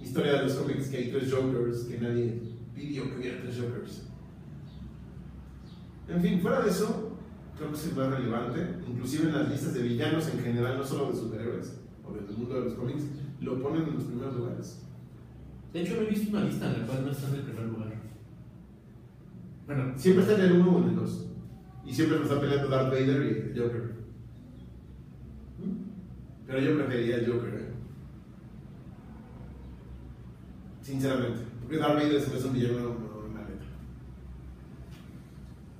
historia 0.00 0.32
de 0.34 0.42
los 0.44 0.54
cómics 0.54 0.88
que 0.88 0.96
hay 0.98 1.10
tres 1.10 1.32
Jokers, 1.32 1.84
que 1.84 1.98
nadie 1.98 2.42
pidió 2.74 3.04
que 3.04 3.16
hubiera 3.16 3.40
tres 3.40 3.58
Jokers. 3.58 4.02
En 6.08 6.20
fin, 6.20 6.40
fuera 6.40 6.60
de 6.60 6.70
eso, 6.70 7.15
creo 7.56 7.70
que 7.70 7.76
es 7.76 7.86
el 7.86 7.96
más 7.96 8.10
relevante. 8.10 8.66
Inclusive 8.88 9.28
en 9.28 9.34
las 9.34 9.48
listas 9.48 9.74
de 9.74 9.82
villanos 9.82 10.28
en 10.28 10.40
general, 10.40 10.78
no 10.78 10.84
solo 10.84 11.10
de 11.10 11.18
superhéroes 11.18 11.78
o 12.04 12.12
del 12.12 12.36
mundo 12.36 12.54
de 12.54 12.64
los 12.66 12.74
cómics, 12.74 13.04
lo 13.40 13.62
ponen 13.62 13.82
en 13.82 13.94
los 13.94 14.04
primeros 14.04 14.34
lugares. 14.34 14.82
De 15.72 15.82
hecho, 15.82 15.96
no 15.96 16.02
he 16.02 16.10
visto 16.10 16.30
una 16.30 16.44
lista 16.44 16.66
en 16.66 16.80
la 16.80 16.86
cual 16.86 17.04
no 17.04 17.10
está 17.10 17.28
en 17.28 17.34
el 17.34 17.42
primer 17.42 17.66
lugar. 17.66 17.92
Bueno, 19.66 19.92
Siempre 19.96 20.22
está 20.22 20.36
en 20.36 20.52
el 20.52 20.60
1 20.60 20.70
o 20.70 20.82
en 20.82 20.88
el 20.90 20.96
2. 20.96 21.26
Y 21.86 21.94
siempre 21.94 22.18
nos 22.18 22.28
está 22.28 22.40
peleando 22.40 22.68
Darth 22.68 22.90
Vader 22.90 23.22
y 23.22 23.50
el 23.50 23.54
Joker. 23.58 23.96
Pero 26.46 26.60
yo 26.60 26.76
preferiría 26.76 27.16
el 27.16 27.32
Joker, 27.32 27.54
¿eh? 27.54 27.68
Sinceramente. 30.82 31.40
Porque 31.60 31.78
Darth 31.78 31.94
Vader 31.94 32.20
se 32.20 32.30
me 32.30 32.36
hace 32.36 32.46
un 32.46 32.54
villano 32.54 33.06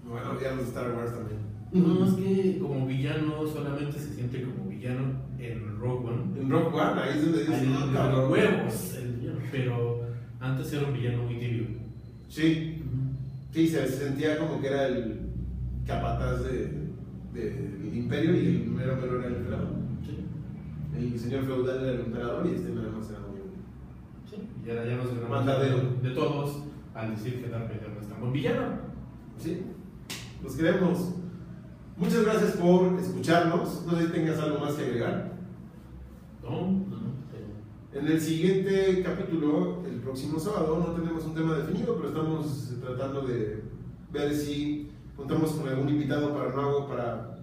no, 0.06 0.40
ya 0.40 0.50
los 0.50 0.58
de 0.58 0.64
Star 0.64 0.92
Wars 0.92 1.12
también. 1.12 1.40
No, 1.40 1.55
es 1.72 2.14
que 2.14 2.58
como 2.60 2.86
villano 2.86 3.46
solamente 3.46 3.98
se 3.98 4.14
siente 4.14 4.42
como 4.42 4.68
villano 4.68 5.12
en 5.38 5.78
Rogue 5.78 6.08
One. 6.08 6.40
En 6.40 6.50
Rock 6.50 6.74
One, 6.74 7.00
ahí 7.00 7.18
es 7.18 7.24
donde 7.24 7.38
dices, 7.40 7.62
en 7.62 7.72
no, 7.72 7.80
los 7.80 7.90
cabrón. 7.90 8.32
huevos, 8.32 8.94
el 8.94 9.12
villano. 9.16 9.38
Pero 9.50 10.00
antes 10.40 10.72
era 10.72 10.86
un 10.86 10.94
villano 10.94 11.22
muy 11.24 11.38
tibio. 11.38 11.64
Sí, 12.28 12.82
sí, 13.52 13.68
se 13.68 13.88
sentía 13.88 14.38
como 14.38 14.60
que 14.60 14.68
era 14.68 14.86
el 14.88 15.20
capataz 15.86 16.44
de, 16.44 16.72
del 17.32 17.92
imperio 17.94 18.34
y 18.34 18.46
el 18.62 18.68
mero 18.68 18.96
mero 18.96 19.18
era 19.18 19.28
el 19.28 19.34
emperador. 19.36 19.68
Sí, 20.04 20.18
El 21.12 21.18
señor 21.18 21.44
feudal 21.44 21.82
era 21.82 21.92
el 21.92 22.00
emperador 22.00 22.46
y 22.46 22.54
este 22.54 22.70
nada 22.72 22.90
más 22.90 23.08
era 23.10 23.20
muy 23.20 23.38
sí. 24.28 24.36
Y 24.64 24.70
ahora 24.70 24.86
ya 24.86 24.96
nos 24.96 25.06
ganamos 25.08 25.30
Mandadero. 25.30 25.78
de 26.02 26.10
todos 26.10 26.62
al 26.94 27.10
decir 27.14 27.42
que 27.42 27.50
Darth 27.50 27.68
Vader 27.68 27.90
no 27.94 28.00
es 28.00 28.08
tan 28.08 28.20
buen 28.20 28.32
villano. 28.32 28.62
Sí, 29.38 29.62
los 30.42 30.54
queremos. 30.56 31.12
Muchas 31.96 32.24
gracias 32.24 32.52
por 32.52 32.98
escucharnos. 33.00 33.86
No 33.86 33.96
sé 33.96 34.06
si 34.06 34.12
tengas 34.12 34.38
algo 34.38 34.58
más 34.58 34.74
que 34.74 34.84
agregar. 34.84 35.32
No, 36.42 36.70
no, 36.70 37.98
En 37.98 38.06
el 38.06 38.20
siguiente 38.20 39.02
capítulo, 39.02 39.82
el 39.86 40.00
próximo 40.00 40.38
sábado, 40.38 40.78
no 40.78 40.92
tenemos 40.92 41.24
un 41.24 41.34
tema 41.34 41.56
definido, 41.56 41.96
pero 41.96 42.08
estamos 42.08 42.74
tratando 42.84 43.22
de 43.22 43.62
ver 44.12 44.34
si 44.34 44.90
contamos 45.16 45.52
con 45.52 45.68
algún 45.68 45.88
invitado 45.88 46.34
para 46.34 46.54
para 46.86 47.38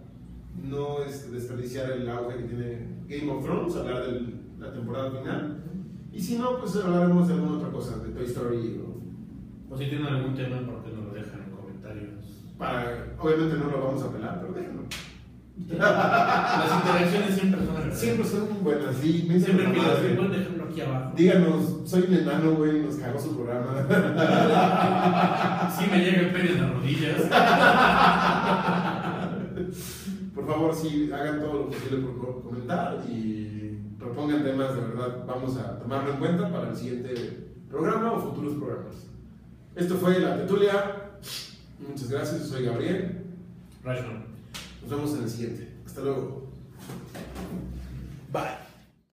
no 0.62 1.04
este, 1.04 1.32
desperdiciar 1.32 1.92
el 1.92 2.08
auge 2.08 2.38
que 2.38 2.44
tiene 2.44 2.88
Game 3.08 3.32
of 3.32 3.44
Thrones, 3.44 3.76
hablar 3.76 4.06
de 4.06 4.34
la 4.60 4.72
temporada 4.72 5.12
final. 5.12 5.64
Y 6.12 6.22
si 6.22 6.38
no, 6.38 6.60
pues 6.60 6.76
hablaremos 6.76 7.28
de 7.28 7.34
alguna 7.34 7.58
otra 7.58 7.72
cosa, 7.72 7.98
de 7.98 8.10
Toy 8.10 8.26
Story 8.26 8.80
o 8.86 9.74
O 9.74 9.78
si 9.78 9.88
tienen 9.88 10.06
algún 10.06 10.36
tema, 10.36 10.64
¿por 10.64 10.84
qué 10.84 10.92
no 10.92 11.08
lo 11.08 11.14
dejan 11.14 11.42
en 11.42 11.56
comentarios? 11.56 12.43
Para, 12.58 13.14
obviamente 13.20 13.58
no 13.58 13.70
lo 13.72 13.86
vamos 13.88 14.04
a 14.04 14.12
pelar, 14.12 14.40
pero 14.42 14.54
déjenlo. 14.54 14.84
Las 15.78 16.72
interacciones 16.82 17.36
siempre 17.36 17.62
son. 17.66 17.92
Siempre 17.94 18.26
son 18.26 18.64
buenas, 18.64 18.96
sí, 19.00 19.26
me 19.30 19.40
Siempre 19.40 19.66
dicen 19.68 19.72
pido, 19.72 19.84
mamadas, 19.84 20.00
¿pueden 20.00 20.18
güey. 20.18 20.30
dejarlo 20.40 20.64
aquí 20.66 20.82
abajo? 20.82 21.12
Díganos, 21.16 21.62
soy 21.86 22.02
un 22.08 22.14
enano, 22.16 22.52
güey, 22.54 22.80
nos 22.82 22.96
cagó 22.96 23.20
su 23.20 23.36
programa. 23.36 23.86
Sí 25.78 25.86
me 25.92 25.98
llega 26.00 26.22
el 26.22 26.32
pene 26.32 26.50
en 26.52 26.62
las 26.62 26.74
rodillas. 26.74 27.22
Por 30.36 30.48
favor, 30.48 30.74
sí, 30.76 31.10
hagan 31.14 31.40
todo 31.40 31.54
lo 31.54 31.68
posible 31.68 31.98
por 32.00 32.18
co- 32.20 32.42
comentar 32.44 32.98
y 33.08 33.78
propongan 34.00 34.44
temas, 34.44 34.76
de 34.76 34.82
verdad, 34.82 35.24
vamos 35.28 35.56
a 35.58 35.78
tomarlo 35.80 36.14
en 36.14 36.18
cuenta 36.18 36.52
para 36.52 36.70
el 36.70 36.76
siguiente 36.76 37.14
programa 37.70 38.12
o 38.14 38.20
futuros 38.20 38.54
programas. 38.56 39.08
Esto 39.76 39.96
fue 39.96 40.20
La 40.20 40.36
Tetulia. 40.38 40.72
Muchas 41.88 42.10
gracias, 42.10 42.42
yo 42.42 42.46
soy 42.48 42.66
Gabriel. 42.66 43.24
Rational. 43.84 44.26
Nos 44.82 44.90
vemos 44.90 45.14
en 45.18 45.24
el 45.24 45.30
siguiente. 45.30 45.70
Hasta 45.86 46.02
luego. 46.02 46.50
Bye. 48.32 48.63